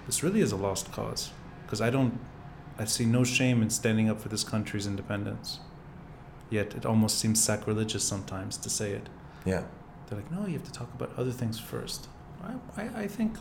[0.06, 1.30] this really is a lost cause.
[1.64, 2.18] Because I don't,
[2.78, 5.60] I see no shame in standing up for this country's independence.
[6.50, 9.08] Yet it almost seems sacrilegious sometimes to say it.
[9.44, 9.62] Yeah.
[10.06, 12.08] They're like, no, you have to talk about other things first.
[12.42, 13.36] I, I, I think,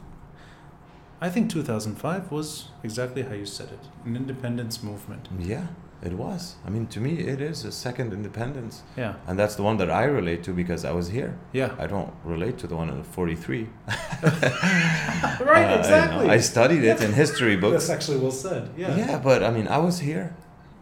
[1.24, 5.28] I think 2005 was exactly how you said it, an independence movement.
[5.40, 5.68] Yeah.
[6.04, 6.56] It was.
[6.66, 9.92] I mean, to me, it is a second independence, Yeah, and that's the one that
[9.92, 11.38] I relate to because I was here.
[11.54, 11.76] yeah.
[11.78, 13.70] I don't relate to the one in '43.
[14.24, 16.26] right, Uh, you exactly.
[16.28, 17.74] know, I studied it in history books.
[17.88, 18.72] That's actually well said.
[18.76, 18.96] Yeah.
[18.98, 20.36] Yeah, but I mean, I was here.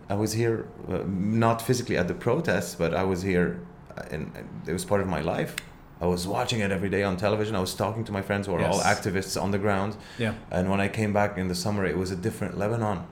[0.10, 3.60] I was here, uh, not physically at the protests, but I was here,
[3.98, 5.54] uh, and and it was part of my life.
[6.02, 7.56] I was watching it every day on television.
[7.56, 9.98] I was talking to my friends who are all activists on the ground.
[10.18, 10.34] Yeah.
[10.50, 13.06] And when I came back in the summer, it was a different Lebanon.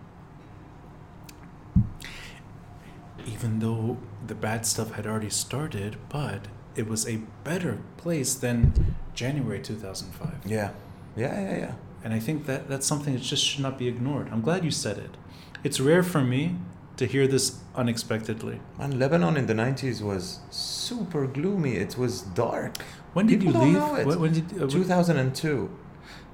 [3.26, 8.96] Even though the bad stuff had already started, but it was a better place than
[9.14, 10.50] January 2005.
[10.50, 10.72] Yeah,
[11.18, 11.74] yeah, yeah, yeah.
[12.04, 14.30] And I think that that's something that just should not be ignored.
[14.32, 15.18] I'm glad you said it.
[15.64, 16.56] It's rare for me
[16.98, 18.60] to hear this unexpectedly.
[18.80, 21.76] And Lebanon in the '90s was super gloomy.
[21.78, 22.78] It was dark.
[23.14, 24.06] When did People you leave?
[24.06, 25.70] When, when did uh, 2002.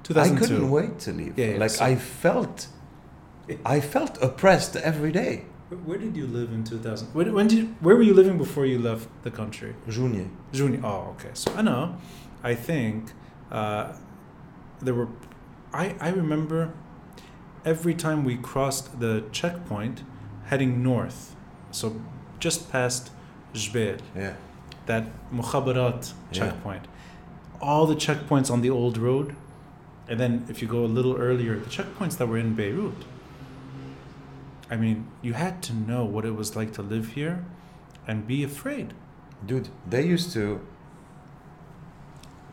[0.02, 0.14] 2002?
[0.20, 1.38] I couldn't wait to leave.
[1.38, 2.66] Yeah, yeah, like so- I felt,
[3.64, 5.46] I felt oppressed every day.
[5.86, 7.14] Where, did you live in 2000?
[7.14, 9.74] When, when did you, where were you living before you left the country?
[9.88, 10.28] Junior.
[10.52, 10.80] Juni.
[10.84, 11.30] Oh, okay.
[11.32, 11.96] So I know.
[12.42, 13.12] I think
[13.50, 13.94] uh,
[14.80, 15.08] there were.
[15.72, 16.74] I I remember
[17.64, 20.02] every time we crossed the checkpoint,
[20.46, 21.34] heading north,
[21.70, 22.00] so
[22.38, 23.10] just past
[23.54, 24.34] Jbeil, Yeah.
[24.86, 26.86] that Mukhabarat checkpoint.
[27.60, 29.34] All the checkpoints on the old road,
[30.08, 33.04] and then if you go a little earlier, the checkpoints that were in Beirut.
[34.70, 37.44] I mean, you had to know what it was like to live here,
[38.06, 38.92] and be afraid.
[39.46, 40.60] Dude, they used to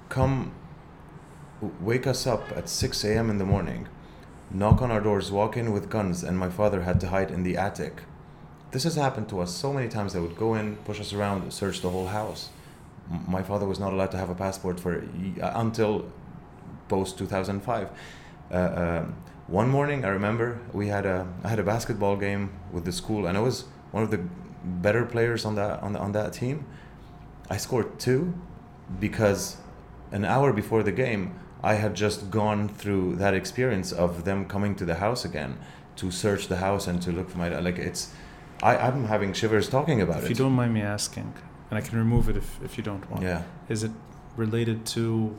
[0.10, 0.52] come
[1.80, 3.30] wake us up at 6 a.m.
[3.30, 3.88] in the morning,
[4.54, 7.44] knock on our doors, walk in with guns, and my father had to hide in
[7.44, 8.02] the attic.
[8.72, 10.14] This has happened to us so many times.
[10.14, 12.50] They would go in, push us around, search the whole house.
[13.28, 15.04] My father was not allowed to have a passport for
[15.42, 16.10] uh, until
[16.88, 17.90] post 2005.
[18.52, 19.16] Uh, um,
[19.48, 23.28] one morning, I remember we had a I had a basketball game with the school,
[23.28, 24.22] and I was one of the
[24.64, 26.66] better players on that on, the, on that team.
[27.50, 28.34] I scored two
[29.00, 29.58] because
[30.12, 34.76] an hour before the game, I had just gone through that experience of them coming
[34.76, 35.58] to the house again
[35.98, 38.12] to search the house and to look for my like it's.
[38.64, 40.32] I, I'm having shivers talking about If it.
[40.32, 41.34] If you don't mind me asking,
[41.70, 43.24] and I can remove it if, if you don't want.
[43.24, 43.92] yeah, Is it
[44.38, 45.36] related to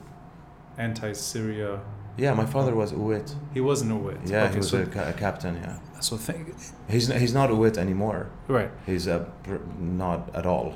[0.78, 1.80] anti-Syria?
[2.16, 2.34] yeah.
[2.34, 3.34] My father was Uwit.
[3.54, 4.18] He wasn't a wit.
[4.26, 5.54] Yeah, okay, he was so, a, ca- a captain.
[5.56, 6.54] Yeah, so think,
[6.88, 8.30] he's n- he's not Uwit anymore.
[8.48, 8.70] right.
[8.86, 10.74] He's a pr- not at all.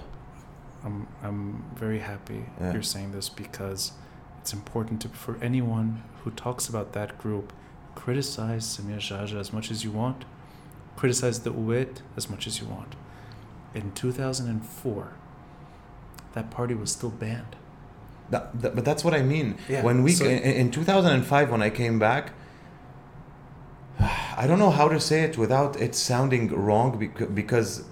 [0.85, 2.73] I'm I'm very happy Yeah.
[2.73, 3.93] you're saying this because
[4.47, 7.53] it's important to for anyone who talks about that group,
[7.97, 10.25] criticize Samir Geagea as much as you want,
[10.95, 12.95] criticize the Uwait as much as you want.
[13.75, 15.13] In 2004,
[16.35, 17.57] that party was still banned.
[18.31, 19.59] That, that, but that's what I mean.
[19.69, 22.31] Yeah, When we so- in, in 2005, when I came back,
[23.99, 27.83] I don't know how to say it without it sounding wrong because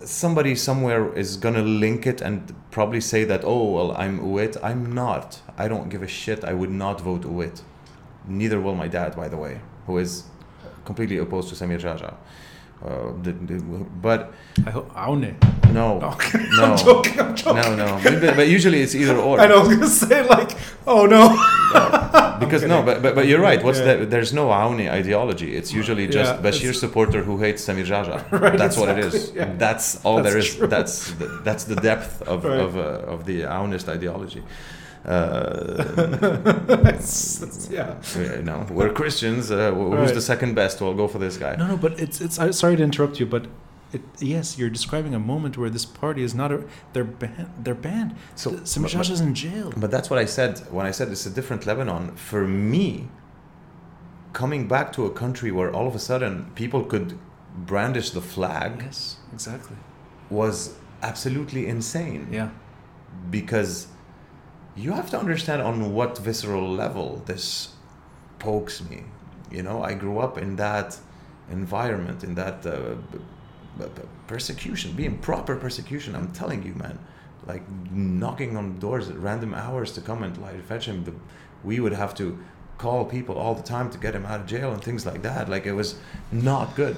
[0.00, 4.56] somebody somewhere is gonna link it and probably say that oh well I'm Uwit.
[4.62, 5.40] I'm not.
[5.56, 6.44] I don't give a shit.
[6.44, 7.62] I would not vote Uwit.
[8.26, 10.24] Neither will my dad, by the way, who is
[10.84, 12.14] completely opposed to Samir Geagea.
[12.84, 13.56] Uh, the, the,
[14.02, 14.32] but
[14.64, 15.34] I hope Aune.
[15.72, 16.38] no, Okay.
[16.52, 17.18] no, I'm joking.
[17.20, 17.56] I'm joking.
[17.62, 18.00] no, no.
[18.04, 19.40] But, but usually it's either or.
[19.40, 19.56] I know.
[19.56, 20.56] I was gonna say like,
[20.86, 21.28] oh no.
[22.38, 23.62] because no, but, but but you're right.
[23.64, 23.96] What's Yeah.
[23.96, 25.56] the, there's no Aouni ideology.
[25.56, 28.18] It's usually just Yeah, Bashir supporter who hates Samir Geagea.
[28.40, 29.32] Right, that's what it is.
[29.34, 29.52] yeah.
[29.58, 30.54] That's all That's there is.
[30.54, 30.66] true.
[30.68, 32.60] That's the, that's the depth of Right.
[32.60, 34.42] of, uh, of the Aounist ideology.
[35.04, 35.84] Uh,
[37.70, 37.94] yeah.
[38.16, 39.50] you know, we're Christians.
[39.50, 40.14] Uh, who's Right.
[40.14, 40.80] the second best?
[40.80, 41.56] We'll go for this guy.
[41.56, 42.38] No, no, but it's it's.
[42.38, 43.46] I'm sorry to interrupt you, but
[43.92, 46.64] it, yes, you're describing a moment where this party is not a.
[46.92, 47.50] They're banned.
[47.64, 48.16] They're banned.
[48.34, 49.72] So- So Samir but- but- Geagea is in jail.
[49.76, 52.14] But that's what I said when I said it's a different Lebanon.
[52.16, 53.08] For me,
[54.32, 57.18] coming back to a country where all of a sudden people could
[57.66, 59.76] brandish the flag Yes, exactly.
[60.30, 62.28] was absolutely insane.
[62.30, 62.50] Yeah.
[63.30, 63.88] Because
[64.78, 67.72] you have to understand on what visceral level this
[68.38, 69.02] pokes me.
[69.50, 70.98] You know, I grew up in that
[71.50, 72.94] environment, in that uh,
[74.28, 76.14] persecution, being proper persecution.
[76.14, 76.98] I'm telling you, man.
[77.46, 81.20] Like knocking on doors at random hours to come and like fetch him.
[81.64, 82.38] We would have to
[82.76, 85.48] call people all the time to get him out of jail and things like that.
[85.48, 85.96] Like it was
[86.30, 86.96] not good.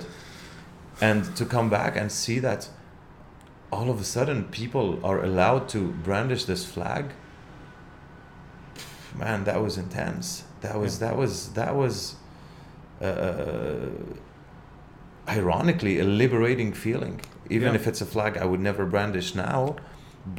[1.00, 2.68] And to come back and see that
[3.72, 7.12] all of a sudden people are allowed to brandish this flag
[9.20, 10.44] man that was intense.
[10.62, 12.16] That was that was that was
[13.00, 13.86] uh,
[15.28, 17.20] ironically a liberating feeling.
[17.48, 17.80] Even Yeah.
[17.80, 19.76] if it's a flag i would never brandish now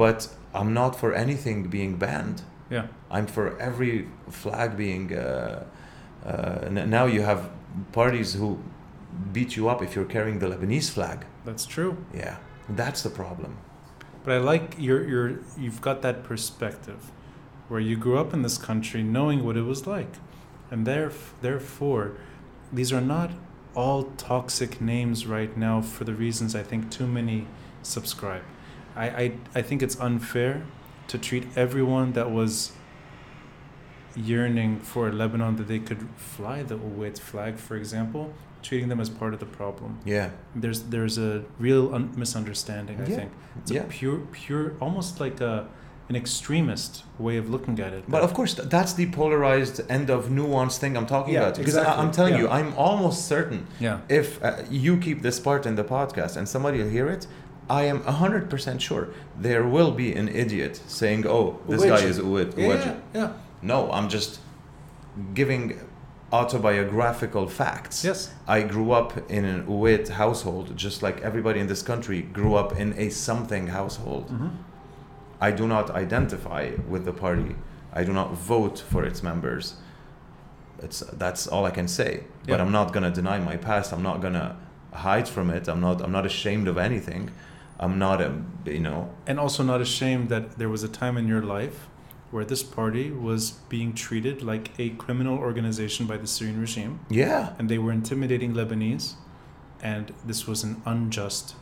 [0.01, 0.19] but
[0.53, 2.41] i'm not for anything being banned.
[2.69, 2.85] Yeah.
[3.15, 5.63] i'm for every flag being uh,
[6.25, 6.31] uh,
[6.75, 7.41] n- now you have
[7.91, 8.49] parties who
[9.33, 11.17] beat you up if you're carrying the lebanese flag.
[11.45, 11.91] That's true.
[12.13, 12.35] yeah
[12.69, 13.51] that's the problem.
[14.23, 15.25] But I like your your
[15.63, 17.01] you've got that perspective
[17.71, 20.13] where you grew up in this country knowing what it was like.
[20.69, 22.11] And theref- therefore
[22.73, 23.31] these are not
[23.75, 27.47] all toxic names right now for the reasons I think too many
[27.81, 28.43] subscribe.
[28.93, 30.63] I, I, I think it's unfair
[31.07, 32.73] to treat everyone that was
[34.15, 38.99] yearning for a Lebanon that they could fly the Uwait flag, for example, treating them
[38.99, 39.99] as part of the problem.
[40.05, 42.97] yeah There's there's a real un- misunderstanding.
[42.99, 43.15] I Yeah.
[43.15, 43.81] think it's Yeah.
[43.83, 45.67] a pure pure almost like a
[46.11, 46.91] an extremist
[47.25, 48.03] way of looking at it.
[48.15, 51.57] But of course, that's the polarized end of nuance thing I'm talking Yeah, about.
[51.59, 52.03] Because I- exactly.
[52.03, 52.41] I'm telling Yeah.
[52.41, 54.49] you, I'm almost certain yeah, if uh,
[54.81, 57.23] you keep this part in the podcast and somebody will hear it,
[57.79, 59.03] I am 100% sure
[59.47, 62.49] there will be an idiot saying, oh, this guy is Uwed.
[62.57, 63.29] yeah, yeah.
[63.71, 64.31] No, I'm just
[65.39, 65.63] giving
[66.39, 67.97] autobiographical facts.
[68.09, 68.19] Yes.
[68.57, 72.69] I grew up in an Uwed household, just like everybody in this country grew up
[72.81, 74.25] in a something household.
[74.29, 74.47] hmm
[75.41, 77.55] I do not identify with the party.
[77.93, 79.75] I do not vote for its members.
[80.79, 82.23] It's that's all I can say.
[82.47, 83.91] But I'm not gonna deny my past.
[83.93, 84.55] I'm not gonna
[84.93, 85.67] hide from it.
[85.67, 86.01] I'm not.
[86.01, 87.31] I'm not ashamed of anything.
[87.79, 88.31] I'm not a.
[88.65, 89.09] You know.
[89.27, 91.87] And also not ashamed that there was a time in your life
[92.31, 97.53] where this party was being treated like a criminal organization by the Syrian regime, Yeah.
[97.59, 99.15] and they were intimidating Lebanese,
[99.83, 101.55] and this was an unjust,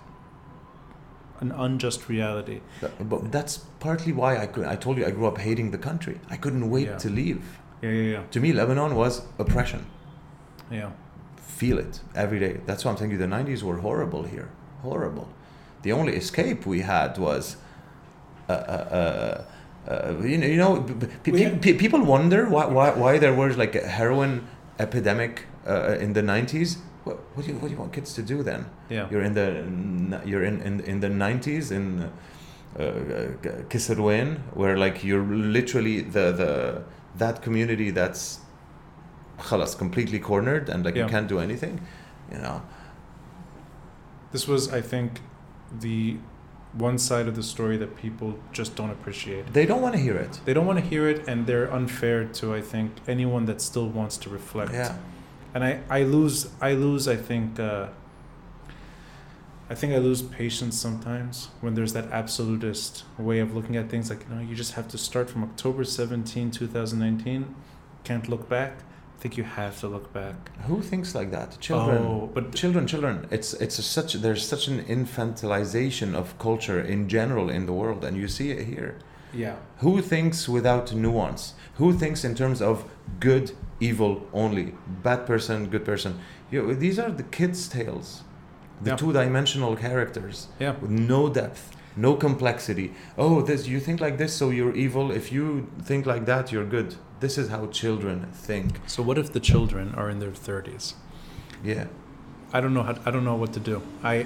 [1.41, 2.59] an unjust reality.
[2.81, 4.65] But, but that's partly why I could.
[4.65, 6.19] I told you I grew up hating the country.
[6.29, 6.97] I couldn't wait Yeah.
[6.97, 7.43] to leave.
[7.81, 9.85] Yeah, yeah, yeah, To me, Lebanon was oppression.
[10.71, 10.91] yeah.
[11.37, 12.59] Feel it every day.
[12.65, 13.17] That's why I'm telling you.
[13.17, 14.47] The '90s were horrible here.
[14.81, 15.27] Horrible.
[15.81, 17.57] The only escape we had was.
[18.47, 19.45] Uh, uh,
[19.87, 23.17] uh, uh, you know, you know p- p- We- pe- people wonder why, why, why
[23.19, 24.47] there was like a heroin
[24.79, 26.77] epidemic uh, in the 90s
[27.09, 28.65] what, what do you what do you want kids to do then?
[28.89, 32.11] Yeah, you're in the you're in in, in the nineties in
[32.77, 35.23] uh, uh where like you're
[35.57, 36.83] literally the the
[37.17, 38.39] that community that's
[39.39, 41.03] khalas completely cornered and like yeah.
[41.03, 41.81] you can't do anything,
[42.31, 42.61] you know.
[44.31, 45.21] This was, I think,
[45.79, 46.17] the
[46.73, 49.53] one side of the story that people just don't appreciate.
[49.53, 50.39] They don't want to hear it.
[50.45, 53.87] They don't want to hear it, and they're unfair to I think anyone that still
[53.87, 54.73] wants to reflect.
[54.73, 54.95] Yeah.
[55.53, 57.87] And I, I lose, I lose, I think, uh,
[59.69, 64.09] I think I lose patience sometimes when there's that absolutist way of looking at things.
[64.09, 67.55] Like, you know, you just have to start from October 17, 2019.
[68.03, 68.79] Can't look back.
[69.17, 70.35] I think you have to look back.
[70.67, 71.59] Who thinks like that?
[71.59, 71.97] Children.
[72.03, 77.09] Oh, but children children it's it's a such there's such an infantilization of culture in
[77.09, 78.97] general in the world and you see it here
[79.33, 79.57] Yeah.
[79.79, 81.53] Who thinks without nuance?
[81.75, 82.85] Who thinks in terms of
[83.19, 84.73] good, evil only?
[85.03, 86.19] Bad person, good person.
[86.51, 88.23] You know, these are the kids' tales.
[88.81, 88.95] The Yeah.
[88.97, 90.75] two-dimensional characters Yeah.
[90.81, 92.93] with no depth, no complexity.
[93.17, 95.11] Oh, this you think like this, so you're evil.
[95.11, 96.95] If you think like that, you're good.
[97.19, 98.79] This is how children think.
[98.87, 100.95] So what if the children are in their 30s?
[101.63, 101.85] Yeah.
[102.53, 103.81] I don't know how I don't know what to do.
[104.03, 104.25] I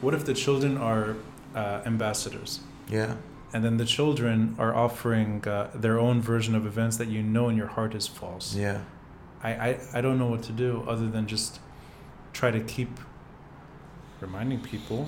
[0.00, 1.14] what if the children are
[1.54, 2.60] uh, ambassadors?
[2.90, 3.14] Yeah.
[3.54, 7.48] And then the children are offering uh, their own version of events that you know
[7.48, 8.54] in your heart is false.
[8.54, 8.80] Yeah.
[9.44, 11.60] I, I, I don't know what to do other than just
[12.32, 12.90] try to keep
[14.20, 15.06] reminding people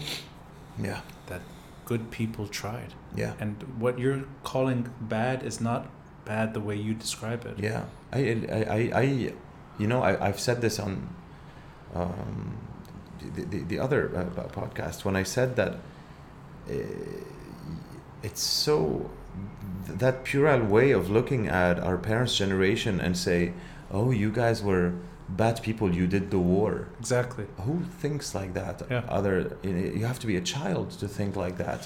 [0.78, 1.00] Yeah.
[1.26, 1.40] That
[1.86, 2.94] good people tried.
[3.16, 3.32] Yeah.
[3.40, 5.88] And what you're calling bad is not
[6.24, 7.58] bad the way you describe it.
[7.58, 9.32] Yeah, I, I, I, I
[9.78, 11.08] you know, I, I've said this on
[11.94, 12.56] um,
[13.34, 15.72] the, the, the other uh, podcast when I said that
[16.68, 16.74] uh,
[18.26, 18.76] it's so
[20.02, 23.40] that puerile way of looking at our parents' generation and say,
[23.98, 24.86] "Oh, you guys were
[25.42, 25.88] bad people.
[26.00, 26.72] You did the war."
[27.02, 27.46] Exactly.
[27.66, 28.76] Who thinks like that?
[28.90, 29.02] Yeah.
[29.18, 29.36] Other,
[29.98, 31.80] you have to be a child to think like that.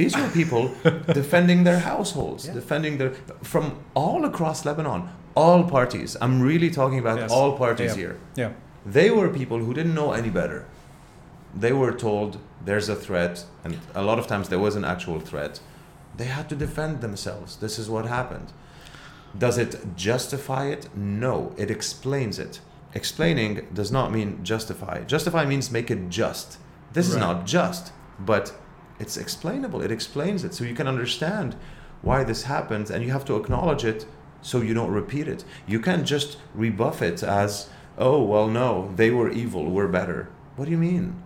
[0.00, 0.64] These were people
[1.20, 2.54] defending their households, Yeah.
[2.60, 3.12] defending their
[3.52, 3.64] from
[3.94, 5.02] all across Lebanon,
[5.42, 6.10] all parties.
[6.24, 7.30] I'm really talking about Yes.
[7.36, 8.02] all parties Yeah.
[8.02, 8.16] here.
[8.42, 8.50] Yeah.
[8.96, 10.60] They were people who didn't know any better.
[11.64, 12.30] They were told
[12.68, 13.34] there's a threat,
[13.64, 15.60] and a lot of times there was an actual threat.
[16.16, 17.56] They had to defend themselves.
[17.56, 18.52] This is what happened.
[19.36, 20.88] Does it justify it?
[20.96, 22.60] No, it explains it.
[22.94, 25.02] Explaining does not mean justify.
[25.02, 26.58] Justify means make it just.
[26.92, 28.54] This is not just, but
[29.00, 29.82] it's explainable.
[29.82, 31.56] It explains it so you can understand
[32.02, 34.06] why this happens and you have to acknowledge it
[34.42, 35.44] so you don't repeat it.
[35.66, 37.68] You can't just rebuff it as,
[37.98, 40.28] oh, well, no, they were evil, we're better.
[40.54, 41.20] What do you mean?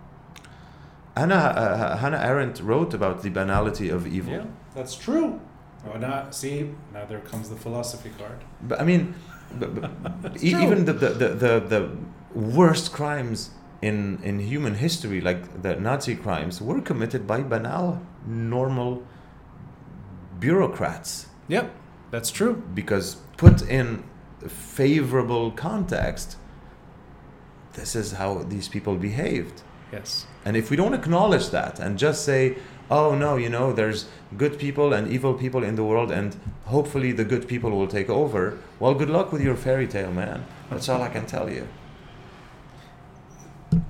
[1.16, 4.34] Hannah, uh, Hannah Arendt wrote about the banality of evil.
[4.34, 4.44] Yeah,
[4.74, 5.40] that's true.
[5.86, 8.44] Oh, now see, now there comes the philosophy card.
[8.62, 9.14] But I mean,
[9.58, 9.74] but,
[10.22, 11.90] but e- even the, the, the, the, the
[12.34, 13.50] worst crimes
[13.80, 19.04] in, in human history, like the Nazi crimes, were committed by banal, normal
[20.40, 21.26] bureaucrats.
[21.48, 21.74] Yep,
[22.10, 22.62] that's true.
[22.74, 24.04] Because put in
[24.46, 26.36] favorable context,
[27.74, 29.62] this is how these people behaved.
[29.92, 30.26] Yes.
[30.44, 32.58] And if we don't acknowledge that and just say,
[32.90, 34.06] oh no, you know, there's
[34.36, 36.36] good people and evil people in the world, and
[36.66, 40.44] hopefully the good people will take over, well, good luck with your fairy tale, man.
[40.70, 41.66] That's all I can tell you.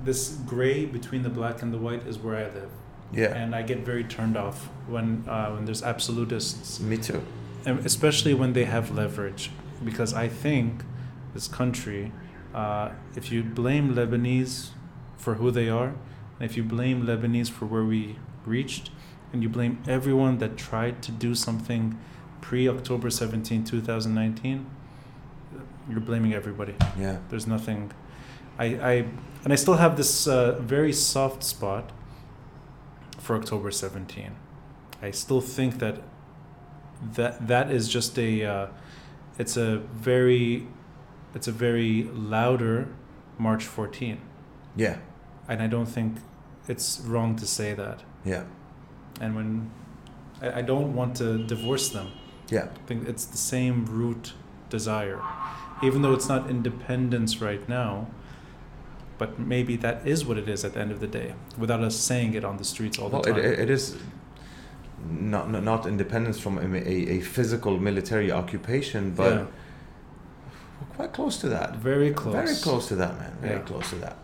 [0.03, 2.69] This gray between the black and the white is where I live,
[3.13, 3.33] Yeah.
[3.35, 7.21] and I get very turned off when uh, when there's absolutists, Me too.
[7.65, 9.51] and especially when they have leverage,
[9.83, 10.83] because I think
[11.33, 12.11] this country,
[12.53, 14.69] uh, if you blame Lebanese
[15.17, 15.93] for who they are,
[16.39, 18.89] and if you blame Lebanese for where we reached,
[19.33, 21.97] and you blame everyone that tried to do something
[22.41, 24.65] pre October 17, 2019,
[25.89, 26.75] you're blaming everybody.
[26.97, 27.17] Yeah.
[27.29, 27.91] There's nothing.
[28.57, 28.91] I, I
[29.43, 31.91] and I still have this uh, very soft spot
[33.17, 34.31] for October 17.
[35.01, 36.01] I still think that
[37.13, 38.67] that that is just a uh,
[39.37, 40.67] it's a very
[41.33, 42.87] it's a very louder
[43.37, 44.19] March 14,
[44.75, 44.97] Yeah.
[45.47, 46.17] and I don't think
[46.67, 48.03] it's wrong to say that.
[48.25, 48.43] Yeah.
[49.21, 49.71] And when
[50.41, 52.11] I, I don't want to divorce them.
[52.49, 52.67] Yeah.
[52.73, 54.33] I think it's the same root
[54.69, 55.21] desire,
[55.83, 58.07] even though it's not independence right now.
[59.17, 61.97] But maybe that is what it is at the end of the day, without us
[61.97, 63.35] saying it on the streets all the time.
[63.37, 63.97] it, it is
[65.09, 69.45] not, not independence from a, a, physical military occupation, but Yeah.
[70.79, 71.75] we're quite close to that.
[71.75, 72.33] Very close.
[72.33, 73.37] Very close to that, man.
[73.41, 73.61] Very Yeah.
[73.65, 74.17] close to that.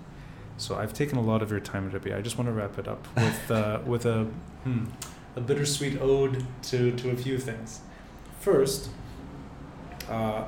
[0.57, 2.15] So I've taken a lot of your time, Rabih.
[2.17, 4.23] I just want to wrap it up with uh, with a
[4.63, 4.85] hmm,
[5.35, 7.81] a bittersweet ode to to a few things.
[8.39, 8.89] First,
[10.09, 10.45] uh,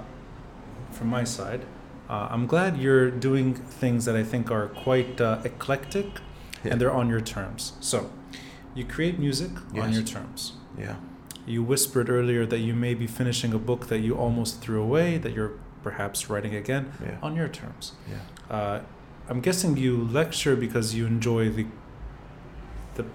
[0.91, 1.61] from my side,
[2.09, 6.05] uh, I'm glad you're doing things that I think are quite uh, eclectic,
[6.63, 6.71] Yeah.
[6.71, 7.73] and they're on your terms.
[7.79, 8.09] So,
[8.75, 10.53] you create music on your terms.
[10.77, 10.95] Yeah.
[11.47, 15.17] You whispered earlier that you may be finishing a book that you almost threw away,
[15.17, 17.17] that you're perhaps writing again Yeah.
[17.23, 17.93] on your terms.
[18.09, 18.81] Yeah.
[19.29, 21.65] I'm guessing you lecture because you enjoy the
[22.95, 23.05] the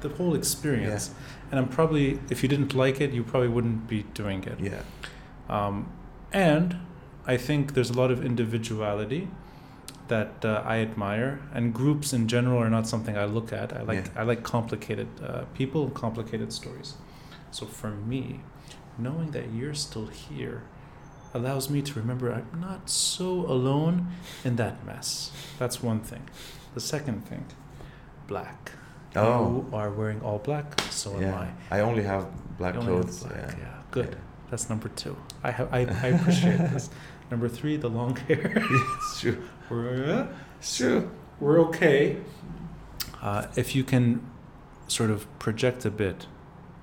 [0.00, 1.10] the whole experience,
[1.50, 4.58] and I'm probably if you didn't like it, you probably wouldn't be doing it.
[4.60, 4.82] Yeah.
[5.48, 5.92] Um,
[6.32, 6.76] and
[7.26, 9.28] I think there's a lot of individuality
[10.08, 13.72] that uh, I admire, and groups in general are not something I look at.
[13.72, 14.20] I like Yeah.
[14.20, 16.94] I like complicated uh, people, complicated stories.
[17.50, 18.40] So for me,
[18.98, 20.62] knowing that you're still here
[21.36, 24.08] allows me to remember I'm not so alone
[24.44, 25.30] in that mess.
[25.58, 26.24] That's one thing.
[26.74, 27.44] The second thing,
[28.26, 28.72] black.
[29.14, 29.66] Oh.
[29.70, 31.48] You are wearing all black, so am I.
[31.70, 32.26] I only have
[32.58, 33.24] black only have clothes.
[33.24, 33.74] black, Yeah.
[33.90, 34.08] Good.
[34.10, 34.50] Yeah.
[34.50, 35.16] That's number two.
[35.42, 35.72] I have.
[35.72, 36.90] I, I appreciate this.
[37.30, 38.52] Number three, the long hair.
[38.70, 39.42] it's true.
[39.68, 40.28] we're,
[40.60, 41.10] It's true.
[41.40, 42.18] we're okay.
[43.20, 44.24] Uh, if you can
[44.86, 46.26] sort of project a bit,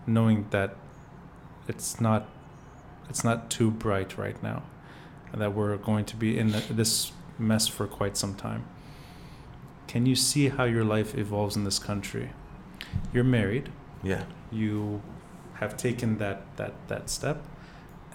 [0.06, 0.76] knowing that
[1.70, 2.28] it's not,
[3.10, 4.64] it's not too bright right now,
[5.32, 8.66] and that we're going to be in the, this mess for quite some time.
[9.88, 12.32] Can you see how your life evolves in this country?
[13.14, 13.70] You're married.
[14.04, 14.24] Yeah.
[14.52, 15.02] you
[15.56, 17.38] have taken that that that step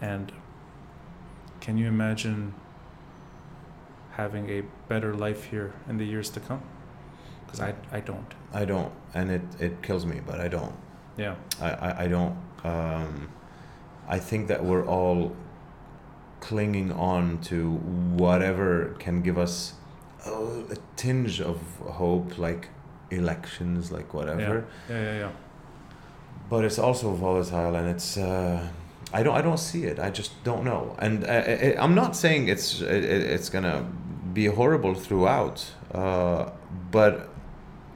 [0.02, 0.30] and
[1.60, 2.52] can you imagine
[4.12, 6.60] having a better life here in the years to come
[7.44, 10.74] because I, I don't I don't, and it it kills me, but I don't.
[11.16, 12.36] yeah I, I, I don't.
[12.64, 13.30] Um,
[14.08, 15.36] I think that we're all
[16.40, 17.72] clinging on to
[18.16, 19.74] whatever can give us
[20.24, 22.68] a, a tinge of hope, like
[23.10, 24.64] elections, like whatever.
[24.88, 25.30] yeah yeah yeah
[26.50, 28.16] But it's also volatile, and it's.
[28.16, 28.66] Uh,
[29.12, 29.34] I don't.
[29.36, 29.98] I don't see it.
[29.98, 30.94] I just don't know.
[30.98, 31.36] And I,
[31.76, 33.84] I, I'm not saying it's it, it's gonna
[34.32, 35.64] be horrible throughout,
[35.94, 36.50] uh,
[36.90, 37.28] but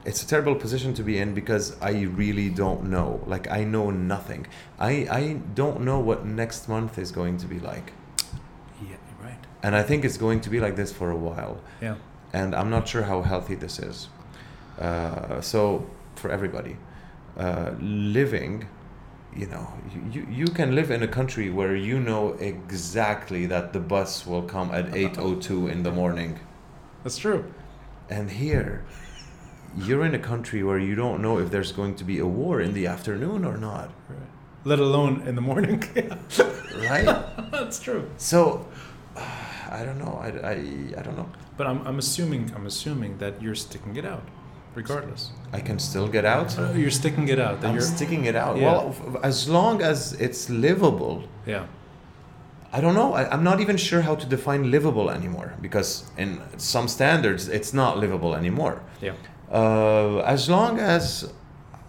[0.05, 3.21] it's a terrible position to be in because I really don't know.
[3.25, 4.47] Like I know nothing.
[4.79, 5.23] I I
[5.55, 7.93] don't know what next month is going to be like,
[8.89, 11.55] yeah right and I think it's going to be like this for a while.
[11.81, 11.95] yeah
[12.33, 14.09] And I'm not sure how healthy this is.
[14.79, 15.85] Uh, so
[16.15, 16.75] for everybody,
[17.37, 18.67] uh, living,
[19.35, 23.71] you know, you, you you can live in a country where you know exactly that
[23.73, 26.39] the bus will come at 8:02 in the morning.
[27.03, 27.43] that's true
[28.09, 28.83] And here,
[29.77, 32.61] you're in a country where you don't know if there's going to be a war
[32.61, 34.19] in the afternoon or not, right.
[34.65, 35.83] let alone in the morning
[36.89, 37.05] right?
[37.51, 38.67] that's true so,
[39.69, 40.19] I don't know.
[40.21, 40.53] I, I,
[40.97, 41.29] I don't know.
[41.57, 44.23] but I'm, I'm assuming I'm assuming that you're sticking it out
[44.75, 46.57] regardless I can still get out.
[46.57, 48.57] Uh, you're sticking it out that I'm you're sticking it out.
[48.57, 48.63] Yeah.
[48.63, 51.65] Well, as long as it's livable, yeah
[52.75, 53.13] I don't know.
[53.13, 57.71] I, I'm not even sure how to define livable anymore because in some standards, it's
[57.71, 58.81] not livable anymore.
[59.01, 59.13] yeah
[59.53, 61.31] Uh, as long as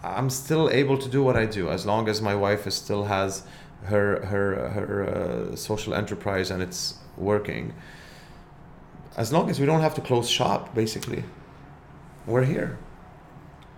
[0.03, 3.05] I'm still able to do what I do, as long as my wife is still
[3.05, 3.43] has
[3.85, 7.73] her her her uh, social enterprise and it's working,
[9.17, 11.23] as long as we don't have to close shop, basically,
[12.27, 12.77] we're here.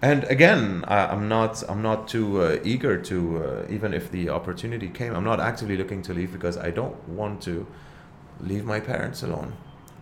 [0.01, 4.27] And again, I, I'm not I'm not too uh, eager to uh, even if the
[4.29, 5.15] opportunity came.
[5.15, 7.65] I'm not actively looking to leave because I don't want to
[8.41, 9.53] leave my parents alone.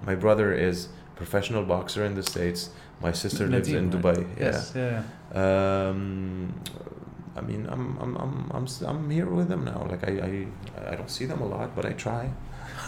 [0.03, 2.71] My brother is professional boxer in the states.
[3.01, 4.17] My sister lives in Nadeem, Dubai.
[4.37, 4.45] Yeah.
[4.45, 5.03] yes yeah,
[5.33, 5.89] yeah.
[5.89, 6.53] Um,
[7.35, 9.85] I mean, I'm I'm I'm I'm I'm here with them now.
[9.89, 12.31] Like I I I don't see them a lot, but I try.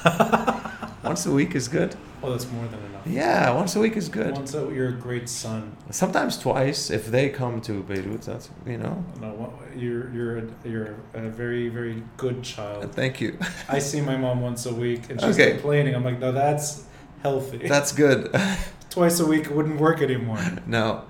[1.04, 1.96] once a week is good.
[2.24, 3.06] Oh, that's more than enough.
[3.06, 4.34] Yeah, once a week is good.
[4.34, 5.76] Once a, you're a great son.
[5.92, 8.22] Sometimes twice if they come to Beirut.
[8.24, 9.04] That's you know.
[9.22, 12.92] No, you're you're a, you're a very very good child.
[12.94, 13.38] Thank you.
[13.70, 15.52] I see my mom once a week, and she's Okay.
[15.52, 15.94] complaining.
[15.96, 16.86] I'm like, no, that's
[17.22, 17.68] healthy.
[17.68, 18.34] That's good.
[18.98, 20.40] Twice a week it wouldn't work anymore.
[20.66, 21.04] no.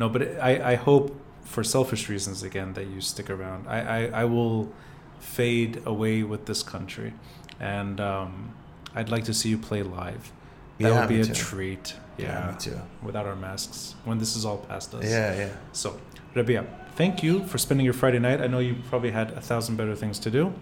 [0.00, 1.14] No, but I I hope
[1.44, 3.68] for selfish reasons again that you stick around.
[3.68, 4.72] I I, I will
[5.20, 7.12] fade away with this country,
[7.60, 8.54] and um,
[8.96, 10.32] I'd like to see you play live.
[10.78, 11.34] That yeah, would be a too.
[11.34, 11.94] treat.
[12.18, 12.80] Yeah, Yeah, me too.
[13.02, 15.04] without our masks when this is all past us.
[15.04, 15.52] Yeah, yeah.
[15.72, 16.00] So,
[16.34, 16.66] Rabih,
[16.96, 18.40] thank you for spending your Friday night.
[18.40, 20.52] I know you probably had a thousand better things to do.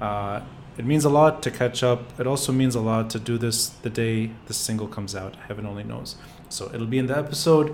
[0.00, 0.40] Uh,
[0.80, 2.00] it means a lot to catch up.
[2.20, 4.16] It also means a lot to do this the day
[4.48, 5.32] this single comes out.
[5.48, 6.16] Heaven only knows.
[6.48, 7.68] So it'll be in the episode,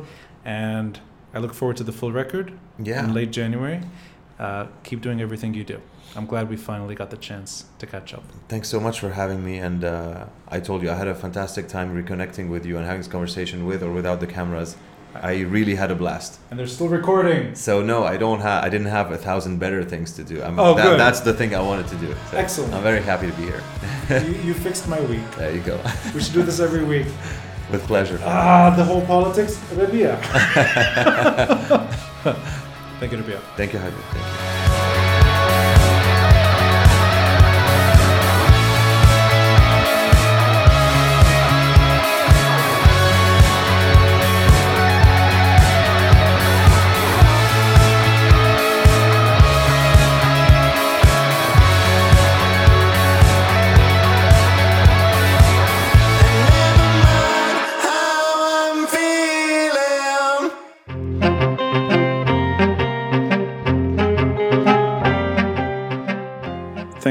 [0.45, 0.93] and
[1.33, 2.47] I look forward to the full record
[2.89, 3.05] Yeah.
[3.05, 3.79] in late January.
[4.45, 5.79] Uh, keep doing everything you do.
[6.17, 7.51] I'm glad we finally got the chance
[7.81, 8.25] to catch up.
[8.49, 9.55] Thanks so much for having me.
[9.59, 13.01] And uh, I told you I had a fantastic time reconnecting with you and having
[13.05, 14.77] this conversation with or without the cameras.
[15.23, 16.39] I really had a blast.
[16.51, 17.55] And they're still recording.
[17.55, 18.65] So no, I don't have.
[18.65, 20.43] I didn't have a thousand better things to do.
[20.43, 20.99] I'm, Oh, that, good.
[21.01, 22.15] That's the thing I wanted to do.
[22.31, 22.75] So Excellent.
[22.75, 23.63] I'm very happy to be here.
[24.11, 25.21] you, you fixed my week.
[25.37, 25.79] There you go.
[26.15, 27.07] We should do this every week.
[27.71, 28.21] With pleasure.
[28.25, 30.17] Ah, the whole politics, Rabih.
[33.01, 33.41] Thank you, Rabih.
[33.57, 34.56] Thank you, Habib.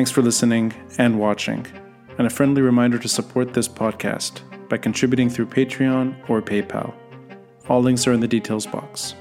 [0.05, 1.65] Thanks for listening and watching.
[2.19, 6.93] And a friendly reminder to support this podcast by contributing through Patreon or PayPal.
[7.69, 9.15] All links are in the details box.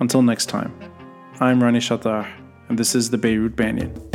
[0.00, 0.74] Until next time,
[1.38, 2.28] I'm Ronnie Chatah,
[2.68, 4.09] and this is the Beirut Banyan.